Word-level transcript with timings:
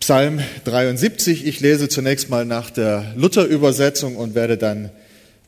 Psalm 0.00 0.40
73. 0.64 1.46
Ich 1.46 1.60
lese 1.60 1.90
zunächst 1.90 2.30
mal 2.30 2.46
nach 2.46 2.70
der 2.70 3.12
Luther-Übersetzung 3.16 4.16
und 4.16 4.34
werde 4.34 4.56
dann 4.56 4.90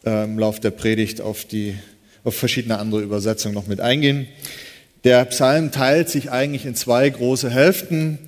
äh, 0.04 0.24
im 0.24 0.38
Lauf 0.38 0.60
der 0.60 0.70
Predigt 0.70 1.22
auf, 1.22 1.46
die, 1.46 1.74
auf 2.22 2.36
verschiedene 2.36 2.78
andere 2.78 3.00
Übersetzungen 3.00 3.54
noch 3.54 3.66
mit 3.66 3.80
eingehen. 3.80 4.28
Der 5.04 5.24
Psalm 5.24 5.72
teilt 5.72 6.10
sich 6.10 6.30
eigentlich 6.30 6.66
in 6.66 6.74
zwei 6.74 7.08
große 7.08 7.48
Hälften. 7.50 8.18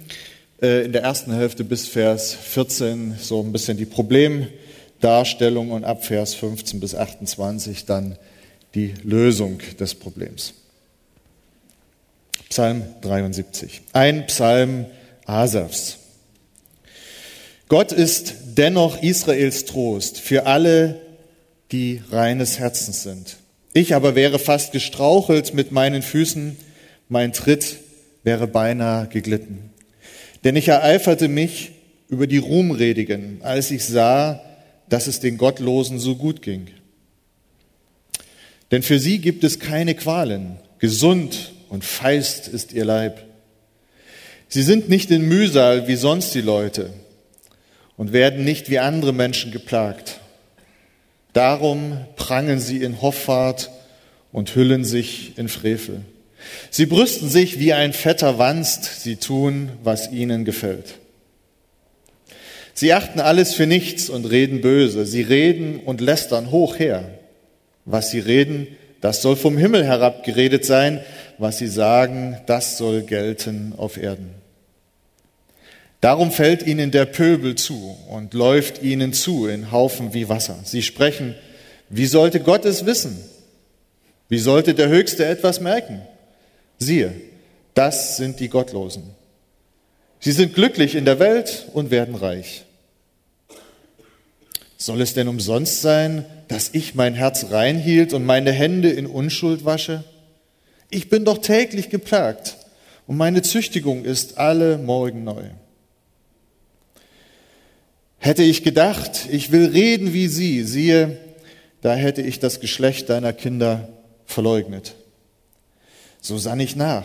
Äh, 0.62 0.86
in 0.86 0.92
der 0.92 1.02
ersten 1.02 1.32
Hälfte 1.32 1.62
bis 1.62 1.86
Vers 1.86 2.32
14 2.34 3.16
so 3.20 3.42
ein 3.42 3.52
bisschen 3.52 3.76
die 3.76 3.84
Problemdarstellung 3.84 5.72
und 5.72 5.84
ab 5.84 6.06
Vers 6.06 6.34
15 6.34 6.80
bis 6.80 6.94
28 6.94 7.84
dann 7.84 8.16
die 8.74 8.94
Lösung 9.02 9.58
des 9.78 9.94
Problems. 9.94 10.54
Psalm 12.48 12.82
73. 13.02 13.82
Ein 13.92 14.26
Psalm 14.26 14.86
Asafs. 15.26 15.98
Gott 17.68 17.92
ist 17.92 18.34
dennoch 18.56 19.02
Israels 19.02 19.64
Trost 19.64 20.20
für 20.20 20.46
alle, 20.46 21.00
die 21.72 22.02
reines 22.10 22.58
Herzens 22.58 23.02
sind. 23.02 23.36
Ich 23.72 23.94
aber 23.94 24.14
wäre 24.14 24.38
fast 24.38 24.72
gestrauchelt 24.72 25.54
mit 25.54 25.72
meinen 25.72 26.02
Füßen, 26.02 26.56
mein 27.08 27.32
Tritt 27.32 27.78
wäre 28.22 28.46
beinahe 28.46 29.08
geglitten. 29.08 29.70
Denn 30.44 30.56
ich 30.56 30.68
ereiferte 30.68 31.28
mich 31.28 31.72
über 32.08 32.26
die 32.26 32.38
Ruhmredigen, 32.38 33.38
als 33.42 33.70
ich 33.70 33.84
sah, 33.84 34.42
dass 34.90 35.06
es 35.06 35.20
den 35.20 35.38
Gottlosen 35.38 35.98
so 35.98 36.16
gut 36.16 36.42
ging. 36.42 36.68
Denn 38.70 38.82
für 38.82 38.98
sie 38.98 39.18
gibt 39.18 39.42
es 39.42 39.58
keine 39.58 39.94
Qualen, 39.94 40.58
gesund 40.78 41.52
und 41.70 41.82
feist 41.82 42.46
ist 42.46 42.74
ihr 42.74 42.84
Leib. 42.84 43.24
Sie 44.48 44.62
sind 44.62 44.90
nicht 44.90 45.10
in 45.10 45.26
Mühsal 45.26 45.88
wie 45.88 45.96
sonst 45.96 46.34
die 46.34 46.42
Leute 46.42 46.90
und 47.96 48.12
werden 48.12 48.44
nicht 48.44 48.70
wie 48.70 48.78
andere 48.78 49.12
Menschen 49.12 49.52
geplagt. 49.52 50.20
Darum 51.32 51.98
prangen 52.16 52.60
sie 52.60 52.82
in 52.82 53.02
Hoffart 53.02 53.70
und 54.32 54.54
hüllen 54.54 54.84
sich 54.84 55.36
in 55.36 55.48
Frevel. 55.48 56.02
Sie 56.70 56.86
brüsten 56.86 57.28
sich 57.28 57.58
wie 57.58 57.72
ein 57.72 57.92
fetter 57.92 58.38
Wanst, 58.38 59.02
sie 59.02 59.16
tun, 59.16 59.70
was 59.82 60.10
ihnen 60.12 60.44
gefällt. 60.44 60.94
Sie 62.74 62.92
achten 62.92 63.20
alles 63.20 63.54
für 63.54 63.66
nichts 63.66 64.10
und 64.10 64.24
reden 64.26 64.60
böse. 64.60 65.06
Sie 65.06 65.22
reden 65.22 65.78
und 65.78 66.00
lästern 66.00 66.50
hoch 66.50 66.78
her. 66.78 67.18
Was 67.84 68.10
sie 68.10 68.18
reden, 68.18 68.66
das 69.00 69.22
soll 69.22 69.36
vom 69.36 69.56
Himmel 69.56 69.84
herab 69.84 70.24
geredet 70.24 70.64
sein. 70.64 71.00
Was 71.38 71.58
sie 71.58 71.68
sagen, 71.68 72.38
das 72.46 72.76
soll 72.76 73.02
gelten 73.02 73.74
auf 73.76 73.96
Erden. 73.96 74.43
Darum 76.04 76.30
fällt 76.30 76.66
ihnen 76.66 76.90
der 76.90 77.06
Pöbel 77.06 77.54
zu 77.54 77.96
und 78.10 78.34
läuft 78.34 78.82
ihnen 78.82 79.14
zu 79.14 79.46
in 79.46 79.72
Haufen 79.72 80.12
wie 80.12 80.28
Wasser. 80.28 80.58
Sie 80.62 80.82
sprechen, 80.82 81.34
wie 81.88 82.04
sollte 82.04 82.40
Gott 82.40 82.66
es 82.66 82.84
wissen? 82.84 83.18
Wie 84.28 84.36
sollte 84.36 84.74
der 84.74 84.90
Höchste 84.90 85.24
etwas 85.24 85.62
merken? 85.62 86.02
Siehe, 86.78 87.14
das 87.72 88.18
sind 88.18 88.38
die 88.38 88.50
Gottlosen. 88.50 89.04
Sie 90.20 90.32
sind 90.32 90.54
glücklich 90.54 90.94
in 90.94 91.06
der 91.06 91.20
Welt 91.20 91.68
und 91.72 91.90
werden 91.90 92.16
reich. 92.16 92.64
Soll 94.76 95.00
es 95.00 95.14
denn 95.14 95.28
umsonst 95.28 95.80
sein, 95.80 96.26
dass 96.48 96.68
ich 96.74 96.94
mein 96.94 97.14
Herz 97.14 97.46
reinhielt 97.50 98.12
und 98.12 98.26
meine 98.26 98.52
Hände 98.52 98.90
in 98.90 99.06
Unschuld 99.06 99.64
wasche? 99.64 100.04
Ich 100.90 101.08
bin 101.08 101.24
doch 101.24 101.38
täglich 101.38 101.88
geplagt 101.88 102.58
und 103.06 103.16
meine 103.16 103.40
Züchtigung 103.40 104.04
ist 104.04 104.36
alle 104.36 104.76
Morgen 104.76 105.24
neu. 105.24 105.44
Hätte 108.24 108.42
ich 108.42 108.62
gedacht, 108.62 109.28
ich 109.30 109.52
will 109.52 109.66
reden 109.66 110.14
wie 110.14 110.28
sie, 110.28 110.62
siehe, 110.62 111.18
da 111.82 111.94
hätte 111.94 112.22
ich 112.22 112.40
das 112.40 112.58
Geschlecht 112.58 113.10
deiner 113.10 113.34
Kinder 113.34 113.90
verleugnet. 114.24 114.94
So 116.22 116.38
sann 116.38 116.58
ich 116.58 116.74
nach, 116.74 117.04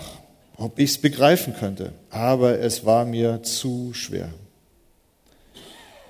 ob 0.56 0.80
ich 0.80 0.91
es 0.91 0.97
begreifen 0.97 1.53
könnte, 1.59 1.91
aber 2.09 2.59
es 2.59 2.85
war 2.85 3.03
mir 3.03 3.44
zu 3.44 3.94
schwer. 3.94 4.30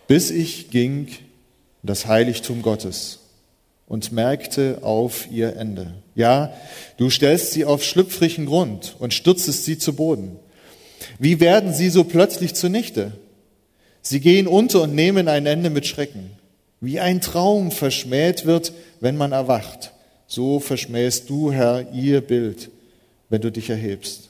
Bis 0.05 0.29
ich 0.29 0.69
ging 0.69 1.07
in 1.07 1.17
das 1.81 2.05
Heiligtum 2.05 2.61
Gottes 2.61 3.17
und 3.87 4.11
merkte 4.11 4.77
auf 4.83 5.27
ihr 5.31 5.55
Ende. 5.55 5.95
Ja, 6.13 6.53
du 6.97 7.09
stellst 7.09 7.53
sie 7.53 7.65
auf 7.65 7.83
schlüpfrigen 7.83 8.45
Grund 8.45 8.95
und 8.99 9.15
stürzest 9.15 9.65
sie 9.65 9.79
zu 9.79 9.93
Boden. 9.93 10.37
Wie 11.17 11.39
werden 11.39 11.73
sie 11.73 11.89
so 11.89 12.03
plötzlich 12.03 12.53
zunichte? 12.53 13.13
Sie 14.01 14.19
gehen 14.19 14.47
unter 14.47 14.83
und 14.83 14.95
nehmen 14.95 15.27
ein 15.27 15.45
Ende 15.45 15.69
mit 15.69 15.85
Schrecken. 15.85 16.31
Wie 16.81 16.99
ein 16.99 17.21
Traum 17.21 17.71
verschmäht 17.71 18.45
wird, 18.45 18.73
wenn 18.99 19.17
man 19.17 19.31
erwacht, 19.31 19.91
so 20.27 20.59
verschmähst 20.59 21.29
du, 21.29 21.51
Herr, 21.51 21.91
ihr 21.91 22.21
Bild 22.21 22.69
wenn 23.29 23.41
du 23.41 23.51
dich 23.51 23.69
erhebst. 23.69 24.29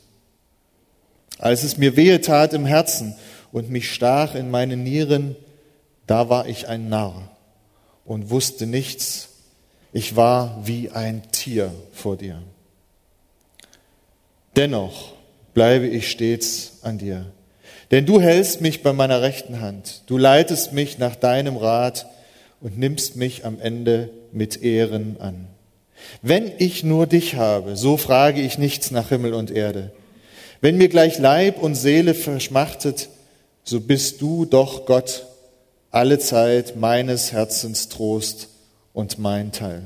Als 1.38 1.64
es 1.64 1.78
mir 1.78 1.96
wehe 1.96 2.22
tat 2.22 2.54
im 2.54 2.66
Herzen 2.66 3.16
und 3.52 3.70
mich 3.70 3.92
stach 3.92 4.36
in 4.36 4.52
meine 4.52 4.76
Nieren, 4.76 5.36
da 6.06 6.30
war 6.30 6.48
ich 6.48 6.68
ein 6.68 6.90
Narr 6.90 7.32
und 8.06 8.30
wusste 8.30 8.68
nichts. 8.68 9.30
Ich 9.94 10.16
war 10.16 10.62
wie 10.66 10.90
ein 10.90 11.32
Tier 11.32 11.74
vor 11.94 12.18
dir. 12.18 12.42
Dennoch 14.56 15.14
bleibe 15.54 15.88
ich 15.88 16.12
stets 16.12 16.80
an 16.82 16.98
dir, 16.98 17.32
denn 17.92 18.06
du 18.06 18.20
hältst 18.20 18.62
mich 18.62 18.84
bei 18.84 18.94
meiner 18.94 19.22
rechten 19.22 19.62
Hand. 19.62 20.04
Du 20.08 20.18
leitest 20.18 20.74
mich 20.74 20.98
nach 20.98 21.16
deinem 21.16 21.58
Rat 21.58 22.08
und 22.62 22.78
nimmst 22.78 23.16
mich 23.16 23.46
am 23.46 23.60
Ende 23.60 24.10
mit 24.32 24.62
Ehren 24.62 25.18
an. 25.20 25.48
Wenn 26.22 26.52
ich 26.58 26.84
nur 26.84 27.08
dich 27.08 27.36
habe, 27.36 27.76
so 27.76 27.98
frage 27.98 28.42
ich 28.42 28.58
nichts 28.58 28.92
nach 28.92 29.10
Himmel 29.10 29.34
und 29.34 29.52
Erde. 29.52 29.92
Wenn 30.62 30.78
mir 30.78 30.90
gleich 30.90 31.20
Leib 31.20 31.62
und 31.62 31.76
Seele 31.76 32.14
verschmachtet, 32.14 33.10
so 33.64 33.80
bist 33.80 34.22
du 34.22 34.46
doch 34.46 34.86
Gott 34.86 35.26
alle 35.92 36.20
Zeit 36.20 36.76
meines 36.76 37.32
Herzens 37.32 37.90
Trost 37.90 38.50
und 38.94 39.20
mein 39.20 39.52
Teil. 39.52 39.84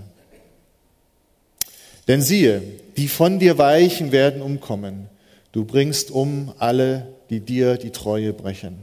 Denn 2.07 2.21
siehe, 2.21 2.61
die 2.97 3.07
von 3.07 3.39
dir 3.39 3.57
weichen 3.57 4.11
werden 4.11 4.41
umkommen. 4.41 5.07
Du 5.51 5.65
bringst 5.65 6.11
um 6.11 6.53
alle, 6.57 7.07
die 7.33 7.39
dir 7.39 7.77
die 7.77 7.89
Treue 7.89 8.31
brechen. 8.31 8.77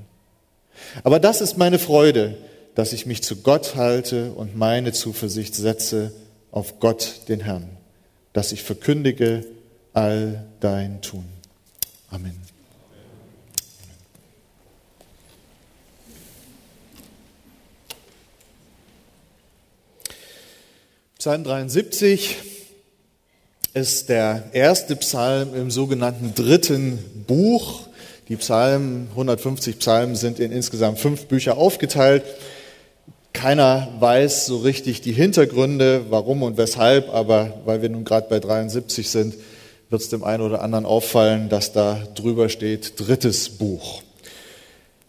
Aber 1.05 1.21
das 1.21 1.41
ist 1.41 1.57
meine 1.57 1.79
Freude, 1.79 2.37
dass 2.75 2.93
ich 2.93 3.07
mich 3.07 3.23
zu 3.23 3.37
Gott 3.37 3.77
halte 3.77 4.33
und 4.33 4.57
meine 4.57 4.93
Zuversicht 4.93 5.55
setze 5.55 6.13
auf 6.51 6.81
Gott, 6.81 7.29
den 7.29 7.41
Herrn, 7.41 7.69
dass 8.33 8.51
ich 8.51 8.65
verkündige 8.65 9.45
all 9.93 10.47
dein 10.59 11.01
Tun. 11.01 11.27
Amen. 12.11 12.41
Psalm 21.19 21.45
73 21.45 22.37
ist 23.75 24.09
der 24.09 24.51
erste 24.53 24.97
Psalm 24.97 25.55
im 25.55 25.71
sogenannten 25.71 26.35
dritten 26.35 26.99
Buch. 27.27 27.90
Die 28.31 28.37
Psalmen, 28.37 29.09
150 29.11 29.81
Psalmen 29.81 30.15
sind 30.15 30.39
in 30.39 30.53
insgesamt 30.53 31.01
fünf 31.01 31.27
Bücher 31.27 31.59
aufgeteilt. 31.59 32.23
Keiner 33.33 33.89
weiß 33.99 34.47
so 34.47 34.59
richtig 34.59 35.01
die 35.01 35.11
Hintergründe, 35.11 36.03
warum 36.11 36.45
und 36.45 36.57
weshalb, 36.57 37.13
aber 37.13 37.61
weil 37.65 37.83
wir 37.83 37.89
nun 37.89 38.05
gerade 38.05 38.29
bei 38.31 38.39
73 38.39 39.11
sind, 39.11 39.35
wird 39.89 40.03
es 40.03 40.11
dem 40.11 40.23
einen 40.23 40.45
oder 40.45 40.63
anderen 40.63 40.87
auffallen, 40.87 41.49
dass 41.49 41.73
da 41.73 42.01
drüber 42.15 42.49
steht, 42.49 43.01
drittes 43.01 43.49
Buch. 43.49 44.01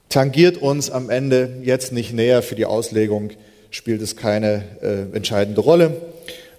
Tangiert 0.10 0.58
uns 0.58 0.90
am 0.90 1.12
Ende 1.12 1.58
jetzt 1.62 1.92
nicht 1.92 2.14
näher 2.14 2.42
für 2.42 2.56
die 2.56 2.66
Auslegung, 2.66 3.30
spielt 3.70 4.02
es 4.02 4.16
keine 4.16 4.64
äh, 4.82 5.16
entscheidende 5.16 5.62
Rolle, 5.62 5.96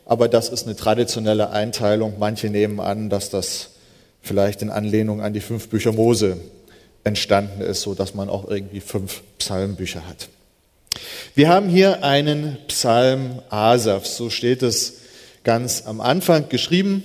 aber 0.06 0.29
das 0.29 0.49
ist 0.49 0.69
eine 0.69 0.76
traditionelle 0.76 1.50
Einteilung. 1.50 2.15
Manche 2.20 2.50
nehmen 2.50 2.79
an, 2.79 3.11
dass 3.11 3.31
das 3.31 3.70
vielleicht 4.23 4.63
in 4.63 4.71
Anlehnung 4.71 5.21
an 5.21 5.33
die 5.33 5.41
fünf 5.41 5.69
Bücher 5.69 5.93
Mose 5.93 6.39
entstanden 7.05 7.61
ist, 7.61 7.83
so 7.83 7.95
dass 7.95 8.15
man 8.15 8.29
auch 8.29 8.49
irgendwie 8.49 8.81
fünf 8.81 9.23
Psalmbücher 9.39 10.07
hat. 10.07 10.29
Wir 11.35 11.49
haben 11.49 11.69
hier 11.69 12.05
einen 12.05 12.59
Psalm 12.69 13.41
Asaf, 13.51 14.07
so 14.07 14.31
steht 14.31 14.63
es 14.63 14.99
ganz 15.45 15.85
am 15.87 16.01
Anfang 16.01 16.49
geschrieben. 16.49 17.03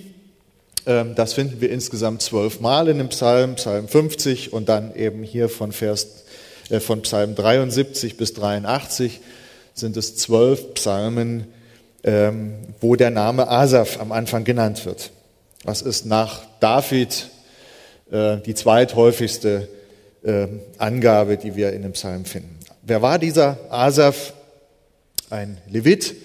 Ähm, 0.85 1.15
das 1.15 1.33
finden 1.33 1.61
wir 1.61 1.71
insgesamt 1.71 2.21
zwölf 2.21 2.59
Mal 2.59 2.89
in 2.89 2.97
dem 2.97 3.09
Psalm, 3.09 3.55
Psalm 3.55 3.87
50 3.87 4.53
und 4.53 4.69
dann 4.69 4.95
eben 4.95 5.23
hier 5.23 5.49
von, 5.49 5.71
Vers, 5.71 6.23
äh, 6.69 6.79
von 6.79 7.01
Psalm 7.01 7.35
73 7.35 8.17
bis 8.17 8.33
83 8.33 9.19
sind 9.73 9.95
es 9.95 10.15
zwölf 10.15 10.73
Psalmen, 10.73 11.45
ähm, 12.03 12.55
wo 12.81 12.95
der 12.95 13.11
Name 13.11 13.47
Asaf 13.47 13.99
am 13.99 14.11
Anfang 14.11 14.43
genannt 14.43 14.85
wird. 14.85 15.11
Das 15.67 15.81
ist 15.81 16.05
nach 16.05 16.41
David 16.61 17.27
äh, 18.09 18.37
die 18.37 18.55
zweithäufigste 18.55 19.67
äh, 20.23 20.47
Angabe, 20.77 21.35
die 21.35 21.57
wir 21.57 21.73
in 21.73 21.81
dem 21.81 21.91
Psalm 21.91 22.23
finden. 22.23 22.57
Wer 22.83 23.01
war 23.01 23.19
dieser 23.19 23.57
Asaf? 23.69 24.31
Ein 25.29 25.57
Levit 25.69 26.15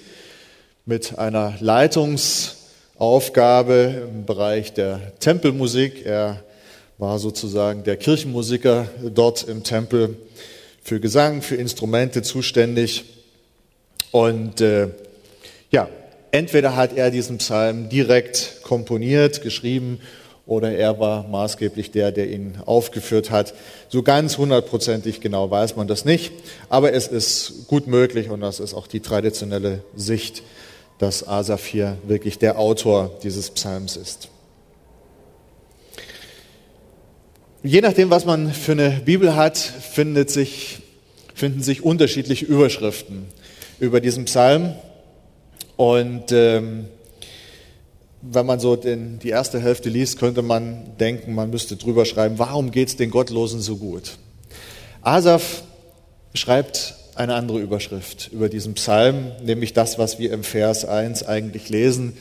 mit 0.86 1.18
einer 1.18 1.54
Leitungsaufgabe 1.58 4.10
im 4.12 4.26
Bereich 4.26 4.74
der 4.74 5.18
Tempelmusik. 5.18 6.06
Er 6.06 6.44
war 6.98 7.18
sozusagen 7.18 7.82
der 7.82 7.96
Kirchenmusiker 7.96 8.86
dort 9.12 9.48
im 9.48 9.64
Tempel 9.64 10.18
für 10.84 11.00
Gesang, 11.00 11.42
für 11.42 11.56
Instrumente 11.56 12.22
zuständig. 12.22 13.06
Und 14.12 14.60
äh, 14.60 14.90
ja, 15.72 15.88
entweder 16.30 16.76
hat 16.76 16.96
er 16.96 17.10
diesen 17.10 17.38
Psalm 17.38 17.88
direkt 17.88 18.61
komponiert, 18.72 19.42
geschrieben, 19.42 20.00
oder 20.46 20.72
er 20.72 20.98
war 20.98 21.28
maßgeblich 21.28 21.90
der, 21.90 22.10
der 22.10 22.30
ihn 22.30 22.54
aufgeführt 22.64 23.30
hat. 23.30 23.52
So 23.90 24.02
ganz 24.02 24.38
hundertprozentig 24.38 25.20
genau 25.20 25.50
weiß 25.50 25.76
man 25.76 25.88
das 25.88 26.06
nicht, 26.06 26.32
aber 26.70 26.94
es 26.94 27.06
ist 27.06 27.68
gut 27.68 27.86
möglich 27.86 28.30
und 28.30 28.40
das 28.40 28.60
ist 28.60 28.72
auch 28.72 28.86
die 28.86 29.00
traditionelle 29.00 29.84
Sicht, 29.94 30.42
dass 30.98 31.28
Asaph 31.28 31.66
hier 31.66 31.98
wirklich 32.06 32.38
der 32.38 32.58
Autor 32.58 33.10
dieses 33.22 33.50
Psalms 33.50 33.96
ist. 33.96 34.30
Je 37.62 37.82
nachdem, 37.82 38.08
was 38.08 38.24
man 38.24 38.54
für 38.54 38.72
eine 38.72 39.02
Bibel 39.04 39.36
hat, 39.36 39.58
findet 39.58 40.30
sich, 40.30 40.78
finden 41.34 41.62
sich 41.62 41.84
unterschiedliche 41.84 42.46
Überschriften 42.46 43.26
über 43.80 44.00
diesen 44.00 44.24
Psalm. 44.24 44.74
Und 45.76 46.32
ähm, 46.32 46.86
wenn 48.22 48.46
man 48.46 48.60
so 48.60 48.76
den, 48.76 49.18
die 49.18 49.30
erste 49.30 49.60
Hälfte 49.60 49.88
liest, 49.88 50.18
könnte 50.18 50.42
man 50.42 50.96
denken, 50.98 51.34
man 51.34 51.50
müsste 51.50 51.76
drüber 51.76 52.04
schreiben, 52.04 52.38
warum 52.38 52.70
geht 52.70 52.88
es 52.88 52.96
den 52.96 53.10
Gottlosen 53.10 53.60
so 53.60 53.76
gut? 53.76 54.12
Asaf 55.02 55.64
schreibt 56.32 56.94
eine 57.16 57.34
andere 57.34 57.60
Überschrift 57.60 58.30
über 58.32 58.48
diesen 58.48 58.74
Psalm, 58.74 59.32
nämlich 59.44 59.72
das, 59.72 59.98
was 59.98 60.18
wir 60.18 60.32
im 60.32 60.44
Vers 60.44 60.84
1 60.84 61.24
eigentlich 61.24 61.68
lesen, 61.68 62.16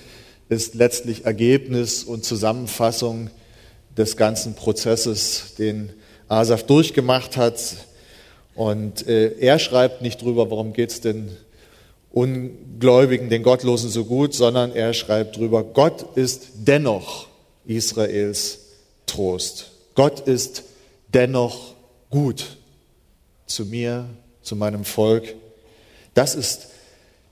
ist 0.50 0.76
letztlich 0.76 1.26
Ergebnis 1.26 2.04
und 2.04 2.26
Zusammenfassung 2.26 3.30
des 3.96 4.18
ganzen 4.18 4.56
Prozesses, 4.56 5.56
den 5.58 5.92
Asaf 6.28 6.64
durchgemacht 6.64 7.38
hat. 7.38 7.62
Und 8.56 9.08
äh, 9.08 9.38
er 9.40 9.60
schreibt 9.60 10.02
nicht 10.02 10.22
drüber, 10.22 10.50
warum 10.50 10.74
geht 10.74 10.92
es 10.92 11.00
den 11.00 11.30
Ungläubigen, 12.14 13.30
den 13.30 13.44
Gottlosen 13.44 13.90
so 13.90 14.06
gut, 14.06 14.34
sondern 14.34 14.74
er 14.74 14.94
schreibt 14.94 15.38
drüber, 15.38 15.64
Gott 15.64 16.18
ist 16.18 16.50
dennoch 16.56 17.28
Israels 17.66 18.60
Trost. 19.06 19.72
Gott 19.96 20.22
ist 20.22 20.64
dennoch 21.14 21.76
gut 22.10 22.58
zu 23.46 23.66
mir, 23.66 24.06
zu 24.42 24.56
meinem 24.56 24.84
Volk. 24.84 25.36
Das 26.14 26.36
ist 26.36 26.68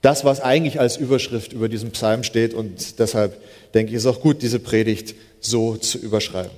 das, 0.02 0.24
was 0.24 0.40
eigentlich 0.40 0.80
als 0.80 0.96
Überschrift 0.96 1.52
über 1.52 1.68
diesem 1.68 1.92
Psalm 1.92 2.24
steht 2.24 2.54
und 2.54 3.00
deshalb 3.00 3.42
denke 3.74 3.92
ich, 3.92 3.98
ist 3.98 4.06
auch 4.06 4.22
gut, 4.22 4.42
diese 4.42 4.60
Predigt 4.60 5.16
so 5.42 5.76
zu 5.76 5.98
überschreiben. 5.98 6.52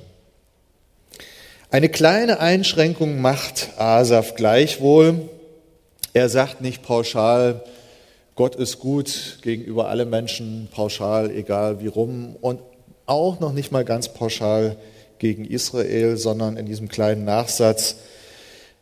Eine 1.72 1.90
kleine 1.90 2.40
Einschränkung 2.40 3.22
macht 3.22 3.70
Asaf 3.78 4.36
gleichwohl. 4.36 5.30
Er 6.14 6.30
sagt 6.30 6.62
nicht 6.62 6.84
pauschal, 6.84 7.64
Gott 8.42 8.56
ist 8.56 8.80
gut 8.80 9.38
gegenüber 9.44 9.90
allen 9.90 10.10
Menschen, 10.10 10.68
pauschal, 10.74 11.30
egal 11.30 11.80
wie 11.80 11.86
rum, 11.86 12.36
und 12.42 12.60
auch 13.06 13.40
noch 13.40 13.54
nicht 13.54 13.72
mal 13.72 13.86
ganz 13.86 14.16
pauschal 14.16 14.78
gegen 15.20 15.46
Israel, 15.46 16.18
sondern 16.18 16.58
in 16.58 16.66
diesem 16.66 16.88
kleinen 16.90 17.24
Nachsatz 17.24 17.98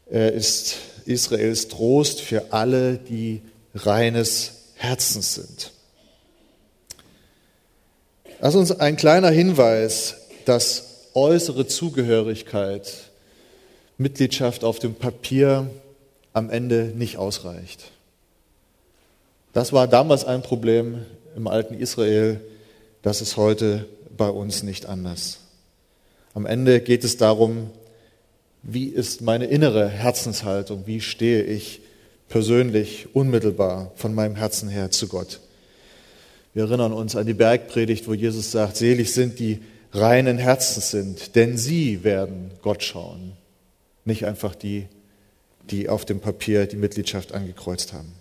äh, 0.09 0.33
ist 0.33 0.77
Israels 1.03 1.67
Trost 1.67 2.21
für 2.21 2.53
alle, 2.53 2.99
die 2.99 3.41
reines 3.75 4.51
Herzens 4.75 5.35
sind. 5.35 5.71
Das 8.39 8.55
ist 8.55 8.59
uns 8.61 8.79
ein 8.79 8.95
kleiner 8.95 9.29
Hinweis, 9.29 10.15
dass 10.45 11.09
äußere 11.15 11.67
Zugehörigkeit, 11.67 12.93
Mitgliedschaft 13.97 14.63
auf 14.63 14.79
dem 14.79 14.95
Papier 14.95 15.69
am 16.31 16.49
Ende 16.49 16.93
nicht 16.95 17.17
ausreicht. 17.17 17.91
Das 19.53 19.73
war 19.73 19.87
damals 19.87 20.25
ein 20.25 20.41
Problem 20.41 21.05
im 21.35 21.47
alten 21.47 21.73
Israel, 21.73 22.39
das 23.01 23.21
ist 23.21 23.37
heute 23.37 23.87
bei 24.15 24.29
uns 24.29 24.63
nicht 24.63 24.85
anders. 24.85 25.39
Am 26.33 26.45
Ende 26.45 26.81
geht 26.81 27.03
es 27.03 27.17
darum, 27.17 27.71
wie 28.61 28.85
ist 28.85 29.21
meine 29.21 29.45
innere 29.45 29.87
Herzenshaltung, 29.87 30.83
wie 30.85 31.01
stehe 31.01 31.43
ich 31.43 31.81
persönlich, 32.27 33.07
unmittelbar 33.13 33.91
von 33.95 34.13
meinem 34.13 34.35
Herzen 34.35 34.69
her 34.69 34.91
zu 34.91 35.07
Gott. 35.07 35.39
Wir 36.53 36.63
erinnern 36.63 36.93
uns 36.93 37.15
an 37.15 37.25
die 37.25 37.33
Bergpredigt, 37.33 38.07
wo 38.07 38.13
Jesus 38.13 38.51
sagt, 38.51 38.77
selig 38.77 39.13
sind 39.13 39.39
die 39.39 39.59
reinen 39.91 40.37
Herzens 40.37 40.91
sind, 40.91 41.35
denn 41.35 41.57
sie 41.57 42.03
werden 42.03 42.51
Gott 42.61 42.83
schauen, 42.83 43.33
nicht 44.05 44.25
einfach 44.25 44.53
die, 44.53 44.87
die 45.71 45.89
auf 45.89 46.05
dem 46.05 46.19
Papier 46.19 46.67
die 46.67 46.75
Mitgliedschaft 46.75 47.33
angekreuzt 47.33 47.93
haben. 47.93 48.18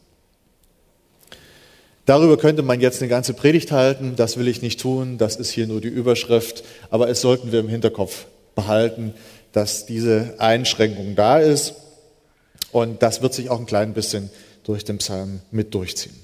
Darüber 2.08 2.38
könnte 2.38 2.62
man 2.62 2.80
jetzt 2.80 3.02
eine 3.02 3.10
ganze 3.10 3.34
Predigt 3.34 3.70
halten, 3.70 4.14
das 4.16 4.38
will 4.38 4.48
ich 4.48 4.62
nicht 4.62 4.80
tun, 4.80 5.18
das 5.18 5.36
ist 5.36 5.50
hier 5.50 5.66
nur 5.66 5.82
die 5.82 5.88
Überschrift, 5.88 6.64
aber 6.88 7.10
es 7.10 7.20
sollten 7.20 7.52
wir 7.52 7.60
im 7.60 7.68
Hinterkopf 7.68 8.24
behalten, 8.54 9.12
dass 9.52 9.84
diese 9.84 10.34
Einschränkung 10.38 11.16
da 11.16 11.38
ist. 11.38 11.74
Und 12.72 13.02
das 13.02 13.20
wird 13.20 13.34
sich 13.34 13.50
auch 13.50 13.60
ein 13.60 13.66
klein 13.66 13.92
bisschen 13.92 14.30
durch 14.64 14.84
den 14.86 14.96
Psalm 14.98 15.40
mit 15.50 15.74
durchziehen. 15.74 16.16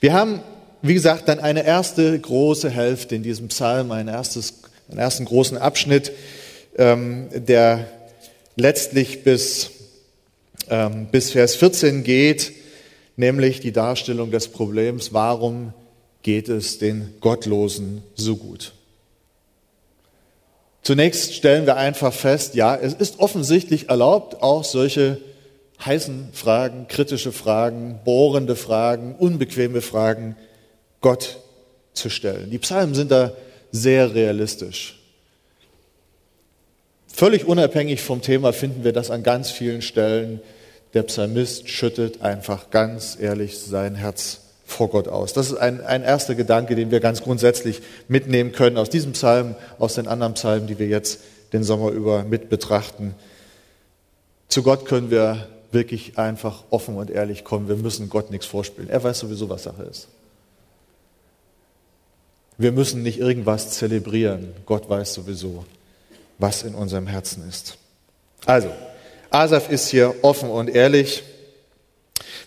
Wir 0.00 0.14
haben 0.14 0.40
wie 0.82 0.94
gesagt, 0.94 1.28
dann 1.28 1.38
eine 1.38 1.64
erste 1.64 2.18
große 2.18 2.68
Hälfte 2.68 3.14
in 3.14 3.22
diesem 3.22 3.46
Psalm, 3.48 3.92
ein 3.92 4.08
erstes, 4.08 4.54
einen 4.90 4.98
ersten 4.98 5.24
großen 5.24 5.56
Abschnitt, 5.56 6.10
ähm, 6.76 7.28
der 7.32 7.86
letztlich 8.56 9.22
bis, 9.22 9.70
ähm, 10.68 11.06
bis 11.12 11.30
Vers 11.30 11.54
14 11.54 12.02
geht, 12.02 12.52
nämlich 13.16 13.60
die 13.60 13.72
Darstellung 13.72 14.30
des 14.30 14.48
Problems, 14.48 15.12
warum 15.12 15.72
geht 16.22 16.48
es 16.48 16.78
den 16.78 17.14
Gottlosen 17.20 18.02
so 18.14 18.36
gut. 18.36 18.72
Zunächst 20.82 21.34
stellen 21.34 21.66
wir 21.66 21.76
einfach 21.76 22.12
fest, 22.12 22.54
ja, 22.54 22.74
es 22.74 22.94
ist 22.94 23.20
offensichtlich 23.20 23.88
erlaubt, 23.88 24.42
auch 24.42 24.64
solche 24.64 25.18
heißen 25.84 26.30
Fragen, 26.32 26.86
kritische 26.88 27.32
Fragen, 27.32 28.00
bohrende 28.04 28.56
Fragen, 28.56 29.14
unbequeme 29.16 29.80
Fragen 29.80 30.36
Gott 31.00 31.38
zu 31.92 32.08
stellen. 32.08 32.50
Die 32.50 32.58
Psalmen 32.58 32.94
sind 32.94 33.10
da 33.10 33.32
sehr 33.70 34.14
realistisch. 34.14 34.98
Völlig 37.06 37.44
unabhängig 37.44 38.00
vom 38.00 38.22
Thema 38.22 38.52
finden 38.52 38.84
wir 38.84 38.92
das 38.92 39.10
an 39.10 39.22
ganz 39.22 39.50
vielen 39.50 39.82
Stellen. 39.82 40.40
Der 40.94 41.02
Psalmist 41.04 41.68
schüttet 41.68 42.22
einfach 42.22 42.70
ganz 42.70 43.16
ehrlich 43.18 43.58
sein 43.58 43.94
Herz 43.94 44.40
vor 44.66 44.88
Gott 44.88 45.08
aus. 45.08 45.32
Das 45.32 45.50
ist 45.50 45.56
ein, 45.56 45.80
ein 45.80 46.02
erster 46.02 46.34
Gedanke, 46.34 46.74
den 46.74 46.90
wir 46.90 47.00
ganz 47.00 47.22
grundsätzlich 47.22 47.80
mitnehmen 48.08 48.52
können 48.52 48.76
aus 48.76 48.90
diesem 48.90 49.12
Psalm, 49.12 49.54
aus 49.78 49.94
den 49.94 50.06
anderen 50.06 50.34
Psalmen, 50.34 50.66
die 50.66 50.78
wir 50.78 50.88
jetzt 50.88 51.20
den 51.52 51.62
Sommer 51.62 51.90
über 51.90 52.24
mit 52.24 52.48
betrachten. 52.48 53.14
Zu 54.48 54.62
Gott 54.62 54.86
können 54.86 55.10
wir 55.10 55.48
wirklich 55.70 56.18
einfach 56.18 56.64
offen 56.70 56.96
und 56.96 57.10
ehrlich 57.10 57.44
kommen. 57.44 57.68
Wir 57.68 57.76
müssen 57.76 58.10
Gott 58.10 58.30
nichts 58.30 58.46
vorspielen. 58.46 58.90
Er 58.90 59.02
weiß 59.02 59.20
sowieso, 59.20 59.48
was 59.48 59.62
Sache 59.62 59.82
ist. 59.84 60.08
Wir 62.58 62.72
müssen 62.72 63.02
nicht 63.02 63.18
irgendwas 63.18 63.70
zelebrieren. 63.70 64.52
Gott 64.66 64.88
weiß 64.88 65.14
sowieso, 65.14 65.64
was 66.38 66.62
in 66.62 66.74
unserem 66.74 67.06
Herzen 67.06 67.48
ist. 67.48 67.78
Also, 68.44 68.70
Asaf 69.34 69.70
ist 69.70 69.88
hier 69.88 70.14
offen 70.22 70.50
und 70.50 70.68
ehrlich. 70.68 71.22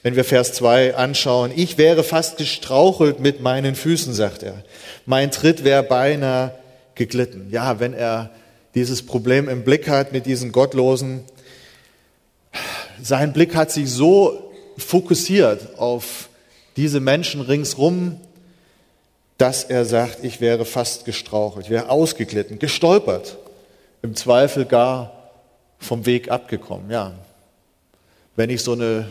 Wenn 0.04 0.16
wir 0.16 0.24
Vers 0.24 0.54
2 0.54 0.96
anschauen, 0.96 1.52
ich 1.56 1.80
wäre 1.80 2.04
fast 2.04 2.38
gestrauchelt 2.38 3.20
mit 3.20 3.42
meinen 3.42 3.74
Füßen, 3.74 4.14
sagt 4.14 4.44
er. 4.44 4.64
Mein 5.08 5.32
Tritt 5.32 5.64
wäre 5.64 5.82
beinahe 5.82 6.54
geglitten. 6.94 7.48
Ja, 7.50 7.80
wenn 7.80 7.94
er 7.94 8.30
dieses 8.76 9.04
Problem 9.04 9.50
im 9.50 9.64
Blick 9.64 9.90
hat 9.90 10.12
mit 10.12 10.28
diesen 10.28 10.52
Gottlosen, 10.52 11.24
sein 13.02 13.34
Blick 13.34 13.56
hat 13.56 13.72
sich 13.72 13.90
so 13.90 14.52
fokussiert 14.78 15.80
auf 15.80 16.30
diese 16.78 17.00
Menschen 17.00 17.42
ringsrum, 17.42 18.20
dass 19.38 19.64
er 19.64 19.86
sagt, 19.86 20.24
ich 20.24 20.40
wäre 20.40 20.66
fast 20.66 21.06
gestrauchelt, 21.06 21.70
wäre 21.70 21.90
ausgeglitten, 21.90 22.60
gestolpert, 22.60 23.38
im 24.02 24.16
Zweifel 24.16 24.66
gar 24.66 25.25
vom 25.80 26.06
Weg 26.06 26.30
abgekommen. 26.30 26.90
Ja, 26.90 27.14
wenn 28.36 28.50
ich 28.50 28.64
so 28.64 28.74
eine 28.74 29.08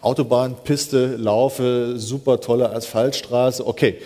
Autobahnpiste 0.00 1.16
laufe, 1.16 1.94
super 1.96 2.40
tolle 2.40 2.70
Asphaltstraße, 2.70 3.66
okay, 3.66 4.00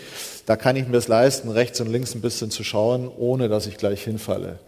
da 0.44 0.56
kann 0.56 0.76
ich 0.76 0.86
mir 0.86 0.96
es 0.96 1.08
leisten, 1.08 1.50
rechts 1.50 1.80
und 1.80 1.90
links 1.90 2.14
ein 2.14 2.20
bisschen 2.20 2.50
zu 2.50 2.62
schauen, 2.64 3.10
ohne 3.16 3.48
dass 3.48 3.66
ich 3.66 3.76
gleich 3.76 4.02
hinfalle. 4.02 4.58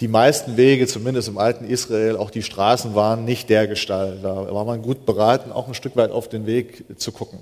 die 0.00 0.08
meisten 0.08 0.56
Wege, 0.56 0.86
zumindest 0.86 1.28
im 1.28 1.38
alten 1.38 1.64
Israel, 1.64 2.16
auch 2.16 2.30
die 2.30 2.42
Straßen 2.42 2.94
waren 2.94 3.24
nicht 3.24 3.48
der 3.48 3.66
Gestalt. 3.66 4.24
Da 4.24 4.52
war 4.52 4.64
man 4.64 4.82
gut 4.82 5.06
beraten, 5.06 5.52
auch 5.52 5.68
ein 5.68 5.74
Stück 5.74 5.96
weit 5.96 6.10
auf 6.10 6.28
den 6.28 6.46
Weg 6.46 6.84
zu 6.98 7.12
gucken 7.12 7.38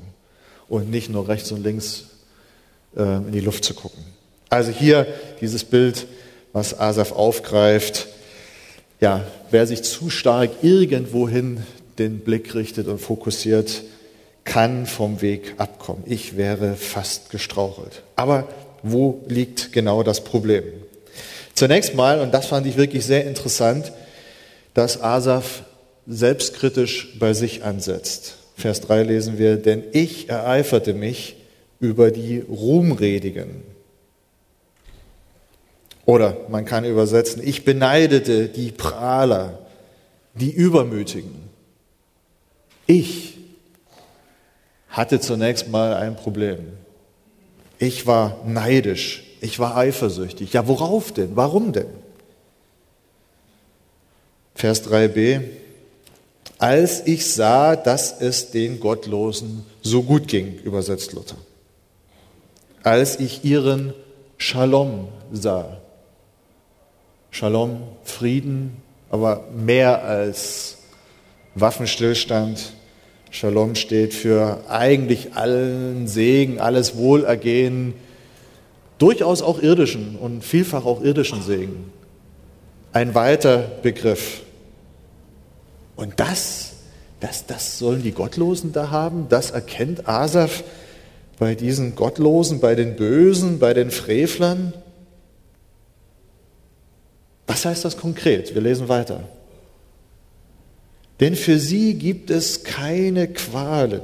und 0.68 0.90
nicht 0.90 1.08
nur 1.08 1.28
rechts 1.28 1.50
und 1.52 1.62
links 1.62 2.06
äh, 2.96 3.02
in 3.02 3.32
die 3.32 3.40
Luft 3.40 3.64
zu 3.64 3.74
gucken. 3.74 4.04
Also 4.48 4.70
hier 4.70 5.06
dieses 5.40 5.64
Bild, 5.64 6.06
was 6.56 6.80
Asaf 6.80 7.12
aufgreift. 7.12 8.06
Ja, 8.98 9.26
wer 9.50 9.66
sich 9.66 9.82
zu 9.82 10.08
stark 10.08 10.50
irgendwohin 10.62 11.62
den 11.98 12.20
Blick 12.20 12.54
richtet 12.54 12.88
und 12.88 12.98
fokussiert, 12.98 13.82
kann 14.44 14.86
vom 14.86 15.20
Weg 15.20 15.52
abkommen. 15.58 16.02
Ich 16.06 16.38
wäre 16.38 16.76
fast 16.76 17.28
gestrauchelt. 17.28 18.02
Aber 18.14 18.48
wo 18.82 19.22
liegt 19.28 19.74
genau 19.74 20.02
das 20.02 20.24
Problem? 20.24 20.64
Zunächst 21.52 21.94
mal, 21.94 22.20
und 22.20 22.32
das 22.32 22.46
fand 22.46 22.66
ich 22.66 22.78
wirklich 22.78 23.04
sehr 23.04 23.26
interessant, 23.26 23.92
dass 24.72 25.02
Asaf 25.02 25.62
selbstkritisch 26.06 27.18
bei 27.18 27.34
sich 27.34 27.64
ansetzt. 27.64 28.36
Vers 28.56 28.80
3 28.80 29.02
lesen 29.02 29.36
wir, 29.36 29.56
denn 29.56 29.84
ich 29.92 30.30
ereiferte 30.30 30.94
mich 30.94 31.36
über 31.80 32.10
die 32.10 32.38
Ruhmredigen. 32.38 33.75
Oder 36.06 36.36
man 36.48 36.64
kann 36.64 36.84
übersetzen, 36.84 37.42
ich 37.44 37.64
beneidete 37.64 38.48
die 38.48 38.70
Prahler, 38.70 39.58
die 40.34 40.52
Übermütigen. 40.52 41.50
Ich 42.86 43.36
hatte 44.88 45.20
zunächst 45.20 45.68
mal 45.68 45.94
ein 45.94 46.16
Problem. 46.16 46.60
Ich 47.78 48.06
war 48.06 48.40
neidisch, 48.46 49.24
ich 49.40 49.58
war 49.58 49.76
eifersüchtig. 49.76 50.52
Ja, 50.52 50.68
worauf 50.68 51.12
denn? 51.12 51.32
Warum 51.34 51.72
denn? 51.72 51.88
Vers 54.54 54.88
3b. 54.88 55.42
Als 56.58 57.06
ich 57.06 57.26
sah, 57.26 57.76
dass 57.76 58.20
es 58.20 58.52
den 58.52 58.80
Gottlosen 58.80 59.66
so 59.82 60.04
gut 60.04 60.28
ging, 60.28 60.54
übersetzt 60.60 61.12
Luther. 61.12 61.36
Als 62.82 63.18
ich 63.20 63.44
ihren 63.44 63.92
Shalom 64.38 65.08
sah. 65.32 65.78
Shalom, 67.38 67.82
Frieden, 68.02 68.78
aber 69.10 69.44
mehr 69.54 70.02
als 70.04 70.78
Waffenstillstand. 71.54 72.72
Shalom 73.30 73.74
steht 73.74 74.14
für 74.14 74.60
eigentlich 74.70 75.34
allen 75.34 76.08
Segen, 76.08 76.60
alles 76.60 76.96
Wohlergehen, 76.96 77.92
durchaus 78.96 79.42
auch 79.42 79.60
irdischen 79.60 80.16
und 80.16 80.44
vielfach 80.44 80.86
auch 80.86 81.02
irdischen 81.02 81.42
Segen. 81.42 81.92
Ein 82.94 83.14
weiter 83.14 83.70
Begriff. 83.82 84.40
Und 85.94 86.14
das, 86.16 86.72
das, 87.20 87.44
das 87.44 87.78
sollen 87.78 88.02
die 88.02 88.12
Gottlosen 88.12 88.72
da 88.72 88.90
haben, 88.90 89.26
das 89.28 89.50
erkennt 89.50 90.08
Asaf 90.08 90.64
bei 91.38 91.54
diesen 91.54 91.96
Gottlosen, 91.96 92.60
bei 92.60 92.74
den 92.74 92.96
Bösen, 92.96 93.58
bei 93.58 93.74
den 93.74 93.90
Frevlern. 93.90 94.72
Was 97.46 97.64
heißt 97.64 97.84
das 97.84 97.96
konkret? 97.96 98.54
Wir 98.54 98.62
lesen 98.62 98.88
weiter. 98.88 99.24
Denn 101.20 101.34
für 101.34 101.58
sie 101.58 101.94
gibt 101.94 102.30
es 102.30 102.64
keine 102.64 103.28
Qualen. 103.28 104.02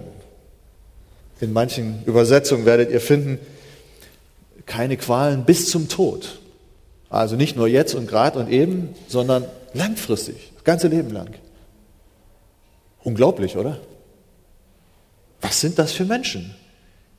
In 1.40 1.52
manchen 1.52 2.04
Übersetzungen 2.06 2.64
werdet 2.64 2.90
ihr 2.90 3.00
finden, 3.00 3.38
keine 4.64 4.96
Qualen 4.96 5.44
bis 5.44 5.68
zum 5.70 5.88
Tod. 5.88 6.38
Also 7.10 7.36
nicht 7.36 7.56
nur 7.56 7.68
jetzt 7.68 7.94
und 7.94 8.06
gerade 8.06 8.38
und 8.38 8.48
eben, 8.48 8.94
sondern 9.08 9.44
langfristig, 9.74 10.52
das 10.54 10.64
ganze 10.64 10.88
Leben 10.88 11.10
lang. 11.10 11.34
Unglaublich, 13.02 13.56
oder? 13.56 13.78
Was 15.40 15.60
sind 15.60 15.78
das 15.78 15.92
für 15.92 16.04
Menschen, 16.04 16.54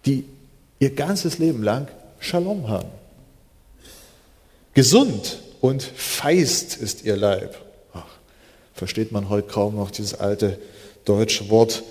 die 0.05 0.25
ihr 0.79 0.95
ganzes 0.95 1.37
Leben 1.37 1.61
lang 1.61 1.87
Shalom 2.19 2.69
haben? 2.69 2.87
Gesund 4.73 5.37
und 5.63 5.82
feist 5.82 6.75
ist 6.75 7.05
ihr 7.05 7.15
Leib. 7.15 7.55
Ach, 7.93 8.03
versteht 8.74 9.13
man 9.13 9.29
heute 9.29 9.48
kaum 9.48 9.77
noch 9.77 9.91
dieses 9.91 10.13
alte 10.13 10.60
deutsche 11.05 11.50
Wort. 11.50 11.84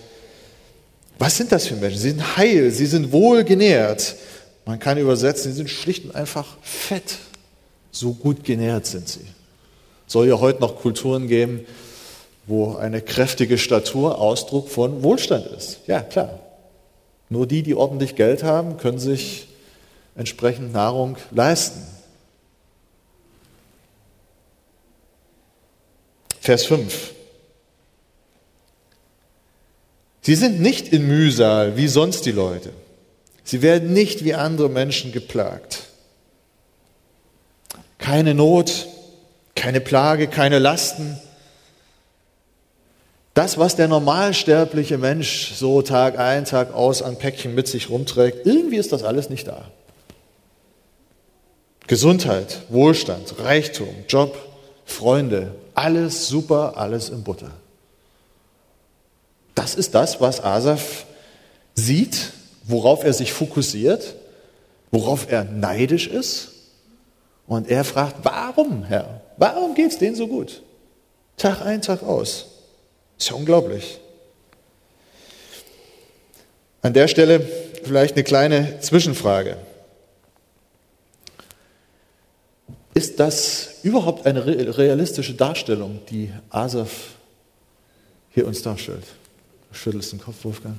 Was 1.19 1.39
sind 1.39 1.53
das 1.53 1.69
für 1.69 1.77
Menschen? 1.77 1.99
Sie 1.99 2.11
sind 2.11 2.37
heil, 2.37 2.71
sie 2.71 2.85
sind 2.85 3.13
wohlgenährt. 3.13 4.17
Man 4.67 4.79
kann 4.79 4.99
übersetzen, 4.99 5.53
sie 5.53 5.57
sind 5.57 5.71
schlicht 5.71 6.05
und 6.05 6.15
einfach 6.15 6.59
fett. 6.61 7.17
So 7.93 8.13
gut 8.13 8.45
genährt 8.45 8.85
sind 8.85 9.09
sie. 9.09 9.25
Soll 10.07 10.29
ja 10.29 10.39
heute 10.39 10.61
noch 10.61 10.77
Kulturen 10.77 11.27
geben, 11.27 11.61
wo 12.47 12.77
eine 12.77 13.01
kräftige 13.01 13.57
Statur 13.57 14.19
Ausdruck 14.19 14.69
von 14.69 15.03
Wohlstand 15.03 15.47
ist. 15.47 15.79
Ja, 15.87 16.03
klar. 16.03 16.41
Nur 17.31 17.47
die, 17.47 17.63
die 17.63 17.75
ordentlich 17.75 18.17
Geld 18.17 18.43
haben, 18.43 18.77
können 18.77 18.99
sich 18.99 19.49
entsprechend 20.15 20.75
Nahrung 20.75 21.17
leisten. 21.31 21.92
Vers 26.43 26.65
5. 26.65 27.13
Sie 30.23 30.35
sind 30.35 30.61
nicht 30.61 30.89
in 30.89 31.07
Mühsal 31.07 31.77
wie 31.77 31.87
sonst 31.87 32.27
die 32.27 32.33
Leute. 32.33 32.71
Sie 33.45 33.63
werden 33.63 33.93
nicht 33.93 34.25
wie 34.25 34.35
andere 34.35 34.69
Menschen 34.69 35.13
geplagt. 35.13 35.85
Keine 37.99 38.35
Not, 38.35 38.89
keine 39.55 39.81
Plage, 39.81 40.27
keine 40.27 40.59
Lasten. 40.59 41.17
Das, 43.35 43.57
was 43.57 43.77
der 43.77 43.87
normalsterbliche 43.87 44.99
Mensch 44.99 45.53
so 45.55 45.81
Tag 45.81 46.19
ein, 46.19 46.45
Tag 46.45 46.75
aus 46.75 47.03
an 47.03 47.19
Päckchen 47.19 47.55
mit 47.55 47.69
sich 47.69 47.89
rumträgt, 47.89 48.45
irgendwie 48.47 48.79
ist 48.79 48.91
das 48.91 49.05
alles 49.05 49.31
nicht 49.31 49.47
da. 49.47 49.71
Gesundheit, 51.87 52.63
Wohlstand, 52.69 53.39
Reichtum, 53.39 53.95
Job, 54.09 54.37
Freunde, 54.85 55.55
alles 55.75 56.29
super, 56.29 56.75
alles 56.77 57.09
in 57.09 57.23
Butter. 57.23 57.51
Das 59.55 59.75
ist 59.75 59.95
das, 59.95 60.21
was 60.21 60.43
Asaf 60.43 61.07
sieht, 61.75 62.33
worauf 62.65 63.05
er 63.05 63.13
sich 63.13 63.33
fokussiert, 63.33 64.15
worauf 64.91 65.31
er 65.31 65.45
neidisch 65.45 66.07
ist. 66.07 66.49
Und 67.47 67.69
er 67.69 67.85
fragt, 67.85 68.17
warum, 68.23 68.85
Herr? 68.85 69.21
Warum 69.37 69.75
geht 69.75 69.91
es 69.91 69.99
denen 69.99 70.17
so 70.17 70.27
gut? 70.27 70.63
Tag 71.37 71.61
ein, 71.63 71.83
Tag 71.83 72.03
aus. 72.03 72.47
Ist 73.19 73.31
ja 73.31 73.35
unglaublich. 73.35 73.99
An 76.83 76.93
der 76.93 77.09
Stelle 77.09 77.41
vielleicht 77.85 78.15
eine 78.15 78.25
kleine 78.25 78.81
Zwischenfrage. 78.81 79.57
Ist 82.95 83.19
das 83.19 83.77
überhaupt 83.83 84.27
eine 84.27 84.45
realistische 84.45 85.35
Darstellung, 85.35 86.01
die 86.11 86.31
Asaf 86.51 86.91
hier 88.31 88.47
uns 88.47 88.63
darstellt? 88.63 89.05
Du 89.71 89.79
schüttelst 89.79 90.13
den 90.13 90.21
Kopf, 90.21 90.37
Wolfgang. 90.45 90.77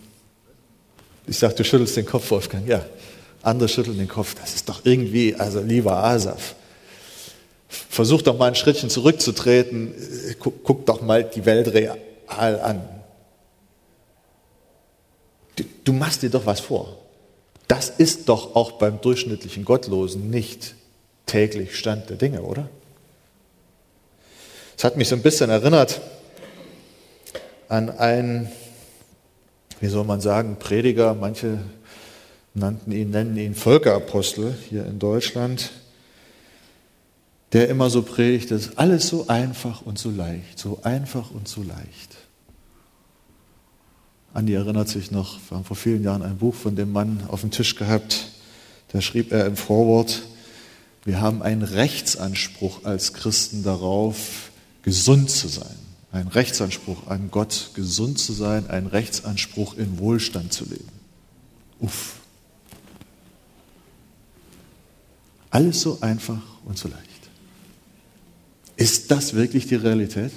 Ich 1.25 1.39
sage, 1.39 1.55
du 1.55 1.63
schüttelst 1.63 1.97
den 1.97 2.05
Kopf, 2.05 2.29
Wolfgang. 2.29 2.67
Ja, 2.67 2.85
andere 3.41 3.67
schütteln 3.67 3.97
den 3.97 4.07
Kopf. 4.07 4.35
Das 4.39 4.53
ist 4.53 4.69
doch 4.69 4.81
irgendwie, 4.83 5.35
also 5.35 5.59
lieber 5.61 6.03
Asaf. 6.03 6.55
Versuch 7.67 8.21
doch 8.21 8.37
mal 8.37 8.47
ein 8.47 8.55
Schrittchen 8.55 8.89
zurückzutreten. 8.89 9.93
Guck, 10.39 10.85
doch 10.85 11.01
mal 11.01 11.23
die 11.23 11.45
Welt 11.45 11.73
real 11.73 11.97
an. 12.27 12.87
Du, 15.55 15.63
du 15.83 15.93
machst 15.93 16.21
dir 16.21 16.29
doch 16.29 16.45
was 16.45 16.59
vor. 16.59 16.97
Das 17.67 17.89
ist 17.89 18.29
doch 18.29 18.55
auch 18.55 18.73
beim 18.73 19.01
durchschnittlichen 19.01 19.65
Gottlosen 19.65 20.29
nicht 20.29 20.75
täglich 21.25 21.77
Stand 21.77 22.09
der 22.09 22.17
Dinge, 22.17 22.41
oder? 22.41 22.69
Es 24.77 24.83
hat 24.83 24.97
mich 24.97 25.07
so 25.07 25.15
ein 25.15 25.21
bisschen 25.21 25.49
erinnert 25.49 26.01
an 27.69 27.89
einen, 27.89 28.49
wie 29.79 29.87
soll 29.87 30.03
man 30.03 30.21
sagen, 30.21 30.57
Prediger, 30.59 31.13
manche 31.13 31.59
nannten 32.53 32.91
ihn, 32.91 33.09
nennen 33.09 33.37
ihn 33.37 33.55
Völkerapostel 33.55 34.55
hier 34.69 34.85
in 34.85 34.99
Deutschland, 34.99 35.71
der 37.53 37.69
immer 37.69 37.89
so 37.89 38.01
predigt, 38.01 38.51
das 38.51 38.67
ist 38.67 38.77
alles 38.77 39.07
so 39.07 39.27
einfach 39.27 39.81
und 39.81 39.97
so 39.97 40.09
leicht, 40.09 40.59
so 40.59 40.79
einfach 40.83 41.31
und 41.31 41.47
so 41.47 41.61
leicht. 41.61 42.15
Andi 44.33 44.55
erinnert 44.55 44.89
sich 44.89 45.11
noch, 45.11 45.39
wir 45.49 45.57
haben 45.57 45.65
vor 45.65 45.77
vielen 45.77 46.03
Jahren 46.03 46.23
ein 46.23 46.37
Buch 46.37 46.55
von 46.55 46.75
dem 46.75 46.91
Mann 46.91 47.23
auf 47.27 47.41
dem 47.41 47.51
Tisch 47.51 47.75
gehabt, 47.75 48.31
da 48.91 49.01
schrieb 49.01 49.31
er 49.31 49.45
im 49.45 49.55
Vorwort, 49.55 50.23
wir 51.05 51.19
haben 51.19 51.41
einen 51.41 51.63
Rechtsanspruch 51.63 52.85
als 52.85 53.13
Christen 53.13 53.63
darauf, 53.63 54.51
gesund 54.83 55.29
zu 55.29 55.47
sein. 55.47 55.77
Ein 56.11 56.27
Rechtsanspruch 56.27 57.07
an 57.07 57.31
Gott, 57.31 57.71
gesund 57.73 58.19
zu 58.19 58.33
sein, 58.33 58.69
ein 58.69 58.87
Rechtsanspruch 58.87 59.75
in 59.75 59.97
Wohlstand 59.97 60.53
zu 60.53 60.65
leben. 60.65 60.91
Uff. 61.79 62.17
Alles 65.49 65.81
so 65.81 65.99
einfach 66.01 66.41
und 66.65 66.77
so 66.77 66.87
leicht. 66.87 67.09
Ist 68.75 69.11
das 69.11 69.33
wirklich 69.33 69.67
die 69.67 69.75
Realität? 69.75 70.31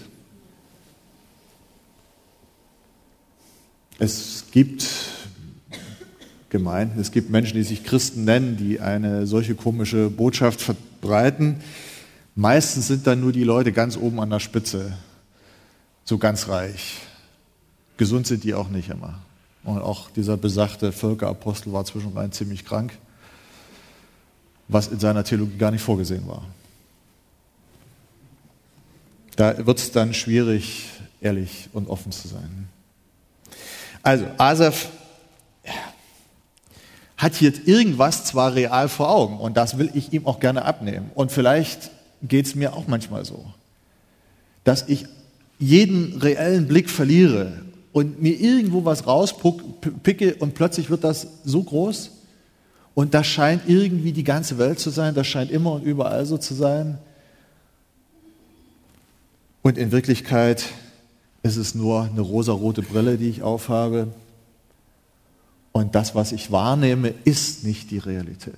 Es 3.98 4.44
gibt 4.50 4.86
Gemeinden, 6.48 7.00
es 7.00 7.10
gibt 7.10 7.30
Menschen, 7.30 7.56
die 7.56 7.64
sich 7.64 7.82
Christen 7.82 8.24
nennen, 8.24 8.56
die 8.56 8.80
eine 8.80 9.26
solche 9.26 9.54
komische 9.54 10.10
Botschaft 10.10 10.60
verbreiten. 10.60 11.56
Meistens 12.36 12.86
sind 12.86 13.06
dann 13.06 13.20
nur 13.20 13.32
die 13.32 13.44
Leute 13.44 13.72
ganz 13.72 13.96
oben 13.96 14.20
an 14.20 14.30
der 14.30 14.40
Spitze, 14.40 14.96
so 16.04 16.18
ganz 16.18 16.48
reich. 16.48 16.98
Gesund 17.96 18.26
sind 18.26 18.44
die 18.44 18.54
auch 18.54 18.68
nicht 18.68 18.90
immer. 18.90 19.18
Und 19.64 19.80
auch 19.80 20.10
dieser 20.10 20.36
besagte 20.36 20.92
Völkerapostel 20.92 21.72
war 21.72 21.84
zwischendrin 21.84 22.30
ziemlich 22.30 22.64
krank, 22.64 22.96
was 24.68 24.86
in 24.86 25.00
seiner 25.00 25.24
Theologie 25.24 25.56
gar 25.56 25.72
nicht 25.72 25.82
vorgesehen 25.82 26.28
war. 26.28 26.44
Da 29.34 29.66
wird 29.66 29.78
es 29.78 29.90
dann 29.90 30.14
schwierig, 30.14 30.88
ehrlich 31.20 31.68
und 31.72 31.88
offen 31.88 32.12
zu 32.12 32.28
sein. 32.28 32.68
Also, 34.02 34.26
Asaf 34.38 34.88
hat 37.16 37.34
hier 37.34 37.52
irgendwas 37.66 38.24
zwar 38.24 38.54
real 38.54 38.88
vor 38.88 39.10
Augen 39.10 39.38
und 39.38 39.56
das 39.56 39.78
will 39.78 39.90
ich 39.94 40.12
ihm 40.12 40.26
auch 40.26 40.40
gerne 40.40 40.64
abnehmen. 40.64 41.10
Und 41.14 41.32
vielleicht 41.32 41.90
geht 42.22 42.46
es 42.46 42.54
mir 42.54 42.74
auch 42.74 42.86
manchmal 42.86 43.24
so, 43.24 43.44
dass 44.64 44.88
ich 44.88 45.06
jeden 45.58 46.18
reellen 46.20 46.66
Blick 46.66 46.90
verliere 46.90 47.62
und 47.92 48.20
mir 48.20 48.38
irgendwo 48.38 48.84
was 48.84 49.06
rauspicke 49.06 50.34
und 50.38 50.54
plötzlich 50.54 50.90
wird 50.90 51.04
das 51.04 51.26
so 51.44 51.62
groß 51.62 52.10
und 52.94 53.14
das 53.14 53.26
scheint 53.26 53.62
irgendwie 53.66 54.12
die 54.12 54.24
ganze 54.24 54.58
Welt 54.58 54.78
zu 54.78 54.90
sein, 54.90 55.14
das 55.14 55.26
scheint 55.26 55.50
immer 55.50 55.72
und 55.72 55.82
überall 55.82 56.24
so 56.26 56.38
zu 56.38 56.54
sein. 56.54 56.98
Und 59.62 59.78
in 59.78 59.92
Wirklichkeit 59.92 60.64
ist 61.42 61.56
es 61.56 61.74
nur 61.74 62.04
eine 62.04 62.20
rosarote 62.20 62.82
Brille, 62.82 63.18
die 63.18 63.28
ich 63.28 63.42
aufhabe. 63.42 64.08
Und 65.76 65.94
das, 65.94 66.14
was 66.14 66.32
ich 66.32 66.50
wahrnehme, 66.50 67.12
ist 67.24 67.62
nicht 67.62 67.90
die 67.90 67.98
Realität. 67.98 68.54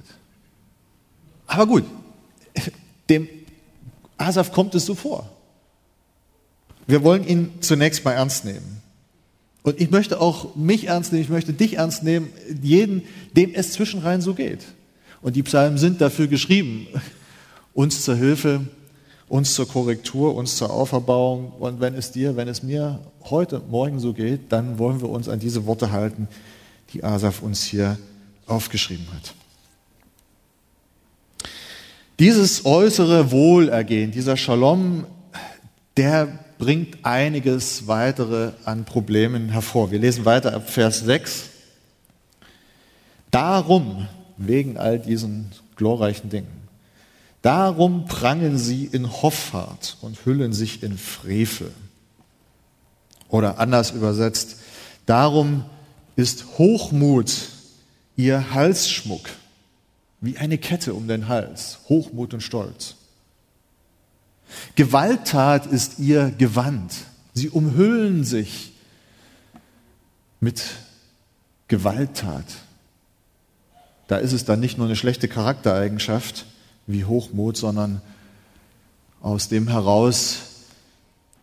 Aber 1.48 1.66
gut, 1.66 1.82
dem 3.08 3.28
Asaf 4.16 4.52
kommt 4.52 4.76
es 4.76 4.86
so 4.86 4.94
vor. 4.94 5.28
Wir 6.86 7.02
wollen 7.02 7.26
ihn 7.26 7.50
zunächst 7.58 8.04
mal 8.04 8.12
ernst 8.12 8.44
nehmen. 8.44 8.82
Und 9.64 9.80
ich 9.80 9.90
möchte 9.90 10.20
auch 10.20 10.54
mich 10.54 10.86
ernst 10.86 11.10
nehmen, 11.10 11.24
ich 11.24 11.28
möchte 11.28 11.52
dich 11.52 11.78
ernst 11.78 12.04
nehmen, 12.04 12.28
jeden, 12.62 13.02
dem 13.36 13.52
es 13.52 13.72
zwischenrein 13.72 14.20
so 14.20 14.34
geht. 14.34 14.66
Und 15.20 15.34
die 15.34 15.42
Psalmen 15.42 15.76
sind 15.76 16.00
dafür 16.00 16.28
geschrieben, 16.28 16.86
uns 17.74 18.04
zur 18.04 18.14
Hilfe, 18.14 18.60
uns 19.28 19.54
zur 19.54 19.66
Korrektur, 19.66 20.36
uns 20.36 20.56
zur 20.56 20.70
Auferbauung. 20.70 21.50
Und 21.58 21.80
wenn 21.80 21.94
es 21.94 22.12
dir, 22.12 22.36
wenn 22.36 22.46
es 22.46 22.62
mir 22.62 23.00
heute, 23.24 23.60
morgen 23.68 23.98
so 23.98 24.12
geht, 24.12 24.52
dann 24.52 24.78
wollen 24.78 25.00
wir 25.00 25.08
uns 25.08 25.28
an 25.28 25.40
diese 25.40 25.66
Worte 25.66 25.90
halten, 25.90 26.28
die 26.92 27.04
Asaf 27.04 27.42
uns 27.42 27.64
hier 27.64 27.98
aufgeschrieben 28.46 29.06
hat. 29.14 29.34
Dieses 32.18 32.64
äußere 32.64 33.30
Wohlergehen, 33.30 34.10
dieser 34.10 34.36
Shalom, 34.36 35.06
der 35.96 36.44
bringt 36.58 37.04
einiges 37.04 37.86
weitere 37.86 38.52
an 38.64 38.84
Problemen 38.84 39.48
hervor. 39.50 39.92
Wir 39.92 40.00
lesen 40.00 40.24
weiter 40.24 40.54
ab 40.54 40.68
Vers 40.68 41.00
6. 41.00 41.50
Darum, 43.30 44.08
wegen 44.36 44.76
all 44.76 44.98
diesen 44.98 45.52
glorreichen 45.76 46.30
Dingen, 46.30 46.68
darum 47.42 48.06
prangen 48.06 48.58
sie 48.58 48.86
in 48.86 49.22
Hoffart 49.22 49.96
und 50.00 50.24
hüllen 50.24 50.52
sich 50.52 50.82
in 50.82 50.98
Frevel. 50.98 51.72
Oder 53.28 53.60
anders 53.60 53.92
übersetzt, 53.92 54.56
darum 55.06 55.64
ist 56.18 56.58
Hochmut 56.58 57.32
ihr 58.16 58.52
Halsschmuck, 58.52 59.30
wie 60.20 60.36
eine 60.36 60.58
Kette 60.58 60.94
um 60.94 61.06
den 61.06 61.28
Hals, 61.28 61.78
Hochmut 61.88 62.34
und 62.34 62.40
Stolz. 62.40 62.96
Gewalttat 64.74 65.66
ist 65.66 66.00
ihr 66.00 66.32
Gewand. 66.36 66.92
Sie 67.34 67.48
umhüllen 67.48 68.24
sich 68.24 68.72
mit 70.40 70.60
Gewalttat. 71.68 72.46
Da 74.08 74.16
ist 74.16 74.32
es 74.32 74.44
dann 74.44 74.58
nicht 74.58 74.76
nur 74.76 74.88
eine 74.88 74.96
schlechte 74.96 75.28
Charaktereigenschaft 75.28 76.46
wie 76.88 77.04
Hochmut, 77.04 77.56
sondern 77.56 78.02
aus 79.20 79.48
dem 79.48 79.68
heraus 79.68 80.38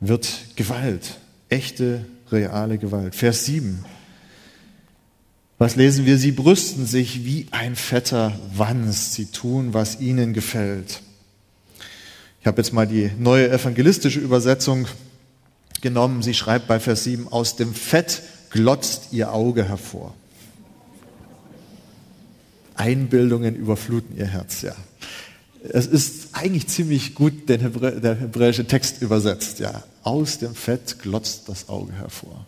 wird 0.02 0.28
Gewalt, 0.58 1.18
echte, 1.48 2.06
reale 2.30 2.78
Gewalt. 2.78 3.16
Vers 3.16 3.46
7. 3.46 3.86
Was 5.58 5.78
lesen 5.78 6.06
wir? 6.06 6.18
Sie 6.18 6.34
brüsten 6.34 6.86
sich 6.86 7.24
wie 7.24 7.48
ein 7.52 7.76
fetter 7.76 8.38
Wanst. 8.56 9.13
Sie 9.13 9.28
tun, 9.28 9.74
was 9.74 10.02
ihnen 10.02 10.34
gefällt. 10.34 11.02
Ich 12.41 12.48
habe 12.48 12.58
jetzt 12.58 12.74
mal 12.74 12.86
die 12.86 13.10
neue 13.18 13.50
evangelistische 13.50 14.20
Übersetzung 14.20 14.88
genommen. 15.82 16.22
Sie 16.24 16.34
schreibt 16.34 16.68
bei 16.68 16.80
Vers 16.80 17.06
7, 17.06 17.30
aus 17.30 17.56
dem 17.56 17.74
Fett 17.74 18.22
glotzt 18.50 19.13
ihr 19.13 19.32
Auge 19.32 19.63
hervor. 19.63 20.13
Einbildungen 22.76 23.56
überfluten 23.56 24.18
ihr 24.18 24.28
Herz, 24.28 24.62
ja. 24.62 24.76
Es 25.70 25.88
ist 25.88 26.36
eigentlich 26.36 26.68
ziemlich 26.68 27.15
gut 27.15 27.48
der 27.48 27.60
hebräische 27.60 28.68
Text 28.68 29.02
übersetzt, 29.02 29.60
ja. 29.60 29.84
Aus 30.04 30.38
dem 30.38 30.54
Fett 30.54 31.00
glotzt 31.00 31.48
das 31.48 31.70
Auge 31.70 31.94
hervor 31.94 32.46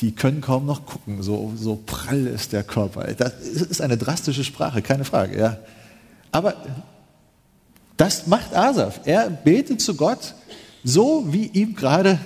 die 0.00 0.12
können 0.12 0.40
kaum 0.40 0.66
noch 0.66 0.86
gucken, 0.86 1.22
so, 1.22 1.52
so 1.56 1.80
prall 1.84 2.26
ist 2.26 2.52
der 2.52 2.62
Körper. 2.62 3.12
Das 3.14 3.34
ist 3.40 3.80
eine 3.80 3.96
drastische 3.96 4.44
Sprache, 4.44 4.82
keine 4.82 5.04
Frage. 5.04 5.38
Ja. 5.38 5.58
Aber 6.30 6.54
das 7.96 8.26
macht 8.26 8.54
Asaf. 8.54 9.00
Er 9.04 9.28
betet 9.28 9.80
zu 9.80 9.94
Gott, 9.96 10.34
so 10.84 11.26
wie 11.32 11.46
ihm 11.46 11.74
gerade, 11.74 12.18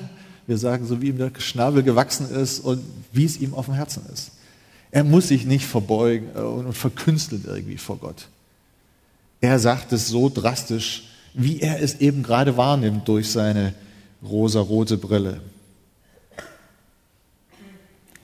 wir 0.46 0.58
sagen, 0.58 0.87
so 0.87 1.00
wie 1.00 1.08
ihm 1.08 1.18
der 1.18 1.32
Schnabel 1.38 1.82
gewachsen 1.82 2.30
ist 2.30 2.61
und 2.61 2.82
wie 3.12 3.24
es 3.24 3.40
ihm 3.40 3.54
auf 3.54 3.66
dem 3.66 3.74
Herzen 3.74 4.04
ist. 4.12 4.32
Er 4.90 5.04
muss 5.04 5.28
sich 5.28 5.46
nicht 5.46 5.64
verbeugen 5.64 6.30
und 6.32 6.74
verkünsteln 6.74 7.44
irgendwie 7.46 7.78
vor 7.78 7.96
Gott. 7.96 8.28
Er 9.40 9.58
sagt 9.58 9.92
es 9.92 10.08
so 10.08 10.28
drastisch, 10.28 11.04
wie 11.35 11.61
er 11.61 11.82
es 11.82 12.00
eben 12.00 12.22
gerade 12.22 12.58
wahrnimmt 12.58 13.08
durch 13.08 13.30
seine 13.30 13.72
rosarote 14.22 14.98
Brille. 14.98 15.40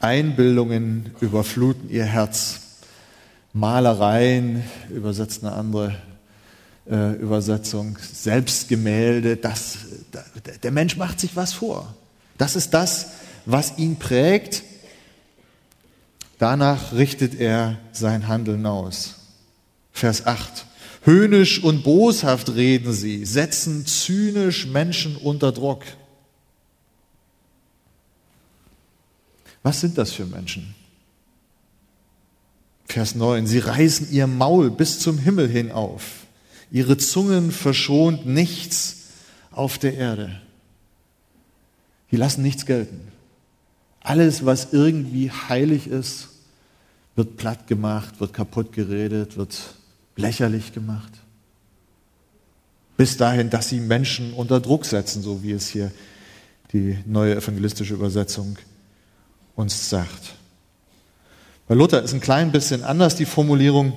Einbildungen 0.00 1.10
überfluten 1.20 1.90
ihr 1.90 2.04
Herz. 2.04 2.60
Malereien, 3.52 4.62
übersetzt 4.90 5.42
eine 5.42 5.52
andere 5.52 5.96
äh, 6.88 7.14
Übersetzung, 7.14 7.98
Selbstgemälde, 8.00 9.36
das, 9.36 9.78
der 10.62 10.70
Mensch 10.70 10.96
macht 10.96 11.20
sich 11.20 11.34
was 11.34 11.52
vor. 11.52 11.94
Das 12.36 12.56
ist 12.56 12.72
das, 12.72 13.08
was 13.46 13.78
ihn 13.78 13.96
prägt. 13.96 14.62
Danach 16.38 16.92
richtet 16.92 17.34
er 17.40 17.78
sein 17.92 18.28
Handeln 18.28 18.64
aus. 18.64 19.16
Vers 19.92 20.26
8. 20.26 20.66
Höhnisch 21.02 21.62
und 21.62 21.82
boshaft 21.82 22.54
reden 22.54 22.92
sie, 22.92 23.24
setzen 23.24 23.86
zynisch 23.86 24.66
Menschen 24.66 25.16
unter 25.16 25.52
Druck. 25.52 25.82
Was 29.62 29.80
sind 29.80 29.98
das 29.98 30.12
für 30.12 30.26
Menschen? 30.26 30.74
Vers 32.86 33.14
9. 33.14 33.46
Sie 33.46 33.58
reißen 33.58 34.10
ihr 34.10 34.26
Maul 34.26 34.70
bis 34.70 34.98
zum 34.98 35.18
Himmel 35.18 35.48
hin 35.48 35.70
auf. 35.70 36.26
Ihre 36.70 36.96
Zungen 36.96 37.52
verschont 37.52 38.26
nichts 38.26 38.96
auf 39.50 39.78
der 39.78 39.94
Erde. 39.94 40.40
Die 42.10 42.16
lassen 42.16 42.42
nichts 42.42 42.64
gelten. 42.64 43.00
Alles, 44.00 44.46
was 44.46 44.72
irgendwie 44.72 45.30
heilig 45.30 45.86
ist, 45.86 46.28
wird 47.16 47.36
platt 47.36 47.66
gemacht, 47.66 48.20
wird 48.20 48.32
kaputt 48.32 48.72
geredet, 48.72 49.36
wird 49.36 49.74
lächerlich 50.16 50.72
gemacht. 50.72 51.12
Bis 52.96 53.16
dahin, 53.16 53.50
dass 53.50 53.68
sie 53.68 53.80
Menschen 53.80 54.32
unter 54.32 54.60
Druck 54.60 54.86
setzen, 54.86 55.22
so 55.22 55.42
wie 55.42 55.52
es 55.52 55.68
hier 55.68 55.92
die 56.72 56.98
neue 57.06 57.36
evangelistische 57.36 57.94
Übersetzung 57.94 58.56
uns 59.58 59.90
sagt. 59.90 60.34
Bei 61.66 61.74
Luther 61.74 62.00
ist 62.00 62.14
ein 62.14 62.20
klein 62.20 62.52
bisschen 62.52 62.84
anders 62.84 63.16
die 63.16 63.26
Formulierung, 63.26 63.92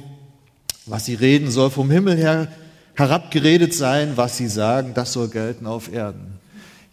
was 0.87 1.05
sie 1.05 1.13
reden 1.13 1.51
soll 1.51 1.69
vom 1.69 1.91
Himmel 1.91 2.17
her 2.17 2.47
herabgeredet 2.95 3.73
sein, 3.73 4.17
was 4.17 4.37
sie 4.37 4.47
sagen, 4.47 4.93
das 4.95 5.13
soll 5.13 5.29
gelten 5.29 5.67
auf 5.67 5.93
Erden. 5.93 6.39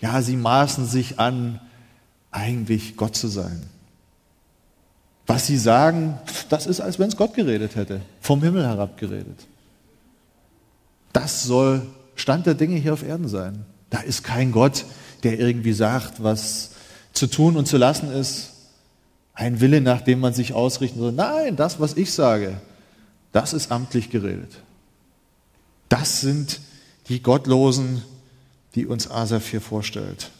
Ja, 0.01 0.21
sie 0.21 0.37
maßen 0.37 0.87
sich 0.87 1.19
an, 1.19 1.61
eigentlich 2.31 2.97
Gott 2.97 3.17
zu 3.17 3.29
sein. 3.29 3.63
Was 5.27 5.47
sie 5.47 5.59
sagen, 5.59 6.19
das 6.51 6.67
ist, 6.67 6.81
als 6.81 6.99
wenn 6.99 7.09
es 7.09 7.17
Gott 7.17 7.35
geredet 7.35 7.75
hätte, 7.75 8.03
vom 8.21 8.43
Himmel 8.43 8.67
herab 8.67 8.99
geredet. 8.99 9.47
Das 11.15 11.43
soll 11.45 11.87
Stand 12.17 12.47
der 12.47 12.55
Dinge 12.55 12.77
hier 12.77 12.93
auf 12.93 13.03
Erden 13.03 13.29
sein. 13.29 13.65
Da 13.89 14.01
ist 14.01 14.25
kein 14.25 14.53
Gott, 14.53 14.85
der 15.23 15.41
irgendwie 15.41 15.73
sagt, 15.73 16.23
was 16.23 16.73
zu 17.15 17.27
tun 17.27 17.57
und 17.57 17.67
zu 17.67 17.79
lassen 17.79 18.13
ist. 18.13 18.51
Ein 19.39 19.61
Wille, 19.61 19.81
nach 19.81 20.01
dem 20.01 20.19
man 20.19 20.35
sich 20.35 20.53
ausrichten 20.53 20.99
soll. 20.99 21.13
Nein, 21.13 21.55
das, 21.55 21.79
was 21.79 21.97
ich 21.97 22.13
sage, 22.13 22.61
das 23.31 23.53
ist 23.53 23.71
amtlich 23.71 24.11
geredet. 24.11 24.51
Das 25.89 26.21
sind 26.21 26.61
die 27.09 27.23
Gottlosen, 27.23 28.03
die 28.75 28.85
uns 28.85 29.09
Asaf 29.09 29.49
hier 29.49 29.61
vorstellt. 29.61 30.33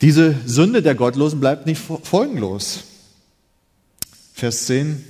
Diese 0.00 0.36
Sünde 0.46 0.80
der 0.80 0.94
Gottlosen 0.94 1.40
bleibt 1.40 1.66
nicht 1.66 1.82
folgenlos. 2.04 2.84
Vers 4.32 4.66
10. 4.66 5.04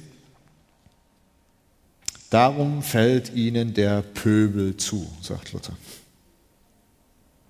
Darum 2.30 2.82
fällt 2.82 3.34
ihnen 3.34 3.74
der 3.74 4.00
Pöbel 4.00 4.78
zu, 4.78 5.06
sagt 5.20 5.52
Luther. 5.52 5.76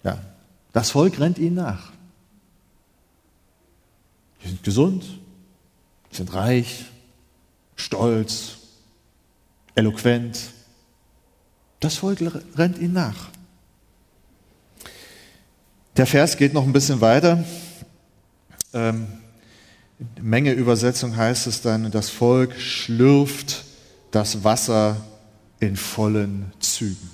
Ja, 0.03 0.21
das 0.73 0.91
Volk 0.91 1.21
rennt 1.21 1.39
ihnen 1.39 1.55
nach. 1.55 1.94
Sie 4.45 4.51
sind 4.51 4.63
gesund, 4.63 5.05
sind 6.11 6.35
reich, 6.35 6.85
stolz, 7.77 8.59
eloquent. 9.75 10.39
Das 11.81 11.97
Volk 11.97 12.19
rennt 12.55 12.79
ihnen 12.79 12.93
nach. 12.93 13.31
Der 15.97 16.07
Vers 16.07 16.37
geht 16.37 16.53
noch 16.53 16.65
ein 16.65 16.75
bisschen 16.75 17.01
weiter. 17.01 17.43
Ähm, 18.75 19.07
Menge 20.21 20.53
Übersetzung 20.53 21.17
heißt 21.17 21.47
es 21.47 21.63
dann, 21.63 21.91
das 21.91 22.11
Volk 22.11 22.61
schlürft 22.61 23.65
das 24.11 24.45
Wasser 24.45 25.03
in 25.59 25.77
vollen 25.77 26.53
Zügen. 26.61 27.11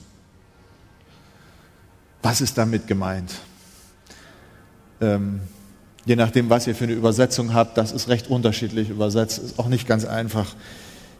Was 2.22 2.40
ist 2.40 2.58
damit 2.58 2.88
gemeint? 2.88 3.34
Ähm, 5.00 5.42
je 6.06 6.16
nachdem, 6.16 6.50
was 6.50 6.66
ihr 6.66 6.74
für 6.74 6.84
eine 6.84 6.94
Übersetzung 6.94 7.54
habt, 7.54 7.76
das 7.76 7.92
ist 7.92 8.08
recht 8.08 8.28
unterschiedlich 8.28 8.90
übersetzt, 8.90 9.38
ist 9.38 9.58
auch 9.58 9.68
nicht 9.68 9.86
ganz 9.86 10.04
einfach 10.04 10.54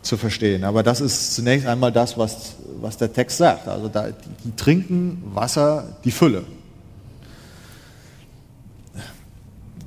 zu 0.02 0.16
verstehen. 0.16 0.64
Aber 0.64 0.82
das 0.82 1.00
ist 1.00 1.34
zunächst 1.34 1.66
einmal 1.66 1.92
das, 1.92 2.16
was, 2.16 2.54
was 2.80 2.96
der 2.96 3.12
Text 3.12 3.38
sagt. 3.38 3.68
Also 3.68 3.88
da, 3.88 4.08
die, 4.08 4.14
die 4.44 4.56
trinken 4.56 5.22
Wasser, 5.34 5.96
die 6.04 6.10
Fülle. 6.10 6.44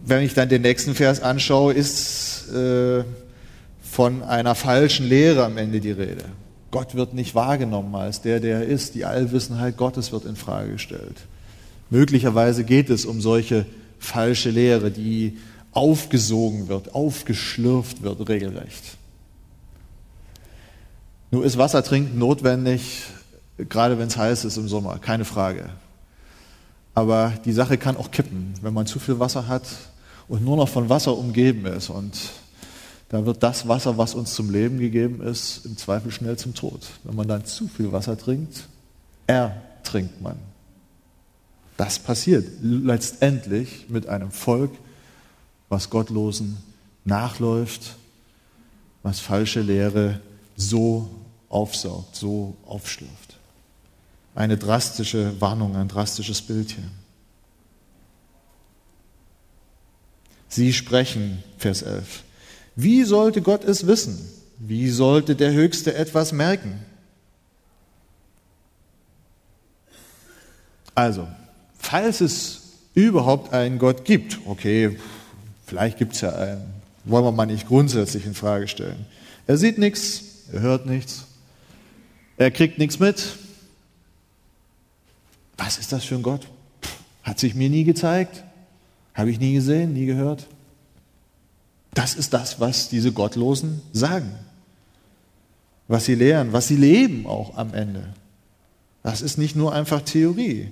wenn 0.05 0.23
ich 0.23 0.33
dann 0.33 0.49
den 0.49 0.61
nächsten 0.61 0.95
Vers 0.95 1.21
anschaue, 1.21 1.73
ist 1.73 2.49
äh, 2.53 3.03
von 3.81 4.23
einer 4.23 4.55
falschen 4.55 5.07
Lehre 5.07 5.45
am 5.45 5.57
Ende 5.57 5.79
die 5.79 5.91
Rede. 5.91 6.25
Gott 6.71 6.95
wird 6.95 7.13
nicht 7.13 7.35
wahrgenommen 7.35 7.93
als 7.95 8.21
der, 8.21 8.39
der 8.39 8.59
er 8.59 8.65
ist. 8.65 8.95
Die 8.95 9.05
Allwissenheit 9.05 9.77
Gottes 9.77 10.11
wird 10.11 10.25
in 10.25 10.35
Frage 10.35 10.73
gestellt. 10.73 11.17
Möglicherweise 11.89 12.63
geht 12.63 12.89
es 12.89 13.05
um 13.05 13.21
solche 13.21 13.65
falsche 14.03 14.49
Lehre, 14.49 14.91
die 14.91 15.37
aufgesogen 15.71 16.67
wird, 16.67 16.93
aufgeschlürft 16.93 18.03
wird 18.03 18.27
regelrecht. 18.29 18.97
Nur 21.31 21.43
ist 21.43 21.57
Wassertrinken 21.57 22.19
notwendig, 22.19 23.05
gerade 23.57 23.97
wenn 23.97 24.07
es 24.07 24.17
heiß 24.17 24.45
ist 24.45 24.57
im 24.57 24.67
Sommer, 24.67 24.99
keine 24.99 25.25
Frage. 25.25 25.69
Aber 26.93 27.33
die 27.43 27.53
Sache 27.53 27.79
kann 27.79 27.97
auch 27.97 28.11
kippen. 28.11 28.53
Wenn 28.61 28.73
man 28.73 28.85
zu 28.85 28.99
viel 28.99 29.19
Wasser 29.19 29.47
hat, 29.47 29.63
und 30.27 30.43
nur 30.43 30.57
noch 30.57 30.69
von 30.69 30.89
Wasser 30.89 31.17
umgeben 31.17 31.65
ist. 31.65 31.89
Und 31.89 32.17
da 33.09 33.25
wird 33.25 33.43
das 33.43 33.67
Wasser, 33.67 33.97
was 33.97 34.15
uns 34.15 34.33
zum 34.33 34.49
Leben 34.49 34.79
gegeben 34.79 35.21
ist, 35.21 35.65
im 35.65 35.77
Zweifel 35.77 36.11
schnell 36.11 36.37
zum 36.37 36.53
Tod. 36.53 36.87
Wenn 37.03 37.15
man 37.15 37.27
dann 37.27 37.45
zu 37.45 37.67
viel 37.67 37.91
Wasser 37.91 38.17
trinkt, 38.17 38.67
ertrinkt 39.27 40.21
man. 40.21 40.37
Das 41.77 41.99
passiert 41.99 42.47
letztendlich 42.61 43.89
mit 43.89 44.07
einem 44.07 44.31
Volk, 44.31 44.71
was 45.69 45.89
Gottlosen 45.89 46.57
nachläuft, 47.03 47.95
was 49.01 49.19
falsche 49.19 49.61
Lehre 49.61 50.19
so 50.55 51.09
aufsaugt, 51.49 52.15
so 52.15 52.55
aufschlürft. 52.65 53.37
Eine 54.35 54.57
drastische 54.57 55.39
Warnung, 55.41 55.75
ein 55.75 55.87
drastisches 55.87 56.41
Bild 56.41 56.71
hier. 56.71 56.89
Sie 60.47 60.73
sprechen, 60.73 61.43
Vers 61.57 61.81
11. 61.81 62.23
Wie 62.75 63.03
sollte 63.03 63.41
Gott 63.41 63.63
es 63.63 63.87
wissen? 63.87 64.29
Wie 64.59 64.89
sollte 64.89 65.35
der 65.35 65.51
Höchste 65.51 65.95
etwas 65.95 66.31
merken? 66.31 66.85
Also, 70.95 71.27
falls 71.93 72.21
es 72.21 72.61
überhaupt 72.95 73.53
einen 73.53 73.77
Gott 73.77 74.03
gibt, 74.03 74.39
okay, 74.47 74.97
vielleicht 75.67 75.99
gibt 75.99 76.13
es 76.13 76.21
ja 76.21 76.31
einen, 76.31 76.73
wollen 77.03 77.23
wir 77.23 77.31
mal 77.31 77.45
nicht 77.45 77.67
grundsätzlich 77.67 78.25
in 78.25 78.33
Frage 78.33 78.67
stellen. 78.67 79.05
Er 79.45 79.57
sieht 79.57 79.77
nichts, 79.77 80.23
er 80.51 80.61
hört 80.61 80.87
nichts, 80.87 81.25
er 82.37 82.49
kriegt 82.49 82.79
nichts 82.79 82.97
mit. 82.97 83.37
Was 85.55 85.77
ist 85.77 85.91
das 85.91 86.03
für 86.03 86.15
ein 86.15 86.23
Gott? 86.23 86.47
Hat 87.21 87.37
sich 87.37 87.53
mir 87.53 87.69
nie 87.69 87.83
gezeigt. 87.83 88.43
Habe 89.13 89.29
ich 89.29 89.39
nie 89.39 89.53
gesehen, 89.53 89.93
nie 89.93 90.07
gehört. 90.07 90.47
Das 91.93 92.15
ist 92.15 92.33
das, 92.33 92.59
was 92.59 92.89
diese 92.89 93.11
Gottlosen 93.11 93.83
sagen. 93.91 94.33
Was 95.87 96.05
sie 96.05 96.15
lehren, 96.15 96.53
was 96.53 96.67
sie 96.67 96.75
leben 96.75 97.27
auch 97.27 97.55
am 97.55 97.75
Ende. 97.75 98.15
Das 99.03 99.21
ist 99.21 99.37
nicht 99.37 99.55
nur 99.55 99.73
einfach 99.73 100.01
Theorie. 100.01 100.71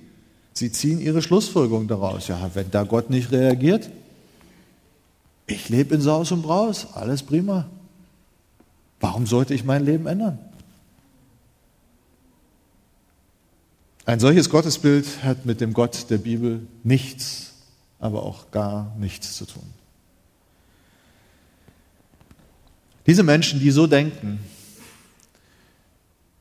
Sie 0.53 0.71
ziehen 0.71 0.99
ihre 0.99 1.21
Schlussfolgerung 1.21 1.87
daraus. 1.87 2.27
Ja, 2.27 2.51
wenn 2.53 2.71
da 2.71 2.83
Gott 2.83 3.09
nicht 3.09 3.31
reagiert, 3.31 3.89
ich 5.47 5.69
lebe 5.69 5.95
in 5.95 6.01
Saus 6.01 6.31
und 6.31 6.41
Braus, 6.41 6.87
alles 6.93 7.23
prima. 7.23 7.69
Warum 8.99 9.25
sollte 9.25 9.53
ich 9.53 9.63
mein 9.63 9.83
Leben 9.83 10.07
ändern? 10.07 10.39
Ein 14.05 14.19
solches 14.19 14.49
Gottesbild 14.49 15.23
hat 15.23 15.45
mit 15.45 15.61
dem 15.61 15.73
Gott 15.73 16.09
der 16.09 16.17
Bibel 16.17 16.67
nichts 16.83 17.51
aber 18.01 18.23
auch 18.23 18.49
gar 18.49 18.93
nichts 18.97 19.35
zu 19.35 19.45
tun. 19.45 19.63
Diese 23.05 23.23
Menschen, 23.23 23.59
die 23.59 23.71
so 23.71 23.87
denken, 23.87 24.39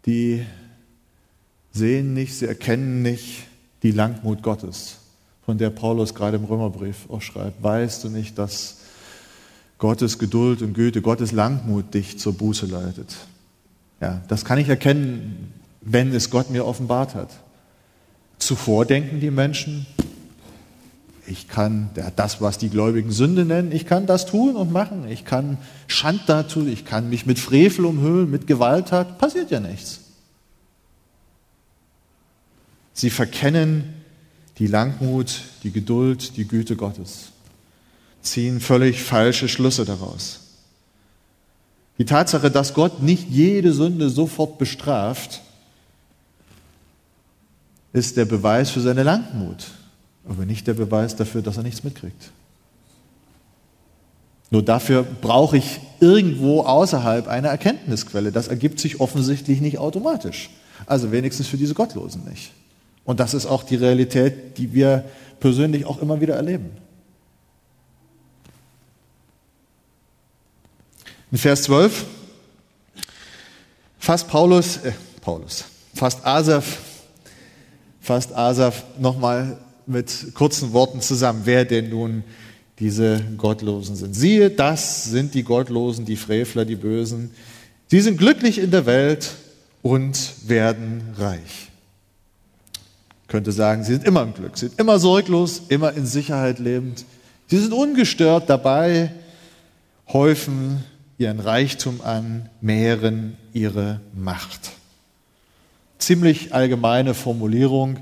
die 0.07 0.45
sehen 1.71 2.15
nicht, 2.15 2.35
sie 2.35 2.47
erkennen 2.47 3.03
nicht 3.03 3.47
die 3.83 3.93
Langmut 3.93 4.43
Gottes, 4.43 4.97
von 5.45 5.59
der 5.59 5.71
Paulus 5.71 6.15
gerade 6.15 6.37
im 6.37 6.45
Römerbrief 6.45 7.09
auch 7.09 7.23
schreibt. 7.23 7.63
Weißt 7.63 8.05
du 8.05 8.09
nicht, 8.09 8.39
dass 8.39 8.79
Gottes 9.79 10.19
Geduld 10.19 10.63
und 10.63 10.75
Güte, 10.75 11.03
Gottes 11.03 11.33
Langmut 11.33 11.95
dich 11.95 12.19
zur 12.19 12.35
Buße 12.35 12.67
leitet? 12.67 13.17
Ja, 14.01 14.23
das 14.29 14.45
kann 14.45 14.59
ich 14.59 14.69
erkennen, 14.69 15.53
wenn 15.81 16.15
es 16.15 16.31
Gott 16.31 16.51
mir 16.51 16.67
offenbart 16.67 17.15
hat. 17.15 17.31
Zuvor 18.39 18.87
denken 18.87 19.21
die 19.21 19.31
Menschen, 19.31 19.87
ich 21.27 21.49
kann 21.49 21.91
das, 22.17 22.41
was 22.41 22.59
die 22.59 22.71
Gläubigen 22.71 23.13
Sünde 23.13 23.45
nennen, 23.45 23.73
ich 23.73 23.87
kann 23.87 24.07
das 24.07 24.27
tun 24.27 24.57
und 24.57 24.73
machen. 24.73 25.07
Ich 25.09 25.25
kann 25.25 25.59
Schandtat 25.87 26.51
tun, 26.51 26.69
ich 26.69 26.85
kann 26.85 27.09
mich 27.09 27.25
mit 27.25 27.39
Frevel 27.39 27.85
umhüllen, 27.85 28.31
mit 28.31 28.47
Gewalttat. 28.47 29.19
Passiert 29.19 29.51
ja 29.51 29.61
nichts. 29.61 30.01
Sie 33.01 33.09
verkennen 33.09 33.95
die 34.59 34.67
Langmut, 34.67 35.41
die 35.63 35.71
Geduld, 35.71 36.37
die 36.37 36.47
Güte 36.47 36.77
Gottes, 36.77 37.29
ziehen 38.21 38.61
völlig 38.61 39.03
falsche 39.03 39.49
Schlüsse 39.49 39.87
daraus. 39.87 40.41
Die 41.97 42.05
Tatsache, 42.05 42.51
dass 42.51 42.75
Gott 42.75 43.03
nicht 43.03 43.31
jede 43.31 43.73
Sünde 43.73 44.11
sofort 44.11 44.59
bestraft, 44.59 45.41
ist 47.95 48.19
der 48.19 48.27
Beweis 48.27 48.71
für 48.71 48.81
seine 48.81 49.03
Langmut 49.03 49.67
aber 50.29 50.45
nicht 50.45 50.67
der 50.67 50.75
Beweis 50.75 51.17
dafür, 51.17 51.43
dass 51.43 51.57
er 51.57 51.63
nichts 51.63 51.83
mitkriegt. 51.83 52.31
Nur 54.51 54.63
dafür 54.63 55.03
brauche 55.03 55.57
ich 55.57 55.81
irgendwo 56.01 56.63
außerhalb 56.63 57.29
eine 57.29 57.49
Erkenntnisquelle. 57.49 58.31
Das 58.31 58.49
ergibt 58.49 58.81
sich 58.81 59.01
offensichtlich 59.01 59.61
nicht 59.61 59.79
automatisch. 59.79 60.51
Also 60.87 61.13
wenigstens 61.13 61.47
für 61.47 61.57
diese 61.57 61.75
Gottlosen 61.75 62.25
nicht. 62.29 62.53
Und 63.05 63.21
das 63.21 63.35
ist 63.35 63.47
auch 63.47 63.63
die 63.63 63.77
Realität, 63.77 64.59
die 64.59 64.73
wir 64.73 65.05
persönlich 65.41 65.85
auch 65.87 66.01
immer 66.01 66.21
wieder 66.21 66.37
erleben. 66.37 66.71
In 71.33 71.39
Vers 71.39 71.63
12 71.63 72.05
fasst 73.99 74.29
Paulus, 74.29 74.79
äh, 74.79 74.93
Paulus, 75.21 75.65
fasst 75.95 76.25
Asaf, 76.27 76.79
fasst 78.01 78.35
Asaf 78.35 78.85
nochmal 78.99 79.59
mit 79.87 80.35
kurzen 80.35 80.73
Worten 80.73 81.01
zusammen, 81.01 81.43
wer 81.45 81.65
denn 81.65 81.91
nun 81.91 82.25
diese 82.79 83.21
Gottlosen 83.37 83.95
sind. 83.95 84.15
Siehe, 84.15 84.51
das 84.51 85.05
sind 85.05 85.35
die 85.35 85.43
Gottlosen, 85.43 86.05
die 86.05 86.17
Frevler, 86.17 86.65
die 86.65 86.77
Bösen. 86.77 87.31
Sie 87.89 88.01
sind 88.01 88.19
glücklich 88.19 88.59
in 88.59 88.71
der 88.71 88.87
Welt 88.87 89.31
und 89.83 90.19
werden 90.47 91.03
reich. 91.19 91.70
Könnte 93.31 93.53
sagen, 93.53 93.85
sie 93.85 93.93
sind 93.93 94.05
immer 94.05 94.23
im 94.23 94.35
Glück, 94.35 94.59
sind 94.59 94.77
immer 94.81 94.99
sorglos, 94.99 95.63
immer 95.69 95.93
in 95.93 96.05
Sicherheit 96.05 96.59
lebend. 96.59 97.05
Sie 97.47 97.59
sind 97.59 97.73
ungestört 97.73 98.51
dabei, 98.51 99.13
häufen 100.09 100.83
ihren 101.17 101.39
Reichtum 101.39 102.01
an, 102.01 102.51
mehren 102.61 103.37
ihre 103.53 104.01
Macht. 104.15 104.73
Ziemlich 105.99 106.53
allgemeine 106.53 107.15
Formulierung. 107.15 108.01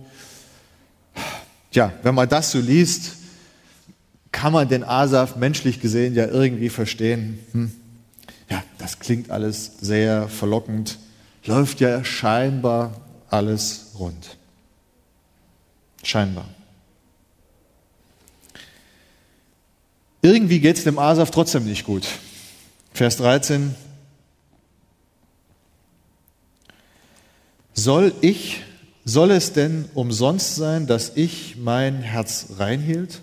Ja, 1.73 1.93
wenn 2.03 2.15
man 2.15 2.31
das 2.31 2.51
so 2.51 2.59
liest, 2.59 3.13
kann 4.33 4.55
man 4.55 4.67
den 4.67 4.83
Asaf 4.83 5.37
menschlich 5.37 5.79
gesehen 5.79 6.15
ja 6.15 6.27
irgendwie 6.27 6.71
verstehen. 6.71 7.39
Hm. 7.53 7.73
Ja, 8.49 8.63
das 8.79 8.99
klingt 8.99 9.31
alles 9.31 9.73
sehr 9.79 10.27
verlockend. 10.29 10.97
Läuft 11.45 11.81
ja 11.81 12.03
scheinbar 12.03 12.93
alles 13.29 13.89
rund. 13.99 14.39
Scheinbar. 16.03 16.49
Irgendwie 20.23 20.61
geht 20.61 20.79
es 20.79 20.85
dem 20.85 20.99
Asaf 20.99 21.31
trotzdem 21.31 21.65
nicht 21.65 21.85
gut. 21.85 22.07
Vers 22.93 23.17
13. 23.19 23.75
Soll 27.75 28.13
ich, 28.21 28.63
soll 29.05 29.31
es 29.31 29.53
denn 29.53 29.89
umsonst 29.95 30.57
sein, 30.57 30.89
dass 30.89 31.13
ich 31.15 31.57
mein 31.57 32.03
Herz 32.03 32.47
reinhielt, 32.59 33.23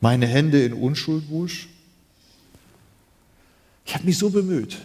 meine 0.00 0.26
Hände 0.26 0.64
in 0.64 0.72
Unschuld 0.72 1.28
wusch? 1.28 1.68
Ich 3.84 3.94
habe 3.94 4.06
mich 4.06 4.16
so 4.16 4.30
bemüht, 4.30 4.78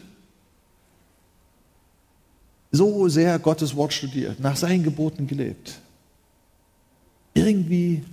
so 2.71 3.08
sehr 3.08 3.39
Gottes 3.39 3.75
Wort 3.75 3.93
studiert, 3.93 4.41
nach 4.41 4.58
seinen 4.58 4.84
Geboten 4.84 5.27
gelebt. 5.27 5.79
Irgendwie 7.34 8.04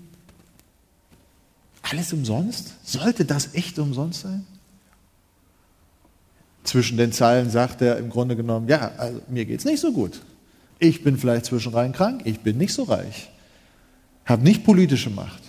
alles 1.83 2.12
umsonst? 2.12 2.74
Sollte 2.85 3.24
das 3.24 3.55
echt 3.55 3.79
umsonst 3.79 4.22
sein? 4.22 4.46
Zwischen 6.64 6.96
den 6.96 7.12
Zeilen 7.12 7.50
sagt 7.50 7.81
er 7.81 7.98
im 7.98 8.11
Grunde 8.11 8.35
genommen, 8.35 8.68
ja, 8.68 8.90
also 8.98 9.20
mir 9.29 9.44
geht 9.44 9.61
es 9.61 9.64
nicht 9.64 9.81
so 9.81 9.92
gut. 9.92 10.20
Ich 10.79 11.05
bin 11.05 11.16
vielleicht 11.16 11.46
zwischenrein 11.46 11.92
krank, 11.92 12.22
ich 12.24 12.40
bin 12.40 12.59
nicht 12.59 12.72
so 12.72 12.83
reich, 12.83 13.31
habe 14.24 14.42
nicht 14.42 14.64
politische 14.64 15.11
Macht. 15.11 15.42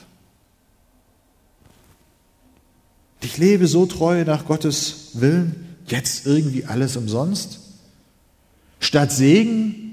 Ich 3.21 3.37
lebe 3.37 3.67
so 3.67 3.87
treu 3.87 4.23
nach 4.25 4.45
Gottes 4.45 5.09
Willen, 5.13 5.75
jetzt 5.87 6.27
irgendwie 6.27 6.65
alles 6.65 6.95
umsonst. 6.95 7.59
Statt 8.79 9.11
Segen 9.11 9.86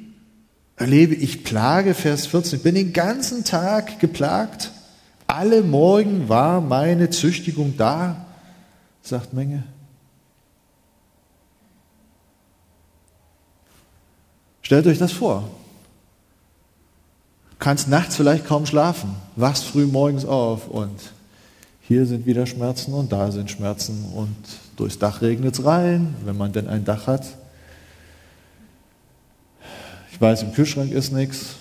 erlebe 0.77 1.15
ich 1.15 1.45
Plage, 1.45 1.95
Vers 1.95 2.27
14. 2.27 2.59
Ich 2.59 2.63
bin 2.63 2.75
den 2.75 2.93
ganzen 2.93 3.45
Tag 3.45 4.01
geplagt. 4.01 4.73
Alle 5.27 5.63
Morgen 5.63 6.29
war 6.29 6.61
meine 6.61 7.11
Züchtigung 7.11 7.77
da, 7.77 8.27
sagt 9.03 9.33
Menge. 9.33 9.65
Stellt 14.63 14.87
euch 14.87 14.99
das 14.99 15.13
vor. 15.13 15.49
Du 17.51 17.57
kannst 17.59 17.89
nachts 17.89 18.17
vielleicht 18.17 18.47
kaum 18.47 18.67
schlafen, 18.67 19.15
wachst 19.37 19.65
früh 19.65 19.87
morgens 19.87 20.25
auf 20.25 20.69
und 20.69 20.99
hier 21.81 22.07
sind 22.07 22.27
wieder 22.27 22.47
Schmerzen 22.47 22.95
und 22.95 23.13
da 23.13 23.31
sind 23.31 23.51
Schmerzen 23.51 24.07
und 24.15 24.35
durchs 24.77 24.99
Dach 24.99 25.21
regnet 25.21 25.55
es 25.55 25.65
rein, 25.65 26.15
wenn 26.25 26.37
man 26.37 26.53
denn 26.53 26.67
ein 26.67 26.85
Dach 26.85 27.07
hat. 27.07 27.27
Ich 30.15 30.21
weiß, 30.21 30.45
im 30.45 30.53
Kühlschrank 30.53 30.93
ist 30.93 31.13
nichts. 31.13 31.57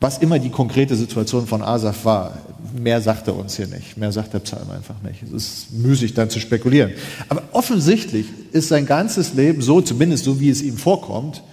Was 0.00 0.18
immer 0.18 0.40
die 0.40 0.50
konkrete 0.50 0.96
Situation 0.96 1.46
von 1.46 1.62
Asaf 1.62 2.04
war, 2.04 2.36
mehr 2.76 3.00
sagt 3.00 3.28
er 3.28 3.36
uns 3.36 3.56
hier 3.56 3.68
nicht, 3.68 3.96
mehr 3.96 4.10
sagt 4.10 4.34
der 4.34 4.40
Psalm 4.40 4.68
einfach 4.70 5.00
nicht. 5.02 5.22
Es 5.22 5.30
ist 5.30 5.72
müßig 5.72 6.14
dann 6.14 6.30
zu 6.30 6.40
spekulieren. 6.40 6.92
Aber 7.28 7.44
offensichtlich 7.52 8.26
ist 8.50 8.68
sein 8.68 8.86
ganzes 8.86 9.34
Leben 9.34 9.62
so, 9.62 9.80
zumindest 9.80 10.24
so 10.24 10.40
wie 10.40 10.50
es 10.50 10.60
ihm 10.60 10.76
vorkommt, 10.76 11.44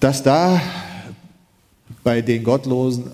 dass 0.00 0.22
da 0.22 0.60
bei 2.04 2.20
den 2.20 2.44
Gottlosen 2.44 3.04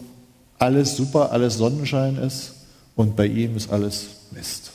alles 0.59 0.97
super, 0.97 1.31
alles 1.31 1.55
Sonnenschein 1.55 2.17
ist 2.17 2.55
und 2.97 3.15
bei 3.15 3.27
ihm 3.27 3.57
ist 3.57 3.71
alles 3.71 4.07
Mist. 4.33 4.73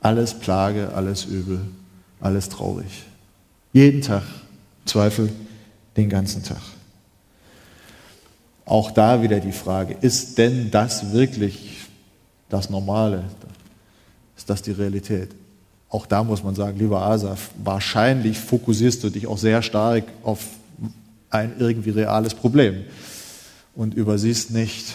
Alles 0.00 0.34
Plage, 0.34 0.92
alles 0.94 1.24
Übel, 1.24 1.60
alles 2.20 2.48
traurig. 2.48 3.02
Jeden 3.72 4.00
Tag 4.00 4.22
Zweifel, 4.84 5.30
den 5.96 6.08
ganzen 6.08 6.42
Tag. 6.42 6.62
Auch 8.64 8.90
da 8.90 9.22
wieder 9.22 9.40
die 9.40 9.52
Frage, 9.52 9.96
ist 10.00 10.38
denn 10.38 10.70
das 10.70 11.12
wirklich 11.12 11.78
das 12.48 12.70
Normale? 12.70 13.24
Ist 14.36 14.48
das 14.48 14.62
die 14.62 14.72
Realität? 14.72 15.30
Auch 15.88 16.06
da 16.06 16.24
muss 16.24 16.42
man 16.42 16.54
sagen, 16.54 16.78
lieber 16.78 17.02
Asaf, 17.02 17.50
wahrscheinlich 17.62 18.38
fokussierst 18.38 19.04
du 19.04 19.10
dich 19.10 19.26
auch 19.26 19.38
sehr 19.38 19.62
stark 19.62 20.04
auf 20.22 20.40
ein 21.30 21.52
irgendwie 21.58 21.90
reales 21.90 22.34
Problem 22.34 22.84
und 23.74 23.94
übersiehst 23.94 24.50
nicht, 24.50 24.86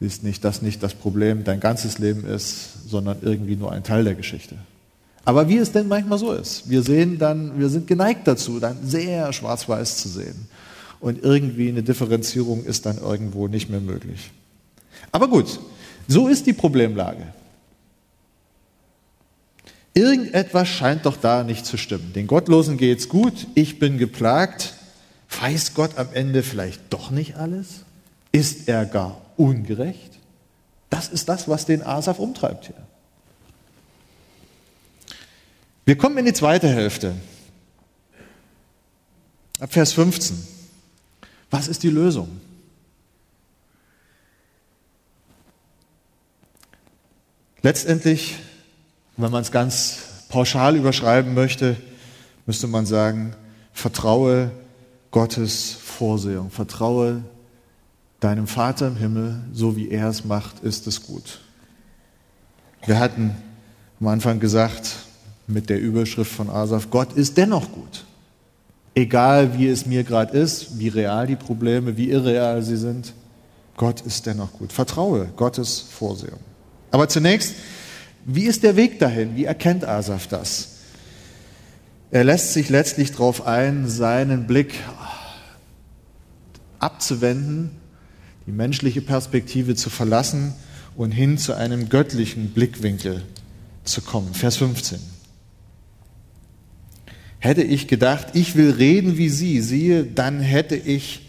siehst 0.00 0.22
nicht, 0.22 0.44
dass 0.44 0.62
nicht 0.62 0.82
das 0.82 0.94
Problem 0.94 1.44
dein 1.44 1.60
ganzes 1.60 1.98
Leben 1.98 2.24
ist, 2.24 2.88
sondern 2.88 3.18
irgendwie 3.22 3.56
nur 3.56 3.72
ein 3.72 3.82
Teil 3.82 4.04
der 4.04 4.14
Geschichte. 4.14 4.56
Aber 5.24 5.48
wie 5.48 5.58
es 5.58 5.70
denn 5.70 5.88
manchmal 5.88 6.18
so 6.18 6.32
ist, 6.32 6.68
wir 6.68 6.82
sehen 6.82 7.18
dann, 7.18 7.58
wir 7.58 7.68
sind 7.68 7.86
geneigt 7.86 8.26
dazu, 8.26 8.58
dann 8.58 8.76
sehr 8.84 9.32
schwarz-weiß 9.32 9.98
zu 9.98 10.08
sehen 10.08 10.48
und 11.00 11.22
irgendwie 11.22 11.68
eine 11.68 11.82
Differenzierung 11.82 12.64
ist 12.64 12.86
dann 12.86 12.98
irgendwo 12.98 13.48
nicht 13.48 13.68
mehr 13.68 13.80
möglich. 13.80 14.30
Aber 15.12 15.28
gut, 15.28 15.60
so 16.08 16.28
ist 16.28 16.46
die 16.46 16.52
Problemlage. 16.52 17.26
Irgendetwas 19.94 20.68
scheint 20.68 21.04
doch 21.04 21.16
da 21.16 21.44
nicht 21.44 21.66
zu 21.66 21.76
stimmen. 21.76 22.12
Den 22.14 22.26
Gottlosen 22.26 22.78
geht's 22.78 23.08
gut, 23.08 23.46
ich 23.54 23.78
bin 23.78 23.98
geplagt. 23.98 24.74
Weiß 25.40 25.74
Gott 25.74 25.98
am 25.98 26.08
Ende 26.14 26.42
vielleicht 26.42 26.80
doch 26.90 27.10
nicht 27.10 27.36
alles? 27.36 27.84
Ist 28.32 28.68
er 28.68 28.86
gar 28.86 29.20
ungerecht? 29.36 30.12
Das 30.88 31.08
ist 31.08 31.28
das, 31.28 31.48
was 31.48 31.66
den 31.66 31.82
Asaf 31.82 32.18
umtreibt 32.18 32.66
hier. 32.66 32.91
Wir 35.84 35.98
kommen 35.98 36.16
in 36.18 36.26
die 36.26 36.32
zweite 36.32 36.68
Hälfte. 36.68 37.16
Ab 39.58 39.72
Vers 39.72 39.92
15. 39.92 40.36
Was 41.50 41.66
ist 41.66 41.82
die 41.82 41.90
Lösung? 41.90 42.40
Letztendlich, 47.62 48.36
wenn 49.16 49.30
man 49.30 49.42
es 49.42 49.50
ganz 49.50 49.98
pauschal 50.28 50.76
überschreiben 50.76 51.34
möchte, 51.34 51.76
müsste 52.46 52.66
man 52.66 52.86
sagen, 52.86 53.34
vertraue 53.72 54.50
Gottes 55.10 55.72
Vorsehung, 55.72 56.50
vertraue 56.50 57.22
deinem 58.20 58.46
Vater 58.46 58.88
im 58.88 58.96
Himmel, 58.96 59.42
so 59.52 59.76
wie 59.76 59.90
er 59.90 60.08
es 60.08 60.24
macht, 60.24 60.60
ist 60.60 60.86
es 60.86 61.02
gut. 61.02 61.40
Wir 62.86 62.98
hatten 62.98 63.34
am 64.00 64.08
Anfang 64.08 64.40
gesagt, 64.40 64.96
mit 65.46 65.70
der 65.70 65.80
Überschrift 65.80 66.32
von 66.32 66.50
Asaf, 66.50 66.88
Gott 66.90 67.12
ist 67.14 67.36
dennoch 67.36 67.70
gut. 67.72 68.04
Egal 68.94 69.58
wie 69.58 69.68
es 69.68 69.86
mir 69.86 70.04
gerade 70.04 70.36
ist, 70.36 70.78
wie 70.78 70.88
real 70.88 71.26
die 71.26 71.36
Probleme, 71.36 71.96
wie 71.96 72.10
irreal 72.10 72.62
sie 72.62 72.76
sind, 72.76 73.14
Gott 73.76 74.02
ist 74.02 74.26
dennoch 74.26 74.52
gut. 74.52 74.72
Vertraue 74.72 75.30
Gottes 75.36 75.80
Vorsehung. 75.80 76.40
Aber 76.90 77.08
zunächst, 77.08 77.54
wie 78.26 78.44
ist 78.44 78.62
der 78.62 78.76
Weg 78.76 78.98
dahin? 78.98 79.34
Wie 79.34 79.44
erkennt 79.44 79.84
Asaf 79.84 80.26
das? 80.26 80.68
Er 82.10 82.24
lässt 82.24 82.52
sich 82.52 82.68
letztlich 82.68 83.12
darauf 83.12 83.46
ein, 83.46 83.88
seinen 83.88 84.46
Blick 84.46 84.74
abzuwenden, 86.78 87.70
die 88.46 88.52
menschliche 88.52 89.00
Perspektive 89.00 89.74
zu 89.74 89.88
verlassen 89.88 90.52
und 90.94 91.12
hin 91.12 91.38
zu 91.38 91.54
einem 91.54 91.88
göttlichen 91.88 92.50
Blickwinkel 92.50 93.22
zu 93.84 94.02
kommen. 94.02 94.34
Vers 94.34 94.56
15 94.56 95.00
hätte 97.42 97.62
ich 97.62 97.88
gedacht, 97.88 98.28
ich 98.34 98.54
will 98.54 98.70
reden 98.70 99.18
wie 99.18 99.28
sie, 99.28 99.60
siehe, 99.60 100.04
dann 100.04 100.38
hätte 100.38 100.76
ich 100.76 101.28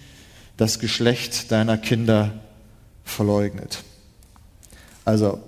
das 0.58 0.78
Geschlecht 0.78 1.52
deiner 1.52 1.76
Kinder 1.76 2.40
verleugnet. 3.04 3.84
Also 5.06 5.40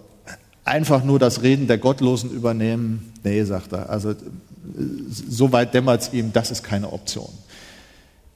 einfach 0.64 1.04
nur 1.04 1.20
das 1.20 1.44
Reden 1.44 1.68
der 1.68 1.78
Gottlosen 1.78 2.32
übernehmen, 2.32 3.14
nee, 3.24 3.44
sagt 3.44 3.74
er. 3.74 3.92
Also 3.92 4.16
so 5.30 5.52
weit 5.52 5.76
dämmert 5.76 6.02
es 6.02 6.14
ihm, 6.14 6.34
das 6.34 6.50
ist 6.50 6.64
keine 6.64 6.92
Option. 6.92 7.30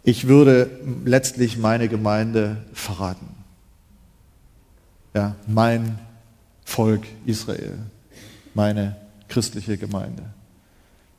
Ich 0.04 0.28
würde 0.28 0.70
letztlich 1.06 1.58
meine 1.58 1.90
Gemeinde 1.90 2.58
verraten. 2.74 3.28
Ja, 5.16 5.36
mein 5.48 5.98
Volk 6.64 7.08
Israel, 7.26 7.80
meine 8.54 8.98
christliche 9.30 9.80
Gemeinde. 9.80 10.22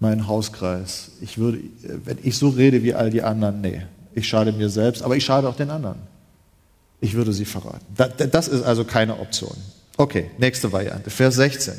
Meinen 0.00 0.26
Hauskreis. 0.26 1.12
Ich 1.20 1.38
würde, 1.38 1.60
wenn 1.82 2.18
ich 2.22 2.36
so 2.36 2.48
rede 2.48 2.82
wie 2.82 2.94
all 2.94 3.10
die 3.10 3.22
anderen, 3.22 3.60
nee, 3.60 3.82
ich 4.14 4.26
schade 4.26 4.52
mir 4.52 4.70
selbst, 4.70 5.02
aber 5.02 5.16
ich 5.16 5.24
schade 5.24 5.48
auch 5.48 5.56
den 5.56 5.70
anderen. 5.70 5.98
Ich 7.00 7.14
würde 7.14 7.32
sie 7.32 7.44
verraten. 7.44 7.84
Das 8.30 8.48
ist 8.48 8.62
also 8.62 8.84
keine 8.84 9.18
Option. 9.20 9.56
Okay, 9.96 10.30
nächste 10.38 10.72
Variante, 10.72 11.10
Vers 11.10 11.36
16. 11.36 11.74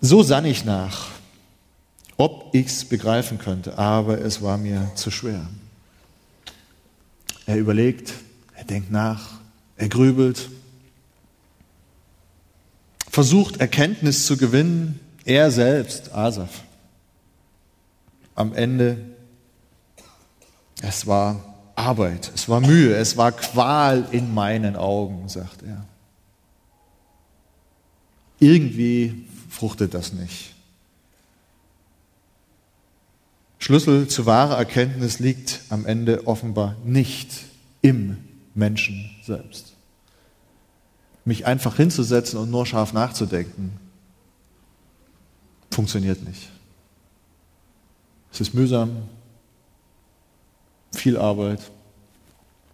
So 0.00 0.22
sann 0.22 0.44
ich 0.44 0.64
nach, 0.64 1.08
ob 2.16 2.54
ich's 2.54 2.84
begreifen 2.84 3.38
könnte, 3.38 3.78
aber 3.78 4.20
es 4.20 4.42
war 4.42 4.58
mir 4.58 4.90
zu 4.94 5.10
schwer. 5.10 5.46
Er 7.46 7.56
überlegt, 7.56 8.12
er 8.56 8.64
denkt 8.64 8.90
nach, 8.90 9.40
er 9.76 9.88
grübelt, 9.88 10.48
versucht 13.12 13.58
Erkenntnis 13.58 14.26
zu 14.26 14.38
gewinnen, 14.38 14.98
er 15.24 15.50
selbst, 15.50 16.14
Asaf. 16.14 16.62
Am 18.34 18.54
Ende, 18.54 18.96
es 20.80 21.06
war 21.06 21.44
Arbeit, 21.76 22.32
es 22.34 22.48
war 22.48 22.60
Mühe, 22.60 22.96
es 22.96 23.18
war 23.18 23.30
Qual 23.32 24.08
in 24.12 24.32
meinen 24.32 24.76
Augen, 24.76 25.28
sagt 25.28 25.62
er. 25.62 25.86
Irgendwie 28.40 29.26
fruchtet 29.50 29.92
das 29.92 30.14
nicht. 30.14 30.54
Schlüssel 33.58 34.08
zu 34.08 34.24
wahrer 34.24 34.56
Erkenntnis 34.56 35.18
liegt 35.18 35.60
am 35.68 35.84
Ende 35.84 36.26
offenbar 36.26 36.76
nicht 36.82 37.30
im 37.82 38.16
Menschen 38.54 39.10
selbst. 39.22 39.71
Mich 41.24 41.46
einfach 41.46 41.76
hinzusetzen 41.76 42.38
und 42.38 42.50
nur 42.50 42.66
scharf 42.66 42.92
nachzudenken, 42.92 43.78
funktioniert 45.70 46.22
nicht. 46.24 46.48
Es 48.32 48.40
ist 48.40 48.54
mühsam, 48.54 49.08
viel 50.92 51.16
Arbeit 51.16 51.60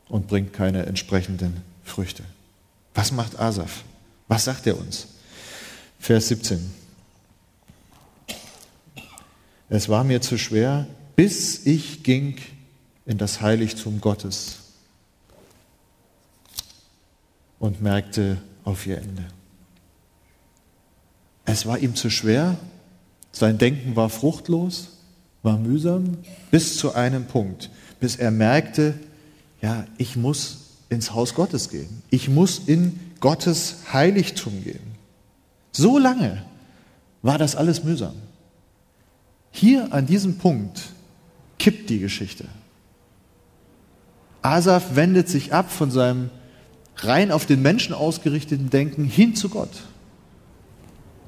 und 0.08 0.28
bringt 0.28 0.52
keine 0.52 0.86
entsprechenden 0.86 1.62
Früchte. 1.84 2.22
Was 2.94 3.12
macht 3.12 3.38
Asaf? 3.38 3.84
Was 4.28 4.44
sagt 4.44 4.66
er 4.66 4.78
uns? 4.78 5.08
Vers 5.98 6.28
17. 6.28 6.72
Es 9.68 9.88
war 9.88 10.04
mir 10.04 10.20
zu 10.20 10.38
schwer, 10.38 10.86
bis 11.16 11.66
ich 11.66 12.02
ging 12.02 12.36
in 13.04 13.18
das 13.18 13.40
Heiligtum 13.40 14.00
Gottes 14.00 14.58
und 17.58 17.82
merkte 17.82 18.38
auf 18.64 18.86
ihr 18.86 18.98
Ende. 18.98 19.24
Es 21.44 21.66
war 21.66 21.78
ihm 21.78 21.94
zu 21.94 22.10
schwer, 22.10 22.56
sein 23.32 23.58
Denken 23.58 23.96
war 23.96 24.10
fruchtlos, 24.10 24.98
war 25.42 25.58
mühsam, 25.58 26.18
bis 26.50 26.76
zu 26.76 26.94
einem 26.94 27.26
Punkt, 27.26 27.70
bis 28.00 28.16
er 28.16 28.30
merkte, 28.30 28.94
ja, 29.60 29.86
ich 29.96 30.16
muss 30.16 30.68
ins 30.88 31.14
Haus 31.14 31.34
Gottes 31.34 31.70
gehen. 31.70 32.02
Ich 32.10 32.28
muss 32.28 32.60
in 32.66 32.98
Gottes 33.20 33.76
Heiligtum 33.92 34.62
gehen. 34.62 34.94
So 35.72 35.98
lange 35.98 36.42
war 37.22 37.38
das 37.38 37.56
alles 37.56 37.84
mühsam. 37.84 38.14
Hier 39.50 39.92
an 39.92 40.06
diesem 40.06 40.38
Punkt 40.38 40.90
kippt 41.58 41.90
die 41.90 41.98
Geschichte. 41.98 42.44
Asaf 44.42 44.94
wendet 44.94 45.28
sich 45.28 45.52
ab 45.52 45.70
von 45.70 45.90
seinem 45.90 46.30
rein 47.04 47.32
auf 47.32 47.46
den 47.46 47.62
Menschen 47.62 47.94
ausgerichteten 47.94 48.70
Denken 48.70 49.04
hin 49.04 49.34
zu 49.34 49.48
Gott. 49.48 49.70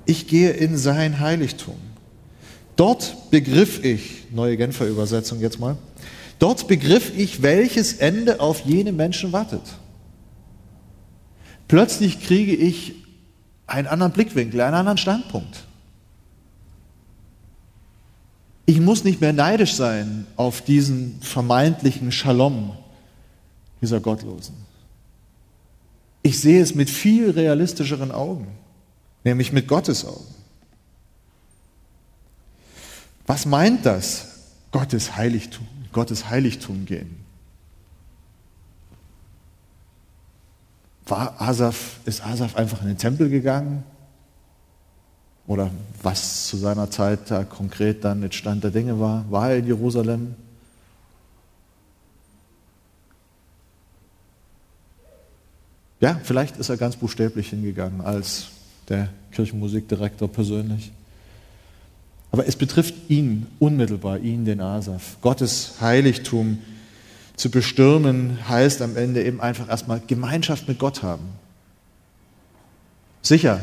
Ich 0.06 0.26
gehe 0.26 0.50
in 0.50 0.76
sein 0.76 1.20
Heiligtum. 1.20 1.76
Dort 2.76 3.30
begriff 3.30 3.84
ich, 3.84 4.24
neue 4.30 4.56
Genfer 4.56 4.86
Übersetzung 4.86 5.40
jetzt 5.40 5.60
mal, 5.60 5.76
dort 6.38 6.66
begriff 6.66 7.12
ich, 7.16 7.42
welches 7.42 7.94
Ende 7.94 8.40
auf 8.40 8.60
jene 8.60 8.92
Menschen 8.92 9.32
wartet. 9.32 9.62
Plötzlich 11.68 12.20
kriege 12.20 12.54
ich 12.54 12.94
einen 13.66 13.86
anderen 13.86 14.12
Blickwinkel, 14.12 14.60
einen 14.60 14.74
anderen 14.74 14.98
Standpunkt. 14.98 15.64
Ich 18.66 18.80
muss 18.80 19.04
nicht 19.04 19.20
mehr 19.20 19.32
neidisch 19.32 19.74
sein 19.74 20.26
auf 20.36 20.62
diesen 20.62 21.20
vermeintlichen 21.20 22.12
Shalom 22.12 22.72
dieser 23.80 24.00
Gottlosen. 24.00 24.69
Ich 26.22 26.40
sehe 26.40 26.62
es 26.62 26.74
mit 26.74 26.90
viel 26.90 27.30
realistischeren 27.30 28.12
Augen, 28.12 28.46
nämlich 29.24 29.52
mit 29.52 29.66
Gottes 29.66 30.04
Augen. 30.04 30.34
Was 33.26 33.46
meint 33.46 33.86
das, 33.86 34.28
Gottes 34.72 35.16
Heiligtum, 35.16 35.66
Gottes 35.92 36.28
Heiligtum 36.28 36.84
gehen? 36.84 37.16
War 41.06 41.40
Asaf, 41.40 42.00
ist 42.04 42.24
Asaf 42.24 42.56
einfach 42.56 42.82
in 42.82 42.88
den 42.88 42.98
Tempel 42.98 43.28
gegangen? 43.28 43.82
Oder 45.46 45.70
was 46.02 46.46
zu 46.46 46.56
seiner 46.56 46.90
Zeit 46.90 47.30
da 47.30 47.42
konkret 47.44 48.04
dann 48.04 48.20
mit 48.20 48.34
Stand 48.34 48.62
der 48.62 48.70
Dinge 48.70 49.00
war? 49.00 49.28
War 49.30 49.50
er 49.50 49.58
in 49.58 49.66
Jerusalem? 49.66 50.36
Ja, 56.00 56.18
vielleicht 56.22 56.56
ist 56.56 56.70
er 56.70 56.78
ganz 56.78 56.96
buchstäblich 56.96 57.50
hingegangen 57.50 58.00
als 58.00 58.46
der 58.88 59.10
Kirchenmusikdirektor 59.32 60.28
persönlich. 60.28 60.92
Aber 62.32 62.46
es 62.46 62.56
betrifft 62.56 62.94
ihn 63.08 63.46
unmittelbar, 63.58 64.18
ihn, 64.18 64.44
den 64.46 64.60
Asaf. 64.60 65.18
Gottes 65.20 65.74
Heiligtum 65.80 66.58
zu 67.36 67.50
bestürmen 67.50 68.38
heißt 68.48 68.80
am 68.82 68.96
Ende 68.96 69.22
eben 69.24 69.40
einfach 69.40 69.68
erstmal 69.68 70.00
Gemeinschaft 70.06 70.68
mit 70.68 70.78
Gott 70.78 71.02
haben. 71.02 71.24
Sicher 73.20 73.60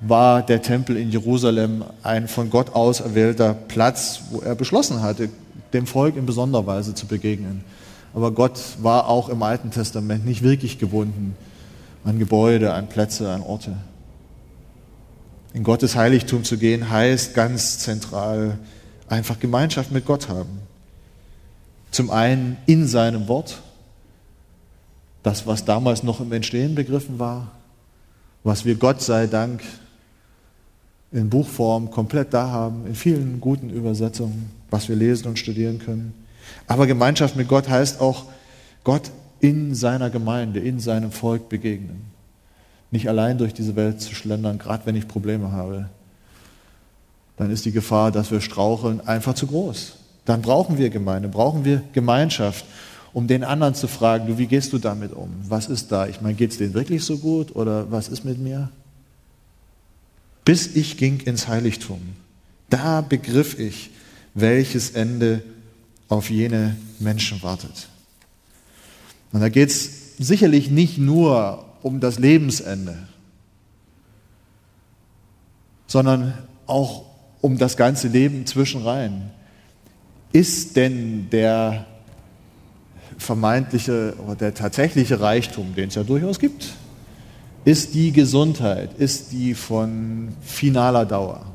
war 0.00 0.44
der 0.44 0.62
Tempel 0.62 0.96
in 0.96 1.10
Jerusalem 1.10 1.84
ein 2.02 2.28
von 2.28 2.50
Gott 2.50 2.70
auserwählter 2.74 3.52
Platz, 3.52 4.22
wo 4.30 4.40
er 4.40 4.54
beschlossen 4.54 5.02
hatte, 5.02 5.28
dem 5.72 5.86
Volk 5.86 6.16
in 6.16 6.24
besonderer 6.24 6.66
Weise 6.66 6.94
zu 6.94 7.06
begegnen. 7.06 7.62
Aber 8.14 8.30
Gott 8.30 8.58
war 8.80 9.08
auch 9.08 9.28
im 9.28 9.42
Alten 9.42 9.70
Testament 9.70 10.24
nicht 10.24 10.42
wirklich 10.42 10.78
gebunden 10.78 11.36
an 12.04 12.18
Gebäude, 12.18 12.72
an 12.72 12.88
Plätze, 12.88 13.30
an 13.30 13.42
Orte. 13.42 13.76
In 15.54 15.62
Gottes 15.62 15.96
Heiligtum 15.96 16.44
zu 16.44 16.58
gehen 16.58 16.90
heißt 16.90 17.34
ganz 17.34 17.78
zentral 17.78 18.58
einfach 19.08 19.38
Gemeinschaft 19.38 19.90
mit 19.90 20.04
Gott 20.04 20.28
haben. 20.28 20.60
Zum 21.90 22.10
einen 22.10 22.56
in 22.66 22.86
seinem 22.86 23.28
Wort, 23.28 23.62
das, 25.22 25.46
was 25.46 25.64
damals 25.64 26.02
noch 26.02 26.20
im 26.20 26.32
Entstehen 26.32 26.74
begriffen 26.74 27.18
war, 27.18 27.52
was 28.42 28.64
wir 28.64 28.74
Gott 28.74 29.00
sei 29.00 29.26
Dank 29.26 29.62
in 31.12 31.30
Buchform 31.30 31.90
komplett 31.90 32.34
da 32.34 32.50
haben, 32.50 32.86
in 32.86 32.94
vielen 32.94 33.40
guten 33.40 33.70
Übersetzungen, 33.70 34.50
was 34.70 34.88
wir 34.88 34.96
lesen 34.96 35.28
und 35.28 35.38
studieren 35.38 35.78
können. 35.78 36.12
Aber 36.66 36.86
Gemeinschaft 36.86 37.36
mit 37.36 37.48
Gott 37.48 37.68
heißt 37.68 38.00
auch, 38.00 38.24
Gott 38.82 39.10
in 39.44 39.74
seiner 39.74 40.08
Gemeinde, 40.08 40.58
in 40.58 40.80
seinem 40.80 41.12
Volk 41.12 41.50
begegnen. 41.50 42.06
Nicht 42.90 43.10
allein 43.10 43.36
durch 43.36 43.52
diese 43.52 43.76
Welt 43.76 44.00
zu 44.00 44.14
schlendern, 44.14 44.56
gerade 44.56 44.86
wenn 44.86 44.96
ich 44.96 45.06
Probleme 45.06 45.52
habe. 45.52 45.90
Dann 47.36 47.50
ist 47.50 47.66
die 47.66 47.72
Gefahr, 47.72 48.10
dass 48.10 48.30
wir 48.30 48.40
straucheln, 48.40 49.06
einfach 49.06 49.34
zu 49.34 49.46
groß. 49.46 49.96
Dann 50.24 50.40
brauchen 50.40 50.78
wir 50.78 50.88
Gemeinde, 50.88 51.28
brauchen 51.28 51.66
wir 51.66 51.82
Gemeinschaft, 51.92 52.64
um 53.12 53.26
den 53.26 53.44
anderen 53.44 53.74
zu 53.74 53.86
fragen, 53.86 54.28
du, 54.28 54.38
wie 54.38 54.46
gehst 54.46 54.72
du 54.72 54.78
damit 54.78 55.12
um? 55.12 55.28
Was 55.46 55.66
ist 55.66 55.92
da? 55.92 56.06
Ich 56.06 56.22
meine, 56.22 56.36
geht 56.36 56.52
es 56.52 56.56
denen 56.56 56.72
wirklich 56.72 57.04
so 57.04 57.18
gut 57.18 57.54
oder 57.54 57.92
was 57.92 58.08
ist 58.08 58.24
mit 58.24 58.38
mir? 58.38 58.70
Bis 60.46 60.74
ich 60.74 60.96
ging 60.96 61.20
ins 61.20 61.48
Heiligtum. 61.48 62.00
Da 62.70 63.02
begriff 63.02 63.58
ich, 63.58 63.90
welches 64.32 64.92
Ende 64.92 65.42
auf 66.08 66.30
jene 66.30 66.76
Menschen 66.98 67.42
wartet. 67.42 67.88
Und 69.34 69.40
da 69.40 69.50
geht 69.50 69.68
es 69.68 70.16
sicherlich 70.16 70.70
nicht 70.70 70.96
nur 70.96 71.66
um 71.82 72.00
das 72.00 72.18
Lebensende, 72.18 72.96
sondern 75.86 76.32
auch 76.66 77.04
um 77.42 77.58
das 77.58 77.76
ganze 77.76 78.08
Leben 78.08 78.46
zwischenrein 78.46 79.30
ist 80.32 80.74
denn 80.74 81.28
der 81.30 81.84
vermeintliche 83.18 84.14
oder 84.24 84.34
der 84.34 84.54
tatsächliche 84.54 85.20
Reichtum, 85.20 85.74
den 85.76 85.88
es 85.88 85.94
ja 85.94 86.02
durchaus 86.02 86.40
gibt, 86.40 86.74
ist 87.64 87.94
die 87.94 88.10
Gesundheit, 88.10 88.94
ist 88.98 89.30
die 89.30 89.54
von 89.54 90.34
finaler 90.42 91.06
Dauer. 91.06 91.46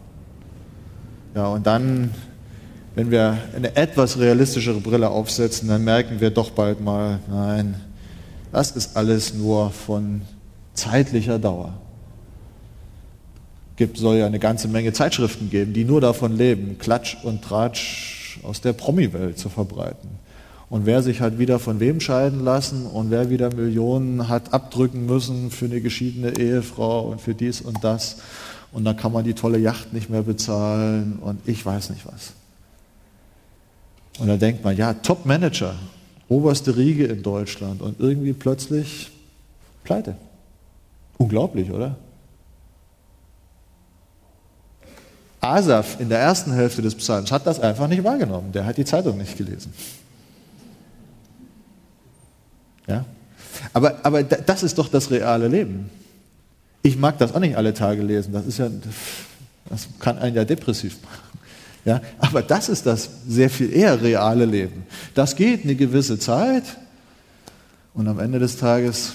Ja, 1.36 1.47
und 1.47 1.67
dann, 1.67 2.11
wenn 3.00 3.12
wir 3.12 3.38
eine 3.56 3.78
etwas 3.78 4.20
realistischere 4.20 4.82
Brille 4.82 5.10
aufsetzen, 5.10 5.70
dann 5.70 5.86
merken 5.86 6.20
wir 6.20 6.32
doch 6.32 6.50
bald 6.50 6.82
mal, 6.82 7.20
nein, 7.32 7.76
das 8.52 8.72
ist 8.72 8.97
alles 8.97 9.34
nur 9.34 9.72
von 9.72 10.20
zeitlicher 10.74 11.39
Dauer. 11.39 11.76
gibt, 13.78 13.97
soll 13.97 14.18
ja 14.18 14.26
eine 14.26 14.39
ganze 14.39 14.68
Menge 14.68 14.91
Zeitschriften 14.91 15.50
geben, 15.50 15.72
die 15.72 15.86
nur 15.86 16.02
davon 16.02 16.36
leben, 16.36 16.78
Klatsch 16.78 17.16
und 17.24 17.41
Tratsch 17.41 18.41
aus 18.43 18.60
der 18.60 18.74
Promi-Welt 18.74 19.39
zu 19.39 19.47
verbreiten. 19.47 20.10
Und 20.70 20.86
wer 20.86 21.02
sich 21.02 21.22
hat 21.22 21.39
wieder 21.39 21.58
von 21.58 21.80
wem 21.80 22.02
scheiden 22.02 22.43
lassen 22.43 22.86
und 22.86 23.12
wer 23.12 23.30
wieder 23.30 23.56
Millionen 23.56 24.28
hat 24.28 24.54
abdrücken 24.54 25.06
müssen 25.06 25.52
für 25.52 25.66
eine 25.66 25.80
geschiedene 25.80 26.38
Ehefrau 26.38 27.08
und 27.08 27.22
für 27.22 27.34
dies 27.34 27.62
und 27.62 27.82
das. 27.82 28.18
Und 28.74 28.84
dann 28.84 28.97
kann 28.97 29.14
man 29.14 29.24
die 29.24 29.36
tolle 29.36 29.58
Yacht 29.58 29.93
nicht 29.93 30.10
mehr 30.10 30.24
bezahlen 30.24 31.20
und 31.22 31.39
ich 31.47 31.66
weiß 31.66 31.91
nicht 31.91 32.06
was. 32.06 32.34
Und 34.20 34.28
da 34.28 34.38
denkt 34.38 34.63
man, 34.63 34.76
ja, 34.76 34.93
Top-Manager, 34.93 35.76
oberste 36.28 36.76
Riege 36.76 37.05
in 37.05 37.24
Deutschland 37.24 37.82
und 37.82 37.99
irgendwie 37.99 38.34
plötzlich 38.34 39.11
pleite. 39.84 40.15
Unglaublich, 41.17 41.72
oder? 41.72 41.95
Asaf 45.41 45.99
in 45.99 46.09
der 46.09 46.20
ersten 46.20 46.51
Hälfte 46.51 46.82
des 46.82 46.95
Psalms 46.95 47.32
hat 47.32 47.47
das 47.47 47.59
einfach 47.59 47.88
nicht 47.88 48.03
wahrgenommen. 48.03 48.51
Der 48.51 48.65
hat 48.65 48.78
die 48.78 48.86
Zeitung 48.86 49.17
nicht 49.17 49.38
gelesen. 49.38 49.74
Ja? 52.88 53.05
Aber, 53.74 53.99
aber 54.03 54.24
das 54.24 54.63
ist 54.63 54.78
doch 54.78 54.89
das 54.89 55.11
reale 55.11 55.47
Leben. 55.47 55.89
Ich 56.82 56.97
mag 56.97 57.17
das 57.17 57.34
auch 57.34 57.39
nicht 57.39 57.55
alle 57.55 57.74
Tage 57.74 58.01
lesen. 58.01 58.34
Das, 58.34 58.45
ist 58.45 58.57
ja, 58.57 58.70
das 59.70 59.88
kann 59.99 60.17
einen 60.17 60.36
ja 60.36 60.45
depressiv 60.45 61.01
machen. 61.03 61.28
Ja? 61.86 62.01
Aber 62.19 62.41
das 62.41 62.69
ist 62.69 62.86
das 62.86 63.09
sehr 63.27 63.49
viel 63.49 63.73
eher 63.73 64.01
reale 64.01 64.45
Leben. 64.45 64.84
Das 65.13 65.36
geht 65.36 65.63
eine 65.63 65.75
gewisse 65.75 66.19
Zeit 66.19 66.63
und 67.93 68.07
am 68.07 68.19
Ende 68.19 68.39
des 68.39 68.57
Tages 68.57 69.13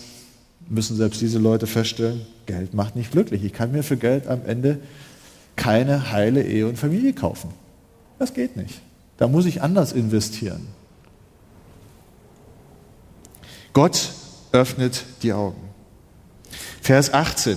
müssen 0.68 0.96
selbst 0.96 1.20
diese 1.20 1.38
Leute 1.38 1.66
feststellen, 1.66 2.22
Geld 2.46 2.74
macht 2.74 2.96
nicht 2.96 3.12
glücklich. 3.12 3.44
Ich 3.44 3.52
kann 3.52 3.72
mir 3.72 3.82
für 3.82 3.96
Geld 3.96 4.26
am 4.26 4.42
Ende 4.46 4.80
keine 5.56 6.10
heile 6.10 6.42
Ehe 6.42 6.66
und 6.66 6.78
Familie 6.78 7.12
kaufen. 7.12 7.50
Das 8.18 8.34
geht 8.34 8.56
nicht. 8.56 8.80
Da 9.18 9.28
muss 9.28 9.46
ich 9.46 9.62
anders 9.62 9.92
investieren. 9.92 10.66
Gott 13.72 14.12
öffnet 14.52 15.04
die 15.22 15.32
Augen. 15.32 15.60
Vers 16.80 17.12
18. 17.12 17.56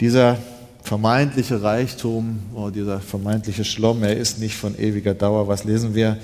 Dieser 0.00 0.38
vermeintliche 0.88 1.62
Reichtum, 1.62 2.38
oh, 2.54 2.70
dieser 2.70 3.00
vermeintliche 3.00 3.66
Schlomm, 3.66 4.02
er 4.02 4.16
ist 4.16 4.38
nicht 4.38 4.56
von 4.56 4.76
ewiger 4.78 5.12
Dauer. 5.12 5.46
Was 5.46 5.64
lesen 5.64 5.94
wir? 5.94 6.16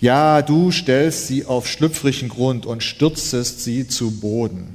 Ja, 0.00 0.42
du 0.42 0.72
stellst 0.72 1.28
sie 1.28 1.44
auf 1.44 1.68
schlüpfrigen 1.68 2.28
Grund 2.28 2.66
und 2.66 2.82
stürzest 2.82 3.62
sie 3.62 3.86
zu 3.86 4.10
Boden. 4.18 4.66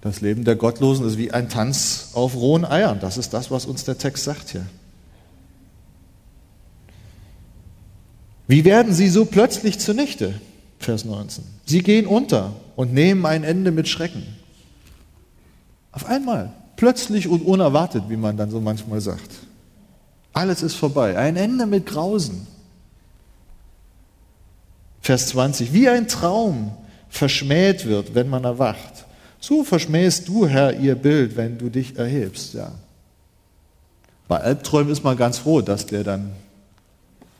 Das 0.00 0.22
Leben 0.22 0.44
der 0.46 0.56
Gottlosen 0.56 1.06
ist 1.06 1.18
wie 1.18 1.30
ein 1.30 1.50
Tanz 1.50 2.12
auf 2.14 2.36
rohen 2.36 2.64
Eiern. 2.64 3.00
Das 3.00 3.18
ist 3.18 3.34
das, 3.34 3.50
was 3.50 3.66
uns 3.66 3.84
der 3.84 3.98
Text 3.98 4.24
sagt 4.24 4.48
hier. 4.48 4.64
Wie 8.48 8.64
werden 8.64 8.94
sie 8.94 9.10
so 9.10 9.26
plötzlich 9.26 9.78
zunichte? 9.78 10.40
Vers 10.78 11.04
19. 11.04 11.44
Sie 11.66 11.82
gehen 11.82 12.06
unter 12.06 12.54
und 12.76 12.94
nehmen 12.94 13.26
ein 13.26 13.44
Ende 13.44 13.72
mit 13.72 13.88
Schrecken. 13.88 14.22
Auf 15.92 16.06
einmal, 16.06 16.54
plötzlich 16.80 17.28
und 17.28 17.42
unerwartet, 17.42 18.04
wie 18.08 18.16
man 18.16 18.36
dann 18.36 18.50
so 18.50 18.60
manchmal 18.60 19.00
sagt. 19.00 19.30
Alles 20.32 20.62
ist 20.62 20.74
vorbei. 20.74 21.16
Ein 21.16 21.36
Ende 21.36 21.66
mit 21.66 21.86
Grausen. 21.86 22.46
Vers 25.00 25.28
20. 25.28 25.72
Wie 25.72 25.88
ein 25.88 26.08
Traum 26.08 26.72
verschmäht 27.08 27.86
wird, 27.86 28.14
wenn 28.14 28.28
man 28.28 28.44
erwacht 28.44 29.04
so 29.40 29.64
verschmähst 29.64 30.28
du, 30.28 30.46
Herr, 30.46 30.78
ihr 30.78 30.94
Bild, 30.94 31.36
wenn 31.36 31.56
du 31.56 31.70
dich 31.70 31.96
erhebst. 31.96 32.54
Ja. 32.54 32.72
Bei 34.28 34.38
Albträumen 34.38 34.92
ist 34.92 35.02
man 35.02 35.16
ganz 35.16 35.38
froh, 35.38 35.62
dass 35.62 35.86
der 35.86 36.04
dann 36.04 36.32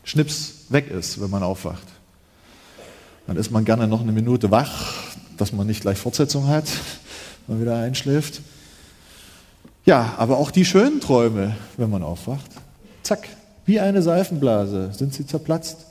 schnips 0.03 0.65
weg 0.69 0.89
ist, 0.89 1.21
wenn 1.21 1.29
man 1.29 1.43
aufwacht. 1.43 1.87
Dann 3.27 3.37
ist 3.37 3.51
man 3.51 3.65
gerne 3.65 3.87
noch 3.87 4.01
eine 4.01 4.11
Minute 4.11 4.49
wach, 4.49 4.95
dass 5.37 5.53
man 5.53 5.67
nicht 5.67 5.81
gleich 5.81 5.99
Fortsetzung 5.99 6.47
hat, 6.47 6.65
wenn 7.47 7.57
man 7.57 7.65
wieder 7.65 7.77
einschläft. 7.77 8.41
Ja, 9.85 10.13
aber 10.17 10.37
auch 10.37 10.51
die 10.51 10.65
schönen 10.65 10.99
Träume, 10.99 11.55
wenn 11.77 11.89
man 11.89 12.03
aufwacht, 12.03 12.51
zack, 13.01 13.27
wie 13.65 13.79
eine 13.79 14.01
Seifenblase 14.01 14.91
sind 14.93 15.13
sie 15.13 15.25
zerplatzt. 15.25 15.85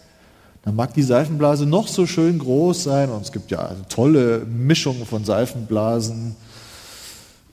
Dann 0.62 0.76
mag 0.76 0.94
die 0.94 1.02
Seifenblase 1.02 1.66
noch 1.66 1.88
so 1.88 2.06
schön 2.06 2.38
groß 2.38 2.84
sein 2.84 3.10
und 3.10 3.22
es 3.22 3.32
gibt 3.32 3.50
ja 3.50 3.74
tolle 3.88 4.44
Mischungen 4.44 5.06
von 5.06 5.24
Seifenblasen, 5.24 6.36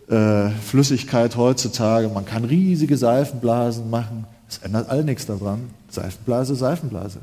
äh, 0.10 0.50
Flüssigkeit 0.50 1.38
heutzutage. 1.38 2.10
Man 2.10 2.26
kann 2.26 2.44
riesige 2.44 2.98
Seifenblasen 2.98 3.90
machen. 3.90 4.26
Es 4.50 4.60
ändert 4.60 4.90
all 4.90 5.04
nichts 5.04 5.26
daran. 5.26 5.70
Seifenblase, 5.90 6.56
Seifenblase. 6.56 7.20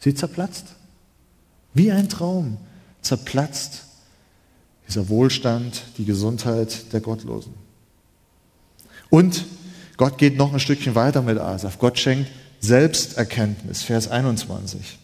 Sie 0.00 0.14
zerplatzt. 0.14 0.66
Wie 1.74 1.90
ein 1.90 2.08
Traum 2.08 2.58
zerplatzt 3.00 3.84
dieser 4.88 5.08
Wohlstand, 5.08 5.84
die 5.96 6.04
Gesundheit 6.04 6.92
der 6.92 7.00
Gottlosen. 7.00 7.54
Und 9.12 9.44
Gott 9.98 10.16
geht 10.16 10.38
noch 10.38 10.54
ein 10.54 10.58
Stückchen 10.58 10.94
weiter 10.94 11.20
mit 11.20 11.36
Asaf. 11.36 11.78
Gott 11.78 11.98
schenkt 11.98 12.30
Selbsterkenntnis, 12.60 13.82
Vers 13.82 14.10
21. 14.10 14.98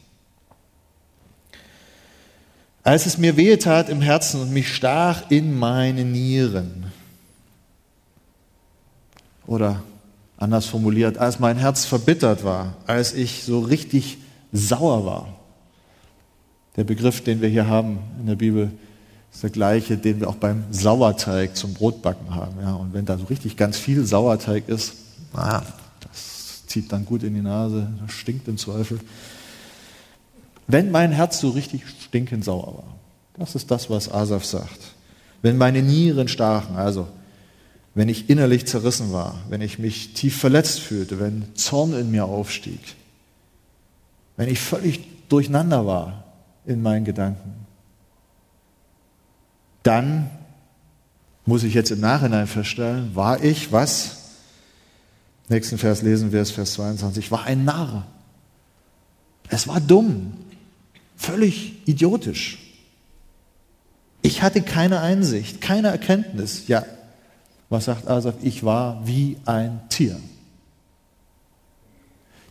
Als 2.82 3.04
es 3.04 3.18
mir 3.18 3.36
wehe 3.36 3.58
tat 3.58 3.90
im 3.90 4.00
Herzen 4.00 4.40
und 4.40 4.50
mich 4.50 4.74
stach 4.74 5.30
in 5.30 5.58
meine 5.58 6.06
Nieren. 6.06 6.90
Oder 9.46 9.82
anders 10.38 10.64
formuliert, 10.64 11.18
als 11.18 11.38
mein 11.38 11.58
Herz 11.58 11.84
verbittert 11.84 12.44
war, 12.44 12.78
als 12.86 13.12
ich 13.12 13.44
so 13.44 13.60
richtig 13.60 14.16
sauer 14.52 15.04
war. 15.04 15.36
Der 16.76 16.84
Begriff, 16.84 17.22
den 17.22 17.42
wir 17.42 17.50
hier 17.50 17.66
haben 17.66 17.98
in 18.20 18.26
der 18.26 18.36
Bibel, 18.36 18.70
ist 19.38 19.44
der 19.44 19.50
gleiche, 19.50 19.96
den 19.96 20.18
wir 20.18 20.28
auch 20.28 20.34
beim 20.34 20.64
Sauerteig 20.72 21.56
zum 21.56 21.72
Brotbacken 21.72 22.34
haben. 22.34 22.56
Ja, 22.60 22.74
und 22.74 22.92
wenn 22.92 23.04
da 23.04 23.16
so 23.16 23.26
richtig 23.26 23.56
ganz 23.56 23.78
viel 23.78 24.04
Sauerteig 24.04 24.68
ist, 24.68 24.94
ah, 25.32 25.62
zieht 26.66 26.90
dann 26.90 27.04
gut 27.04 27.22
in 27.22 27.34
die 27.34 27.40
Nase, 27.40 27.88
das 28.00 28.10
stinkt 28.10 28.48
im 28.48 28.58
Zweifel. 28.58 28.98
Wenn 30.66 30.90
mein 30.90 31.12
Herz 31.12 31.38
so 31.38 31.50
richtig 31.50 31.82
stinkend 32.00 32.44
sauer 32.44 32.78
war, 32.78 32.96
das 33.38 33.54
ist 33.54 33.70
das, 33.70 33.88
was 33.88 34.10
Asaf 34.10 34.44
sagt. 34.44 34.80
Wenn 35.40 35.56
meine 35.56 35.82
Nieren 35.82 36.26
stachen, 36.26 36.74
also 36.74 37.06
wenn 37.94 38.08
ich 38.08 38.28
innerlich 38.28 38.66
zerrissen 38.66 39.12
war, 39.12 39.36
wenn 39.48 39.60
ich 39.60 39.78
mich 39.78 40.14
tief 40.14 40.36
verletzt 40.36 40.80
fühlte, 40.80 41.20
wenn 41.20 41.54
Zorn 41.54 41.92
in 41.92 42.10
mir 42.10 42.24
aufstieg, 42.24 42.80
wenn 44.36 44.48
ich 44.48 44.58
völlig 44.58 45.28
durcheinander 45.28 45.86
war 45.86 46.24
in 46.66 46.82
meinen 46.82 47.04
Gedanken, 47.04 47.67
dann 49.82 50.30
muss 51.46 51.62
ich 51.62 51.74
jetzt 51.74 51.90
im 51.90 52.00
Nachhinein 52.00 52.46
feststellen, 52.46 53.14
war 53.14 53.42
ich 53.42 53.72
was? 53.72 54.16
Nächsten 55.48 55.78
Vers 55.78 56.02
lesen 56.02 56.30
wir 56.30 56.42
es, 56.42 56.50
Vers 56.50 56.74
22. 56.74 57.30
War 57.30 57.44
ein 57.44 57.64
Narr. 57.64 58.06
Es 59.48 59.66
war 59.66 59.80
dumm. 59.80 60.34
Völlig 61.16 61.88
idiotisch. 61.88 62.58
Ich 64.22 64.42
hatte 64.42 64.62
keine 64.62 65.00
Einsicht, 65.00 65.60
keine 65.60 65.88
Erkenntnis. 65.88 66.68
Ja, 66.68 66.84
was 67.70 67.86
sagt 67.86 68.08
Asaf? 68.08 68.34
Ich 68.42 68.64
war 68.64 69.06
wie 69.06 69.38
ein 69.46 69.80
Tier. 69.88 70.20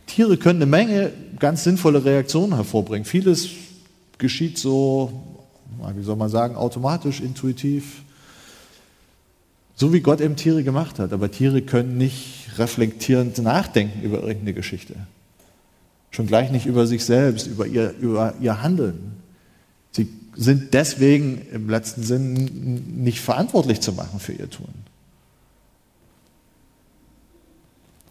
Tiere 0.06 0.38
können 0.38 0.62
eine 0.62 0.70
Menge 0.70 1.12
ganz 1.38 1.64
sinnvolle 1.64 2.04
Reaktionen 2.04 2.54
hervorbringen. 2.54 3.04
Vieles 3.04 3.48
geschieht 4.16 4.58
so, 4.58 5.37
wie 5.94 6.02
soll 6.02 6.16
man 6.16 6.28
sagen, 6.28 6.56
automatisch, 6.56 7.20
intuitiv. 7.20 8.02
So 9.76 9.92
wie 9.92 10.00
Gott 10.00 10.20
eben 10.20 10.36
Tiere 10.36 10.64
gemacht 10.64 10.98
hat. 10.98 11.12
Aber 11.12 11.30
Tiere 11.30 11.62
können 11.62 11.96
nicht 11.98 12.50
reflektierend 12.58 13.38
nachdenken 13.38 14.02
über 14.02 14.18
irgendeine 14.18 14.54
Geschichte. 14.54 14.94
Schon 16.10 16.26
gleich 16.26 16.50
nicht 16.50 16.66
über 16.66 16.86
sich 16.86 17.04
selbst, 17.04 17.46
über 17.46 17.66
ihr, 17.66 17.94
über 18.00 18.34
ihr 18.40 18.62
Handeln. 18.62 19.12
Sie 19.92 20.08
sind 20.34 20.74
deswegen 20.74 21.46
im 21.52 21.68
letzten 21.68 22.02
Sinn 22.02 23.04
nicht 23.04 23.20
verantwortlich 23.20 23.80
zu 23.80 23.92
machen 23.92 24.20
für 24.20 24.32
ihr 24.32 24.50
Tun. 24.50 24.68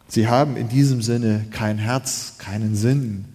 Sie 0.08 0.28
haben 0.28 0.56
in 0.56 0.70
diesem 0.70 1.02
Sinne 1.02 1.46
kein 1.52 1.78
Herz, 1.78 2.36
keinen 2.38 2.76
Sinn, 2.76 3.26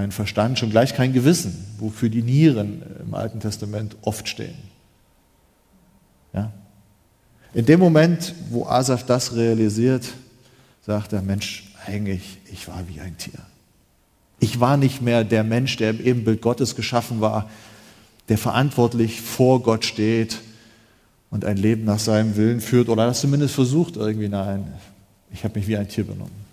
keinen 0.00 0.12
Verstand, 0.12 0.58
schon 0.58 0.70
gleich 0.70 0.94
kein 0.94 1.12
Gewissen, 1.12 1.62
wofür 1.78 2.08
die 2.08 2.22
Nieren 2.22 2.82
im 3.00 3.12
Alten 3.12 3.38
Testament 3.38 3.96
oft 4.00 4.26
stehen. 4.28 4.56
Ja? 6.32 6.50
In 7.52 7.66
dem 7.66 7.80
Moment, 7.80 8.34
wo 8.48 8.64
Asaf 8.64 9.04
das 9.04 9.36
realisiert, 9.36 10.06
sagt 10.86 11.12
er, 11.12 11.20
Mensch, 11.20 11.74
eigentlich, 11.86 12.38
ich 12.50 12.66
war 12.66 12.82
wie 12.88 13.00
ein 13.00 13.18
Tier. 13.18 13.40
Ich 14.38 14.58
war 14.58 14.78
nicht 14.78 15.02
mehr 15.02 15.22
der 15.22 15.44
Mensch, 15.44 15.76
der 15.76 15.90
im 15.90 16.00
Ebenbild 16.00 16.40
Gottes 16.40 16.76
geschaffen 16.76 17.20
war, 17.20 17.50
der 18.30 18.38
verantwortlich 18.38 19.20
vor 19.20 19.62
Gott 19.62 19.84
steht 19.84 20.38
und 21.28 21.44
ein 21.44 21.58
Leben 21.58 21.84
nach 21.84 21.98
seinem 21.98 22.36
Willen 22.36 22.62
führt 22.62 22.88
oder 22.88 23.04
das 23.04 23.20
zumindest 23.20 23.54
versucht 23.54 23.96
irgendwie, 23.96 24.28
nein, 24.28 24.72
ich 25.30 25.44
habe 25.44 25.58
mich 25.58 25.68
wie 25.68 25.76
ein 25.76 25.88
Tier 25.88 26.06
benommen. 26.06 26.49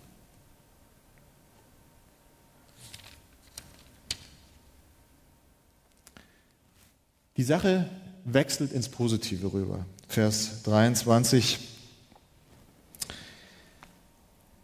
Die 7.38 7.44
Sache 7.44 7.86
wechselt 8.26 8.72
ins 8.72 8.90
Positive 8.90 9.54
rüber. 9.54 9.86
Vers 10.08 10.64
23. 10.64 11.60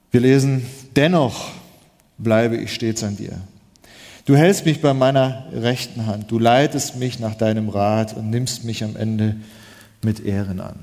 Wir 0.09 0.19
lesen, 0.19 0.65
dennoch 0.95 1.51
bleibe 2.17 2.57
ich 2.57 2.74
stets 2.74 3.03
an 3.03 3.15
dir. 3.15 3.39
Du 4.26 4.36
hältst 4.36 4.65
mich 4.65 4.82
bei 4.82 4.95
meiner 4.95 5.45
rechten 5.53 6.07
Hand, 6.07 6.32
du 6.32 6.39
leitest 6.39 6.95
mich 6.95 7.19
nach 7.19 7.36
deinem 7.36 7.69
Rat 7.69 8.15
und 8.15 8.32
nimmst 8.32 8.63
mich 8.63 8.84
am 8.84 8.95
Ende 8.95 9.36
mit 10.01 10.19
Ehren 10.26 10.59
an. 10.59 10.80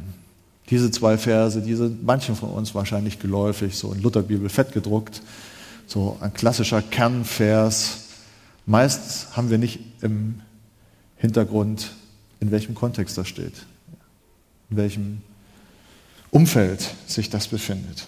Diese 0.69 0.93
zwei 0.93 1.19
Verse, 1.19 1.61
die 1.61 1.75
sind 1.75 2.05
manchen 2.05 2.37
von 2.37 2.51
uns 2.51 2.73
wahrscheinlich 2.73 3.19
geläufig, 3.19 3.77
so 3.77 3.93
in 3.93 4.01
Lutherbibel 4.01 4.49
fett 4.49 4.73
gedruckt, 4.73 5.23
so 5.89 6.19
ein 6.21 6.33
klassischer 6.35 6.83
Kernvers. 6.83 8.05
Meist 8.67 9.37
haben 9.37 9.51
wir 9.51 9.59
nicht 9.59 9.81
im 10.03 10.43
Hintergrund, 11.21 11.93
in 12.41 12.51
welchem 12.51 12.75
Kontext 12.75 13.19
das 13.19 13.29
steht, 13.29 13.53
in 14.71 14.77
welchem 14.79 15.23
Umfeld 16.31 16.95
sich 17.07 17.29
das 17.29 17.47
befindet. 17.49 18.07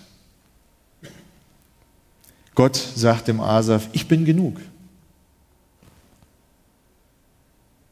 Gott 2.54 2.76
sagt 2.76 3.28
dem 3.28 3.40
Asaf, 3.40 3.88
ich 3.92 4.08
bin 4.08 4.24
genug. 4.24 4.60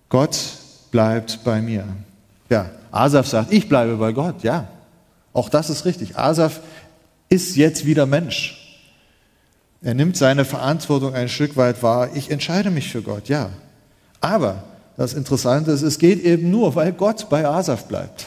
Gott 0.09 0.39
bleibt 0.91 1.45
bei 1.45 1.61
mir. 1.61 1.87
Ja, 2.49 2.71
Asaf 2.91 3.29
sagt, 3.29 3.53
ich 3.53 3.68
bleibe 3.68 3.97
bei 3.97 4.12
Gott. 4.12 4.43
Ja, 4.43 4.68
auch 5.35 5.51
das 5.51 5.68
ist 5.68 5.85
richtig. 5.85 6.16
Asaf 6.16 6.61
ist 7.29 7.57
jetzt 7.57 7.85
wieder 7.85 8.07
Mensch. 8.07 8.57
Er 9.83 9.95
nimmt 9.95 10.16
seine 10.16 10.47
Verantwortung 10.47 11.14
ein 11.14 11.29
Stück 11.29 11.57
weit 11.57 11.83
wahr. 11.83 12.11
Ich 12.14 12.31
entscheide 12.31 12.71
mich 12.71 12.91
für 12.91 13.03
Gott, 13.03 13.29
ja. 13.29 13.51
Aber 14.21 14.64
das 15.01 15.15
Interessante 15.15 15.71
ist, 15.71 15.81
es 15.81 15.99
geht 15.99 16.23
eben 16.23 16.51
nur, 16.51 16.75
weil 16.75 16.93
Gott 16.93 17.31
bei 17.31 17.47
Asaf 17.47 17.87
bleibt. 17.87 18.27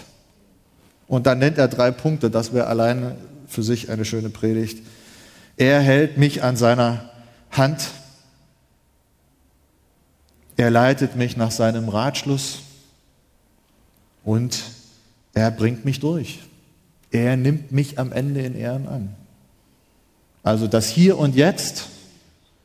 Und 1.08 1.28
dann 1.28 1.38
nennt 1.38 1.60
er 1.60 1.68
drei 1.68 1.92
Punkte, 1.92 2.32
das 2.32 2.52
wäre 2.52 2.66
alleine 2.66 3.16
für 3.48 3.62
sich 3.62 3.92
eine 3.92 4.06
schöne 4.06 4.32
Predigt. 4.32 4.84
Er 5.56 5.82
hält 5.82 6.18
mich 6.18 6.42
an 6.42 6.58
seiner 6.58 7.12
Hand. 7.52 7.92
Er 10.58 10.72
leitet 10.72 11.16
mich 11.16 11.38
nach 11.38 11.52
seinem 11.52 11.90
Ratschluss 11.90 12.62
und 14.24 14.64
er 15.36 15.52
bringt 15.52 15.86
mich 15.86 16.00
durch. 16.00 16.40
Er 17.12 17.38
nimmt 17.38 17.72
mich 17.72 18.00
am 18.00 18.12
Ende 18.12 18.42
in 18.42 18.56
Ehren 18.56 18.88
an. 18.88 19.16
Also 20.42 20.66
das 20.66 20.88
Hier 20.88 21.20
und 21.20 21.36
Jetzt, 21.36 21.90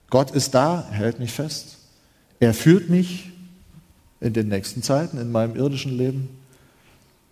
Gott 0.08 0.30
ist 0.30 0.54
da, 0.54 0.86
er 0.92 0.96
hält 0.96 1.18
mich 1.18 1.32
fest. 1.32 1.76
Er 2.40 2.54
führt 2.54 2.88
mich 2.88 3.32
in 4.20 4.32
den 4.32 4.48
nächsten 4.48 4.82
Zeiten, 4.82 5.18
in 5.18 5.30
meinem 5.30 5.56
irdischen 5.56 5.96
Leben, 5.96 6.28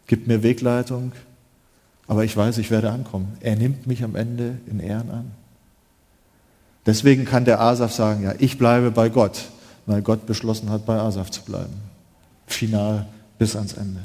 gibt 0.07 0.26
mir 0.26 0.43
Wegleitung, 0.43 1.12
aber 2.07 2.24
ich 2.24 2.37
weiß, 2.37 2.59
ich 2.59 2.70
werde 2.70 2.91
ankommen. 2.91 3.37
Er 3.41 3.57
nimmt 3.57 3.87
mich 3.87 4.05
am 4.05 4.14
Ende 4.14 4.59
in 4.66 4.78
Ehren 4.78 5.11
an. 5.11 5.30
Deswegen 6.84 7.24
kann 7.24 7.45
der 7.45 7.61
Asaf 7.61 7.93
sagen, 7.93 8.22
ja, 8.22 8.34
ich 8.39 8.59
bleibe 8.59 8.93
bei 8.93 9.09
Gott, 9.09 9.47
weil 9.87 10.03
Gott 10.03 10.26
beschlossen 10.26 10.70
hat, 10.70 10.87
bei 10.87 10.97
Asaf 10.97 11.30
zu 11.30 11.43
bleiben. 11.43 11.74
Final 12.47 13.07
bis 13.39 13.57
ans 13.57 13.72
Ende. 13.72 14.01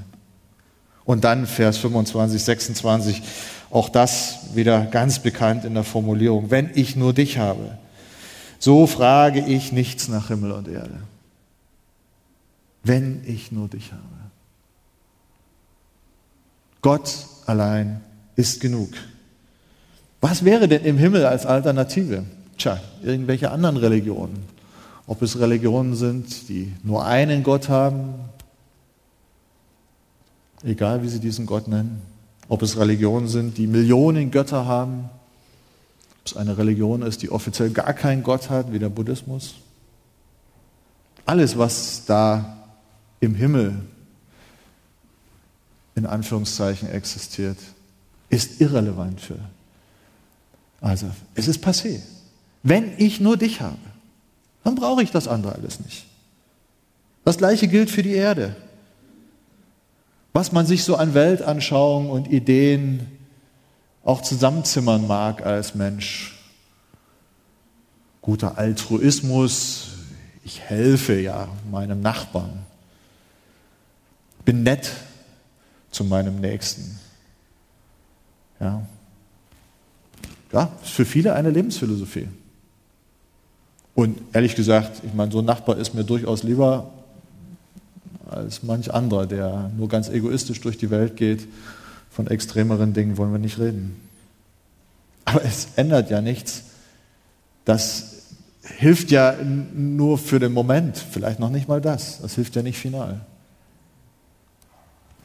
Und 1.06 1.24
dann 1.24 1.46
Vers 1.46 1.78
25, 1.78 2.42
26, 2.42 3.22
auch 3.70 3.90
das 3.90 4.40
wieder 4.56 4.86
ganz 4.86 5.20
bekannt 5.20 5.64
in 5.64 5.76
der 5.76 5.84
Formulierung, 5.84 6.50
wenn 6.50 6.72
ich 6.74 6.96
nur 6.96 7.14
dich 7.14 7.38
habe, 7.38 7.78
so 8.58 8.88
frage 8.88 9.46
ich 9.46 9.72
nichts 9.72 10.08
nach 10.08 10.30
Himmel 10.30 10.52
und 10.52 10.68
Erde 10.68 11.00
wenn 12.84 13.22
ich 13.26 13.52
nur 13.52 13.68
dich 13.68 13.92
habe. 13.92 14.02
Gott 16.82 17.28
allein 17.46 18.02
ist 18.36 18.60
genug. 18.60 18.90
Was 20.20 20.46
wäre 20.46 20.68
denn 20.68 20.84
im 20.84 20.98
Himmel 20.98 21.26
als 21.26 21.46
Alternative? 21.46 22.24
Tja, 22.58 22.80
irgendwelche 23.04 23.52
anderen 23.52 23.78
Religionen. 23.78 24.44
Ob 25.08 25.22
es 25.22 25.40
Religionen 25.40 25.96
sind, 25.96 26.48
die 26.50 26.74
nur 26.84 27.06
einen 27.06 27.44
Gott 27.44 27.70
haben, 27.70 28.14
egal 30.64 31.04
wie 31.04 31.10
sie 31.10 31.20
diesen 31.20 31.46
Gott 31.46 31.68
nennen. 31.68 32.02
Ob 32.48 32.62
es 32.62 32.78
Religionen 32.78 33.28
sind, 33.28 33.58
die 33.58 33.68
Millionen 33.68 34.30
Götter 34.32 34.66
haben. 34.66 35.10
Ob 36.22 36.28
es 36.28 36.38
eine 36.38 36.58
Religion 36.58 37.02
ist, 37.02 37.22
die 37.22 37.32
offiziell 37.32 37.72
gar 37.72 37.94
keinen 37.94 38.24
Gott 38.24 38.50
hat, 38.50 38.72
wie 38.72 38.80
der 38.80 38.90
Buddhismus. 38.90 39.56
Alles, 41.26 41.58
was 41.58 42.06
da 42.06 42.61
im 43.22 43.36
Himmel 43.36 43.82
in 45.96 46.06
Anführungszeichen 46.06 46.90
existiert, 46.90 47.58
ist 48.30 48.60
irrelevant 48.60 49.22
für. 49.22 49.40
Also, 50.82 51.10
es 51.36 51.48
ist 51.48 51.64
passé. 51.64 52.02
Wenn 52.64 52.94
ich 52.98 53.20
nur 53.20 53.38
dich 53.38 53.62
habe, 53.62 53.78
dann 54.64 54.76
brauche 54.76 55.04
ich 55.04 55.12
das 55.12 55.28
andere 55.28 55.54
alles 55.54 55.80
nicht. 55.80 56.06
Das 57.24 57.38
gleiche 57.38 57.68
gilt 57.68 57.90
für 57.90 58.04
die 58.04 58.14
Erde. 58.14 58.56
Was 60.34 60.52
man 60.52 60.66
sich 60.66 60.84
so 60.84 60.96
an 60.96 61.14
Weltanschauungen 61.14 62.10
und 62.10 62.32
Ideen 62.32 63.06
auch 64.04 64.22
zusammenzimmern 64.22 65.06
mag 65.06 65.46
als 65.46 65.76
Mensch. 65.76 66.40
Guter 68.22 68.58
Altruismus, 68.58 69.90
ich 70.44 70.62
helfe 70.62 71.20
ja 71.20 71.48
meinem 71.70 72.02
Nachbarn 72.02 72.66
bin 74.52 74.64
nett 74.64 74.92
zu 75.92 76.04
meinem 76.04 76.42
Nächsten. 76.42 77.00
Ja, 78.60 78.86
ja 80.52 80.70
ist 80.84 80.92
für 80.92 81.06
viele 81.06 81.36
eine 81.36 81.52
Lebensphilosophie. 81.52 82.28
Und 83.96 84.20
ehrlich 84.34 84.56
gesagt, 84.56 85.04
ich 85.06 85.14
meine, 85.14 85.32
so 85.32 85.40
ein 85.40 85.46
Nachbar 85.46 85.78
ist 85.78 85.94
mir 85.94 86.04
durchaus 86.04 86.44
lieber 86.44 86.92
als 88.30 88.62
manch 88.62 88.94
anderer, 88.94 89.26
der 89.26 89.72
nur 89.78 89.88
ganz 89.88 90.10
egoistisch 90.10 90.60
durch 90.60 90.78
die 90.78 90.90
Welt 90.90 91.16
geht. 91.16 91.48
Von 92.10 92.28
extremeren 92.28 92.92
Dingen 92.92 93.16
wollen 93.16 93.32
wir 93.32 93.40
nicht 93.40 93.58
reden. 93.58 93.96
Aber 95.24 95.46
es 95.46 95.70
ändert 95.78 96.10
ja 96.10 96.20
nichts. 96.20 96.64
Das 97.64 98.34
hilft 98.64 99.12
ja 99.12 99.34
nur 99.74 100.18
für 100.18 100.40
den 100.40 100.52
Moment, 100.52 100.98
vielleicht 100.98 101.40
noch 101.40 101.52
nicht 101.52 101.70
mal 101.70 101.80
das. 101.80 102.20
Das 102.22 102.36
hilft 102.36 102.58
ja 102.58 102.64
nicht 102.64 102.78
final. 102.78 103.22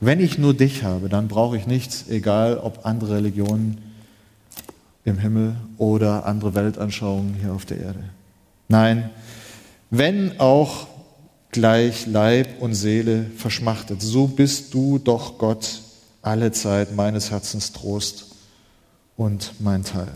Wenn 0.01 0.21
ich 0.21 0.39
nur 0.39 0.55
dich 0.55 0.83
habe, 0.83 1.09
dann 1.09 1.29
brauche 1.29 1.57
ich 1.57 1.67
nichts, 1.67 2.09
egal 2.09 2.59
ob 2.59 2.85
andere 2.85 3.17
Religionen 3.17 3.79
im 5.05 5.19
Himmel 5.19 5.57
oder 5.79 6.27
andere 6.27 6.55
Weltanschauungen 6.55 7.35
hier 7.35 7.53
auf 7.53 7.65
der 7.65 7.81
Erde. 7.81 8.05
Nein, 8.69 9.11
wenn 9.91 10.39
auch 10.41 10.89
gleich 11.51 12.07
Leib 12.07 12.61
und 12.61 12.75
Seele 12.75 13.25
verschmachtet, 13.37 14.03
so 14.03 14.27
bist 14.27 14.75
du 14.75 14.99
doch 14.99 15.39
Gott 15.39 15.81
alle 16.21 16.53
Zeit 16.53 16.95
meines 16.95 17.31
Herzens 17.31 17.73
Trost 17.73 18.27
und 19.17 19.55
mein 19.61 19.85
Teil. 19.85 20.13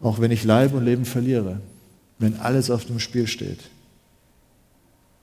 Auch 0.00 0.18
wenn 0.18 0.30
ich 0.30 0.44
Leib 0.44 0.72
und 0.74 0.84
Leben 0.84 1.04
verliere, 1.04 1.60
wenn 2.18 2.40
alles 2.40 2.70
auf 2.70 2.86
dem 2.86 2.98
Spiel 2.98 3.26
steht, 3.26 3.60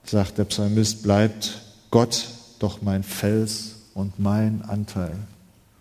sagt 0.06 0.38
der 0.38 0.46
Psalmist, 0.46 1.04
bleibt 1.04 1.62
Gott 1.90 2.28
doch 2.60 2.82
mein 2.82 3.04
Fels 3.04 3.76
und 3.94 4.20
mein 4.20 4.62
Anteil. 4.64 5.16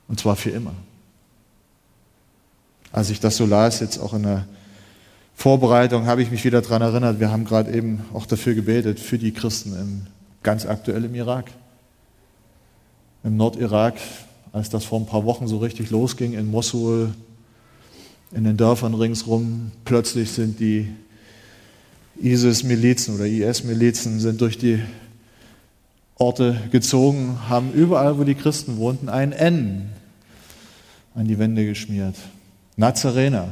Und 0.08 0.20
zwar 0.20 0.36
für 0.36 0.50
immer. 0.50 0.74
Als 2.92 3.10
ich 3.10 3.20
das 3.20 3.36
so 3.36 3.46
las, 3.46 3.80
jetzt 3.80 3.98
auch 3.98 4.14
in 4.14 4.22
der 4.22 4.46
Vorbereitung, 5.34 6.06
habe 6.06 6.22
ich 6.22 6.30
mich 6.30 6.44
wieder 6.44 6.62
daran 6.62 6.82
erinnert, 6.82 7.18
wir 7.18 7.30
haben 7.30 7.44
gerade 7.44 7.72
eben 7.72 8.04
auch 8.12 8.26
dafür 8.26 8.54
gebetet, 8.54 9.00
für 9.00 9.18
die 9.18 9.32
Christen 9.32 9.72
im, 9.74 10.06
ganz 10.42 10.64
aktuell 10.64 11.04
im 11.04 11.14
Irak. 11.14 11.50
Im 13.24 13.36
Nordirak, 13.36 13.96
als 14.52 14.70
das 14.70 14.84
vor 14.84 15.00
ein 15.00 15.06
paar 15.06 15.24
Wochen 15.24 15.48
so 15.48 15.58
richtig 15.58 15.90
losging, 15.90 16.34
in 16.34 16.50
Mosul, 16.50 17.12
in 18.30 18.44
den 18.44 18.56
Dörfern 18.56 18.94
ringsrum, 18.94 19.72
plötzlich 19.84 20.30
sind 20.30 20.60
die 20.60 20.88
ISIS-Milizen 22.20 23.16
oder 23.16 23.26
IS-Milizen 23.26 24.20
sind 24.20 24.40
durch 24.40 24.58
die 24.58 24.80
Orte 26.16 26.56
gezogen, 26.70 27.38
haben 27.48 27.72
überall, 27.72 28.18
wo 28.18 28.24
die 28.24 28.34
Christen 28.34 28.76
wohnten, 28.76 29.08
ein 29.08 29.32
N 29.32 29.90
an 31.14 31.26
die 31.26 31.38
Wände 31.38 31.64
geschmiert. 31.64 32.16
Nazarener, 32.76 33.48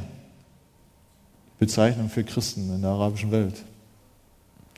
Bezeichnung 1.59 2.09
für 2.09 2.23
Christen 2.23 2.73
in 2.73 2.81
der 2.81 2.91
arabischen 2.91 3.31
Welt. 3.31 3.55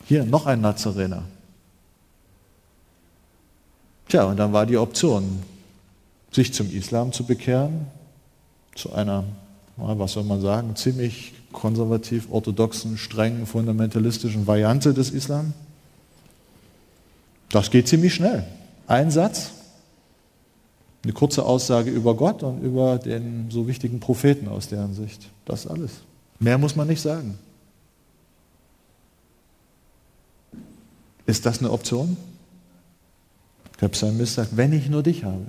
Hier 0.04 0.24
noch 0.24 0.46
ein 0.46 0.60
Nazarener. 0.60 1.24
Tja, 4.08 4.24
und 4.24 4.36
dann 4.36 4.52
war 4.52 4.66
die 4.66 4.76
Option, 4.76 5.42
sich 6.30 6.54
zum 6.54 6.70
Islam 6.70 7.12
zu 7.12 7.24
bekehren, 7.24 7.86
zu 8.76 8.92
einer, 8.92 9.24
was 9.76 10.12
soll 10.12 10.24
man 10.24 10.40
sagen, 10.40 10.76
ziemlich 10.76 11.34
konservativ, 11.52 12.28
orthodoxen, 12.30 12.98
strengen, 12.98 13.46
fundamentalistischen 13.46 14.46
Variante 14.46 14.94
des 14.94 15.10
Islam. 15.10 15.54
Das 17.50 17.70
geht 17.70 17.88
ziemlich 17.88 18.14
schnell. 18.14 18.44
Ein 18.86 19.10
Satz, 19.10 19.52
eine 21.04 21.12
kurze 21.12 21.44
Aussage 21.44 21.90
über 21.90 22.16
Gott 22.16 22.42
und 22.42 22.62
über 22.62 22.98
den 22.98 23.50
so 23.50 23.68
wichtigen 23.68 24.00
Propheten 24.00 24.48
aus 24.48 24.68
deren 24.68 24.94
Sicht. 24.94 25.30
Das 25.44 25.66
alles. 25.66 25.92
Mehr 26.40 26.58
muss 26.58 26.74
man 26.76 26.88
nicht 26.88 27.00
sagen. 27.00 27.38
Ist 31.26 31.46
das 31.46 31.58
eine 31.60 31.70
Option? 31.70 32.16
Der 33.80 33.88
Psalmist 33.88 34.34
sagt, 34.34 34.56
wenn 34.56 34.72
ich 34.72 34.88
nur 34.88 35.02
dich 35.02 35.24
habe. 35.24 35.46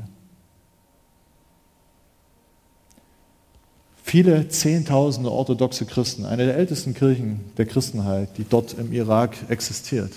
Viele 4.03 4.47
Zehntausende 4.47 5.31
orthodoxe 5.31 5.85
Christen, 5.85 6.25
eine 6.25 6.45
der 6.45 6.55
ältesten 6.55 6.93
Kirchen 6.93 7.41
der 7.57 7.65
Christenheit, 7.65 8.37
die 8.37 8.45
dort 8.45 8.73
im 8.73 8.93
Irak 8.93 9.35
existiert. 9.49 10.11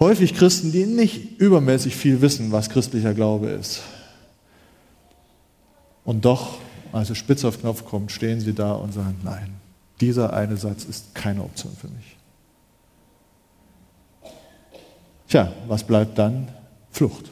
Häufig 0.00 0.34
Christen, 0.34 0.70
die 0.70 0.86
nicht 0.86 1.40
übermäßig 1.40 1.96
viel 1.96 2.20
wissen, 2.20 2.52
was 2.52 2.70
christlicher 2.70 3.14
Glaube 3.14 3.48
ist. 3.48 3.82
Und 6.04 6.24
doch, 6.24 6.58
als 6.92 7.10
es 7.10 7.18
spitz 7.18 7.44
auf 7.44 7.60
Knopf 7.60 7.84
kommt, 7.84 8.12
stehen 8.12 8.40
sie 8.40 8.54
da 8.54 8.72
und 8.72 8.94
sagen, 8.94 9.18
nein, 9.24 9.54
dieser 10.00 10.32
eine 10.32 10.56
Satz 10.56 10.84
ist 10.84 11.14
keine 11.14 11.42
Option 11.42 11.76
für 11.76 11.88
mich. 11.88 12.16
Tja, 15.28 15.52
was 15.66 15.84
bleibt 15.84 16.16
dann? 16.16 16.48
Flucht. 16.90 17.30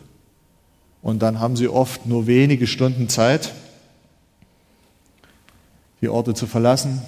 Und 1.03 1.21
dann 1.23 1.41
haben 1.41 1.57
sie 1.57 1.69
oft 1.69 2.05
nur 2.07 2.27
wenige 2.27 2.67
Stunden 2.67 3.09
Zeit, 3.09 3.53
die 6.01 6.09
Orte 6.09 6.35
zu 6.35 6.47
verlassen. 6.47 7.01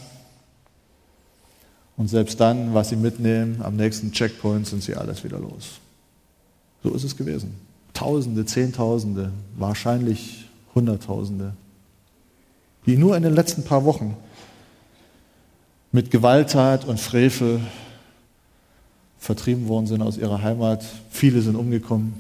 Und 1.99 2.07
selbst 2.07 2.39
dann, 2.39 2.75
was 2.75 2.91
sie 2.91 2.97
mitnehmen, 2.97 3.61
am 3.61 3.75
nächsten 3.75 4.13
Checkpoint 4.13 4.69
sind 4.69 4.85
sie 4.85 4.95
alles 4.95 5.25
wieder 5.25 5.41
los. 5.41 5.81
So 6.85 6.95
ist 6.95 7.03
es 7.03 7.17
gewesen. 7.17 7.57
Tausende, 7.93 8.47
Zehntausende, 8.47 9.33
wahrscheinlich 9.57 10.49
Hunderttausende, 10.77 11.55
die 12.87 12.97
nur 12.97 13.17
in 13.17 13.25
den 13.25 13.35
letzten 13.35 13.65
paar 13.65 13.85
Wochen 13.85 14.17
mit 15.91 16.13
Gewalttat 16.13 16.85
und 16.85 17.01
Frevel 17.01 17.61
vertrieben 19.19 19.67
worden 19.67 19.89
sind 19.89 20.01
aus 20.01 20.17
ihrer 20.17 20.41
Heimat. 20.41 20.85
Viele 21.11 21.43
sind 21.43 21.57
umgekommen. 21.57 22.15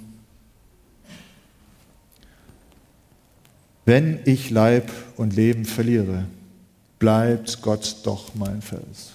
Wenn 3.84 4.18
ich 4.24 4.50
Leib 4.50 4.90
und 5.16 5.36
Leben 5.36 5.64
verliere, 5.64 6.24
bleibt 6.98 7.62
Gott 7.62 7.98
doch 8.02 8.34
mein 8.34 8.60
Fels. 8.60 9.12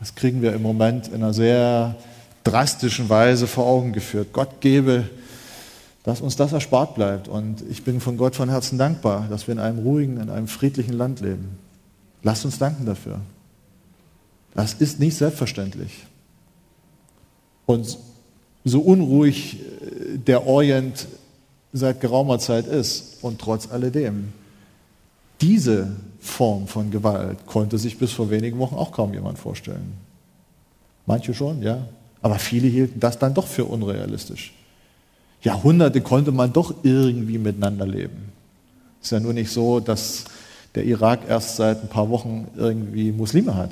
Das 0.00 0.14
kriegen 0.14 0.42
wir 0.42 0.52
im 0.52 0.62
Moment 0.62 1.08
in 1.08 1.16
einer 1.16 1.34
sehr 1.34 1.96
drastischen 2.44 3.08
Weise 3.08 3.46
vor 3.46 3.66
Augen 3.66 3.92
geführt. 3.92 4.28
Gott 4.32 4.60
gebe, 4.60 5.08
dass 6.04 6.20
uns 6.20 6.36
das 6.36 6.52
erspart 6.52 6.94
bleibt. 6.94 7.28
Und 7.28 7.62
ich 7.68 7.84
bin 7.84 8.00
von 8.00 8.16
Gott 8.16 8.36
von 8.36 8.48
Herzen 8.48 8.78
dankbar, 8.78 9.26
dass 9.28 9.46
wir 9.46 9.52
in 9.52 9.58
einem 9.58 9.78
ruhigen, 9.80 10.18
in 10.20 10.30
einem 10.30 10.48
friedlichen 10.48 10.94
Land 10.94 11.20
leben. 11.20 11.58
Lasst 12.22 12.44
uns 12.44 12.58
danken 12.58 12.86
dafür. 12.86 13.20
Das 14.54 14.74
ist 14.74 15.00
nicht 15.00 15.16
selbstverständlich. 15.16 16.06
Und 17.66 17.98
so 18.64 18.80
unruhig 18.80 19.60
äh, 19.60 20.18
der 20.18 20.46
Orient 20.46 21.06
seit 21.72 22.00
geraumer 22.00 22.38
Zeit 22.38 22.66
ist 22.66 23.18
und 23.22 23.40
trotz 23.40 23.70
alledem, 23.70 24.32
diese 25.40 25.92
Form 26.20 26.66
von 26.66 26.90
Gewalt 26.90 27.46
konnte 27.46 27.78
sich 27.78 27.98
bis 27.98 28.12
vor 28.12 28.30
wenigen 28.30 28.58
Wochen 28.58 28.74
auch 28.74 28.92
kaum 28.92 29.14
jemand 29.14 29.38
vorstellen. 29.38 29.92
Manche 31.06 31.32
schon, 31.32 31.62
ja. 31.62 31.86
Aber 32.20 32.38
viele 32.38 32.68
hielten 32.68 33.00
das 33.00 33.18
dann 33.18 33.34
doch 33.34 33.46
für 33.46 33.64
unrealistisch. 33.64 34.52
Jahrhunderte 35.42 36.00
konnte 36.00 36.32
man 36.32 36.52
doch 36.52 36.74
irgendwie 36.82 37.38
miteinander 37.38 37.86
leben. 37.86 38.32
Es 39.00 39.06
ist 39.06 39.10
ja 39.12 39.20
nur 39.20 39.32
nicht 39.32 39.50
so, 39.50 39.78
dass 39.78 40.24
der 40.74 40.84
Irak 40.84 41.20
erst 41.28 41.56
seit 41.56 41.82
ein 41.82 41.88
paar 41.88 42.10
Wochen 42.10 42.48
irgendwie 42.56 43.12
Muslime 43.12 43.54
hat. 43.54 43.70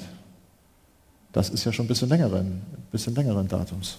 Das 1.32 1.50
ist 1.50 1.64
ja 1.64 1.72
schon 1.72 1.84
ein 1.84 1.88
bisschen 1.88 2.08
längeren, 2.08 2.62
bisschen 2.92 3.14
längeren 3.14 3.48
Datums. 3.48 3.98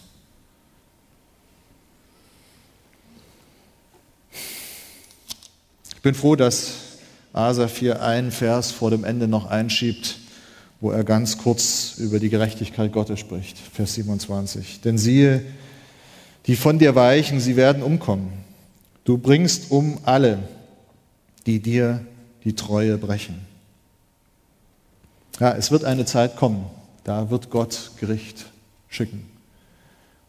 Ich 5.93 6.01
bin 6.01 6.15
froh, 6.15 6.35
dass 6.35 6.86
Asa 7.33 7.67
4 7.67 8.01
einen 8.01 8.31
Vers 8.31 8.71
vor 8.71 8.91
dem 8.91 9.03
Ende 9.03 9.27
noch 9.27 9.45
einschiebt, 9.45 10.17
wo 10.79 10.91
er 10.91 11.03
ganz 11.03 11.37
kurz 11.37 11.95
über 11.97 12.19
die 12.19 12.29
Gerechtigkeit 12.29 12.91
Gottes 12.91 13.19
spricht. 13.19 13.57
Vers 13.57 13.95
27. 13.95 14.81
Denn 14.81 14.97
siehe, 14.97 15.43
die 16.45 16.55
von 16.55 16.79
dir 16.79 16.95
weichen, 16.95 17.39
sie 17.39 17.55
werden 17.55 17.83
umkommen. 17.83 18.31
Du 19.03 19.17
bringst 19.17 19.71
um 19.71 19.99
alle, 20.03 20.39
die 21.45 21.59
dir 21.59 22.05
die 22.43 22.55
Treue 22.55 22.97
brechen. 22.97 23.35
Ja, 25.39 25.53
es 25.53 25.71
wird 25.71 25.83
eine 25.83 26.05
Zeit 26.05 26.35
kommen, 26.35 26.65
da 27.03 27.29
wird 27.29 27.49
Gott 27.49 27.91
Gericht 27.99 28.47
schicken. 28.89 29.29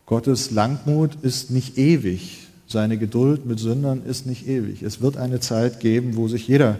Gottes 0.07 0.51
Langmut 0.51 1.17
ist 1.23 1.51
nicht 1.51 1.79
ewig. 1.79 2.48
Seine 2.69 2.99
Geduld 2.99 3.47
mit 3.47 3.59
Sündern 3.59 4.05
ist 4.05 4.27
nicht 4.27 4.47
ewig. 4.47 4.83
Es 4.83 5.01
wird 5.01 5.17
eine 5.17 5.41
Zeit 5.41 5.81
geben, 5.81 6.17
wo 6.17 6.29
sich 6.29 6.47
jeder 6.47 6.77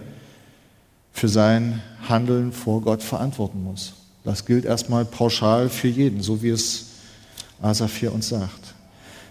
für 1.11 1.27
sein 1.27 1.81
Handeln 2.07 2.51
vor 2.51 2.81
Gott 2.81 3.03
verantworten 3.03 3.63
muss. 3.63 3.93
Das 4.23 4.45
gilt 4.45 4.65
erstmal 4.65 5.03
pauschal 5.03 5.69
für 5.69 5.87
jeden, 5.87 6.21
so 6.21 6.41
wie 6.41 6.49
es 6.49 6.85
Asa 7.61 7.87
4 7.87 8.13
uns 8.13 8.29
sagt. 8.29 8.75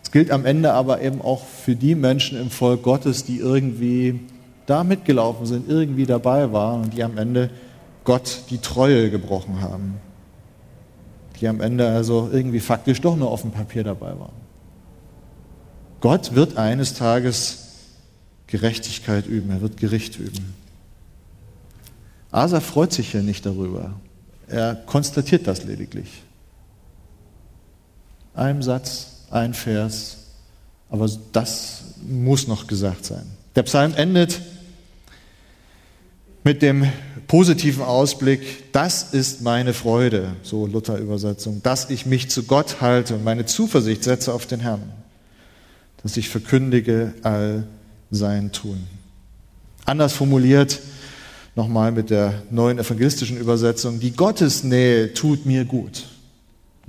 Es 0.03 0.11
gilt 0.11 0.31
am 0.31 0.45
Ende 0.45 0.73
aber 0.73 1.01
eben 1.01 1.23
auch 1.23 1.47
für 1.47 1.77
die 1.77 1.95
Menschen 1.95 2.39
im 2.39 2.51
Volk 2.51 2.83
Gottes, 2.83 3.25
die 3.25 3.39
irgendwie 3.39 4.21
da 4.67 4.85
mitgelaufen 4.85 5.47
sind, 5.47 5.69
irgendwie 5.69 6.07
dabei 6.07 6.53
waren 6.53 6.83
und 6.83 6.95
die 6.95 7.05
am 7.05 7.17
Ende 7.17 7.51
Gott 8.05 8.43
die 8.51 8.59
Treue 8.59 9.11
gebrochen 9.11 9.61
haben 9.61 9.95
die 11.41 11.49
am 11.49 11.61
Ende 11.61 11.89
also 11.89 12.29
irgendwie 12.33 12.61
faktisch 12.61 13.01
doch 13.01 13.17
nur 13.17 13.31
auf 13.31 13.43
dem 13.43 13.51
Papier 13.51 13.85
dabei 13.85 14.19
waren. 14.19 14.48
Gott 16.01 16.35
wird 16.35 16.57
eines 16.57 16.95
Tages 16.95 17.59
Gerechtigkeit 18.47 19.27
üben, 19.27 19.51
er 19.51 19.61
wird 19.61 19.77
Gericht 19.77 20.19
üben. 20.19 20.55
Asa 22.31 22.61
freut 22.61 22.93
sich 22.93 23.11
hier 23.11 23.23
nicht 23.23 23.45
darüber. 23.47 23.95
Er 24.49 24.75
konstatiert 24.75 25.47
das 25.47 25.65
lediglich. 25.65 26.23
Ein 28.35 28.63
Satz, 28.63 29.25
ein 29.31 29.55
Vers, 29.55 30.19
aber 30.91 31.09
das 31.33 31.83
muss 32.07 32.47
noch 32.47 32.67
gesagt 32.67 33.05
sein. 33.05 33.27
Der 33.57 33.63
Psalm 33.65 33.95
endet 33.95 34.41
mit 36.45 36.63
dem 36.63 36.87
positiven 37.27 37.83
Ausblick, 37.83 38.73
das 38.73 39.13
ist 39.13 39.43
meine 39.43 39.75
Freude, 39.75 40.37
so 40.43 40.67
Luther-Übersetzung, 40.67 41.63
dass 41.63 41.91
ich 41.91 42.07
mich 42.07 42.31
zu 42.31 42.45
Gott 42.45 42.81
halte 42.81 43.17
und 43.17 43.25
meine 43.25 43.45
Zuversicht 43.45 44.05
setze 44.05 44.33
auf 44.33 44.47
den 44.47 44.61
Herrn, 44.61 44.93
dass 46.03 46.17
ich 46.17 46.29
verkündige 46.29 47.15
all 47.23 47.67
sein 48.11 48.53
Tun. 48.53 48.87
Anders 49.85 50.13
formuliert, 50.13 50.81
nochmal 51.55 51.93
mit 51.93 52.11
der 52.11 52.43
neuen 52.51 52.79
evangelistischen 52.79 53.39
Übersetzung, 53.39 54.01
die 54.01 54.13
Gottesnähe 54.13 55.13
tut 55.15 55.47
mir 55.47 55.65
gut. 55.65 56.05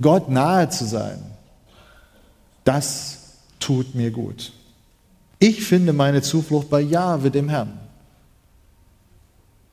Gott 0.00 0.30
nahe 0.30 0.68
zu 0.70 0.86
sein, 0.86 1.18
das 2.64 3.18
tut 3.58 3.94
mir 3.94 4.10
gut. 4.10 4.52
Ich 5.38 5.64
finde 5.64 5.92
meine 5.92 6.22
Zuflucht 6.22 6.70
bei 6.70 6.80
Jahwe, 6.80 7.30
dem 7.30 7.48
Herrn. 7.48 7.78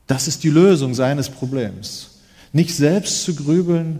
Das 0.07 0.27
ist 0.27 0.43
die 0.43 0.49
Lösung 0.49 0.93
seines 0.93 1.29
Problems. 1.29 2.21
Nicht 2.53 2.75
selbst 2.75 3.23
zu 3.23 3.35
grübeln, 3.35 3.99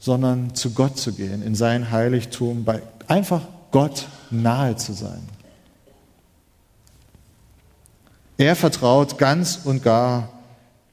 sondern 0.00 0.54
zu 0.54 0.70
Gott 0.70 0.98
zu 0.98 1.12
gehen, 1.12 1.42
in 1.42 1.54
sein 1.54 1.90
Heiligtum, 1.90 2.64
bei 2.64 2.82
einfach 3.06 3.42
Gott 3.70 4.08
nahe 4.30 4.76
zu 4.76 4.92
sein. 4.92 5.20
Er 8.36 8.54
vertraut 8.54 9.18
ganz 9.18 9.60
und 9.64 9.82
gar 9.82 10.30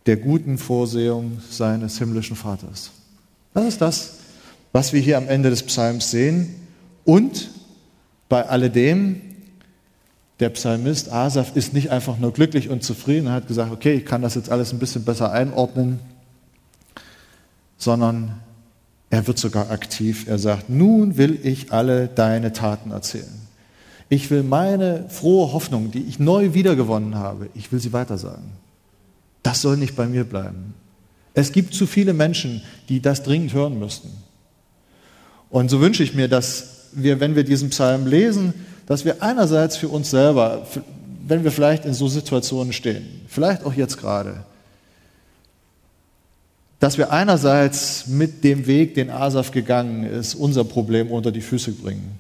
der 0.06 0.18
guten 0.18 0.58
Vorsehung 0.58 1.42
seines 1.50 1.98
himmlischen 1.98 2.36
Vaters. 2.36 2.92
Das 3.54 3.66
ist 3.66 3.82
das, 3.82 4.14
was 4.72 4.94
wir 4.94 5.00
hier 5.00 5.18
am 5.18 5.28
Ende 5.28 5.50
des 5.50 5.64
Psalms 5.64 6.12
sehen. 6.12 6.56
Und 7.06 7.50
bei 8.30 8.46
alledem 8.48 9.22
der 10.40 10.50
Psalmist 10.50 11.12
Asaf 11.12 11.56
ist 11.56 11.74
nicht 11.74 11.92
einfach 11.92 12.18
nur 12.18 12.34
glücklich 12.34 12.70
und 12.70 12.84
zufrieden 12.84 13.32
hat 13.32 13.48
gesagt, 13.48 13.72
okay, 13.72 13.94
ich 13.94 14.06
kann 14.06 14.22
das 14.22 14.36
jetzt 14.36 14.50
alles 14.50 14.74
ein 14.74 14.80
bisschen 14.80 15.06
besser 15.06 15.32
einordnen, 15.32 16.00
sondern 17.78 18.42
Er 19.10 19.28
wird 19.28 19.38
sogar 19.38 19.72
aktiv. 19.72 20.28
Er 20.28 20.40
sagt, 20.40 20.70
nun 20.70 21.18
will 21.18 21.40
ich 21.44 21.72
alle 21.72 22.08
deine 22.08 22.54
Taten 22.54 22.92
erzählen. 22.92 23.46
Ich 24.10 24.30
will 24.30 24.44
meine 24.44 25.06
frohe 25.10 25.52
Hoffnung, 25.54 25.92
die 25.92 26.04
ich 26.04 26.20
neu 26.20 26.54
wiedergewonnen 26.54 27.16
habe, 27.16 27.50
ich 27.56 27.72
will 27.72 27.80
sie 27.80 27.94
weitersagen. 27.94 28.52
Das 29.42 29.62
soll 29.62 29.78
nicht 29.78 29.96
bei 29.96 30.06
mir 30.06 30.24
bleiben. 30.24 30.74
Es 31.34 31.52
gibt 31.52 31.74
zu 31.74 31.86
viele 31.86 32.14
Menschen, 32.14 32.62
die 32.88 33.02
das 33.02 33.24
dringend 33.24 33.54
hören 33.54 33.80
müssten. 33.80 34.10
Und 35.50 35.70
so 35.70 35.82
wünsche 35.82 36.04
ich 36.04 36.14
mir, 36.14 36.28
dass 36.28 36.90
wir, 36.94 37.20
wenn 37.20 37.36
wir 37.36 37.44
diesen 37.44 37.70
Psalm 37.70 38.08
lesen, 38.08 38.54
dass 38.86 39.06
wir 39.06 39.22
einerseits 39.22 39.78
für 39.78 39.90
uns 39.90 40.10
selber, 40.12 40.66
wenn 41.28 41.44
wir 41.44 41.52
vielleicht 41.52 41.86
in 41.86 41.94
so 41.94 42.08
Situationen 42.08 42.74
stehen, 42.74 43.06
vielleicht 43.28 43.66
auch 43.66 43.74
jetzt 43.74 43.98
gerade, 43.98 44.46
dass 46.86 47.00
wir 47.00 47.12
einerseits 47.12 48.06
mit 48.06 48.44
dem 48.44 48.68
Weg, 48.68 48.94
den 48.94 49.10
Asaf 49.10 49.50
gegangen 49.50 50.04
ist, 50.04 50.36
unser 50.36 50.64
Problem 50.64 51.10
unter 51.10 51.32
die 51.32 51.42
Füße 51.42 51.72
bringen 51.72 52.20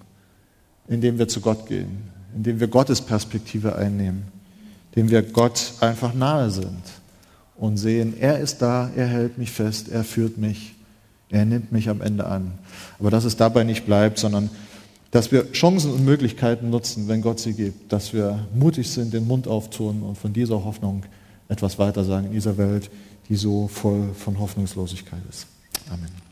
indem 0.88 1.18
wir 1.18 1.28
zu 1.28 1.42
Gott 1.42 1.68
gehen, 1.68 2.10
indem 2.36 2.60
wir 2.60 2.68
Gottes 2.68 3.02
Perspektive 3.02 3.76
einnehmen, 3.76 4.24
indem 4.92 5.12
wir 5.12 5.22
Gott 5.22 5.74
einfach 5.80 6.14
nahe 6.14 6.50
sind 6.50 6.84
und 7.58 7.78
sehen, 7.78 8.16
er 8.20 8.40
ist 8.40 8.62
da, 8.62 8.90
er 8.96 9.08
hält 9.08 9.38
mich 9.38 9.52
fest, 9.52 9.90
er 9.90 10.04
führt 10.04 10.38
mich, 10.38 10.76
er 11.30 11.46
nimmt 11.46 11.72
mich 11.72 11.90
am 11.90 12.02
Ende 12.02 12.26
an. 12.26 12.54
Aber 13.00 13.10
dass 13.10 13.24
es 13.24 13.36
dabei 13.36 13.64
nicht 13.64 13.86
bleibt, 13.86 14.20
sondern 14.20 14.50
dass 15.12 15.32
wir 15.32 15.52
Chancen 15.54 15.92
und 15.92 16.04
Möglichkeiten 16.04 16.70
nutzen, 16.70 17.08
wenn 17.08 17.22
Gott 17.22 17.40
sie 17.40 17.54
gibt, 17.54 17.92
dass 17.92 18.14
wir 18.14 18.48
mutig 18.54 18.90
sind, 18.90 19.14
den 19.14 19.28
Mund 19.28 19.48
auftun 19.48 20.02
und 20.02 20.18
von 20.18 20.34
dieser 20.34 20.64
Hoffnung 20.66 21.04
etwas 21.48 21.80
weiter 21.80 22.04
sagen 22.04 22.28
in 22.28 22.34
dieser 22.34 22.58
Welt, 22.58 22.90
die 23.30 23.36
so 23.36 23.68
voll 23.68 24.14
von 24.14 24.40
Hoffnungslosigkeit 24.40 25.22
ist. 25.30 25.48
Amen. 25.90 26.25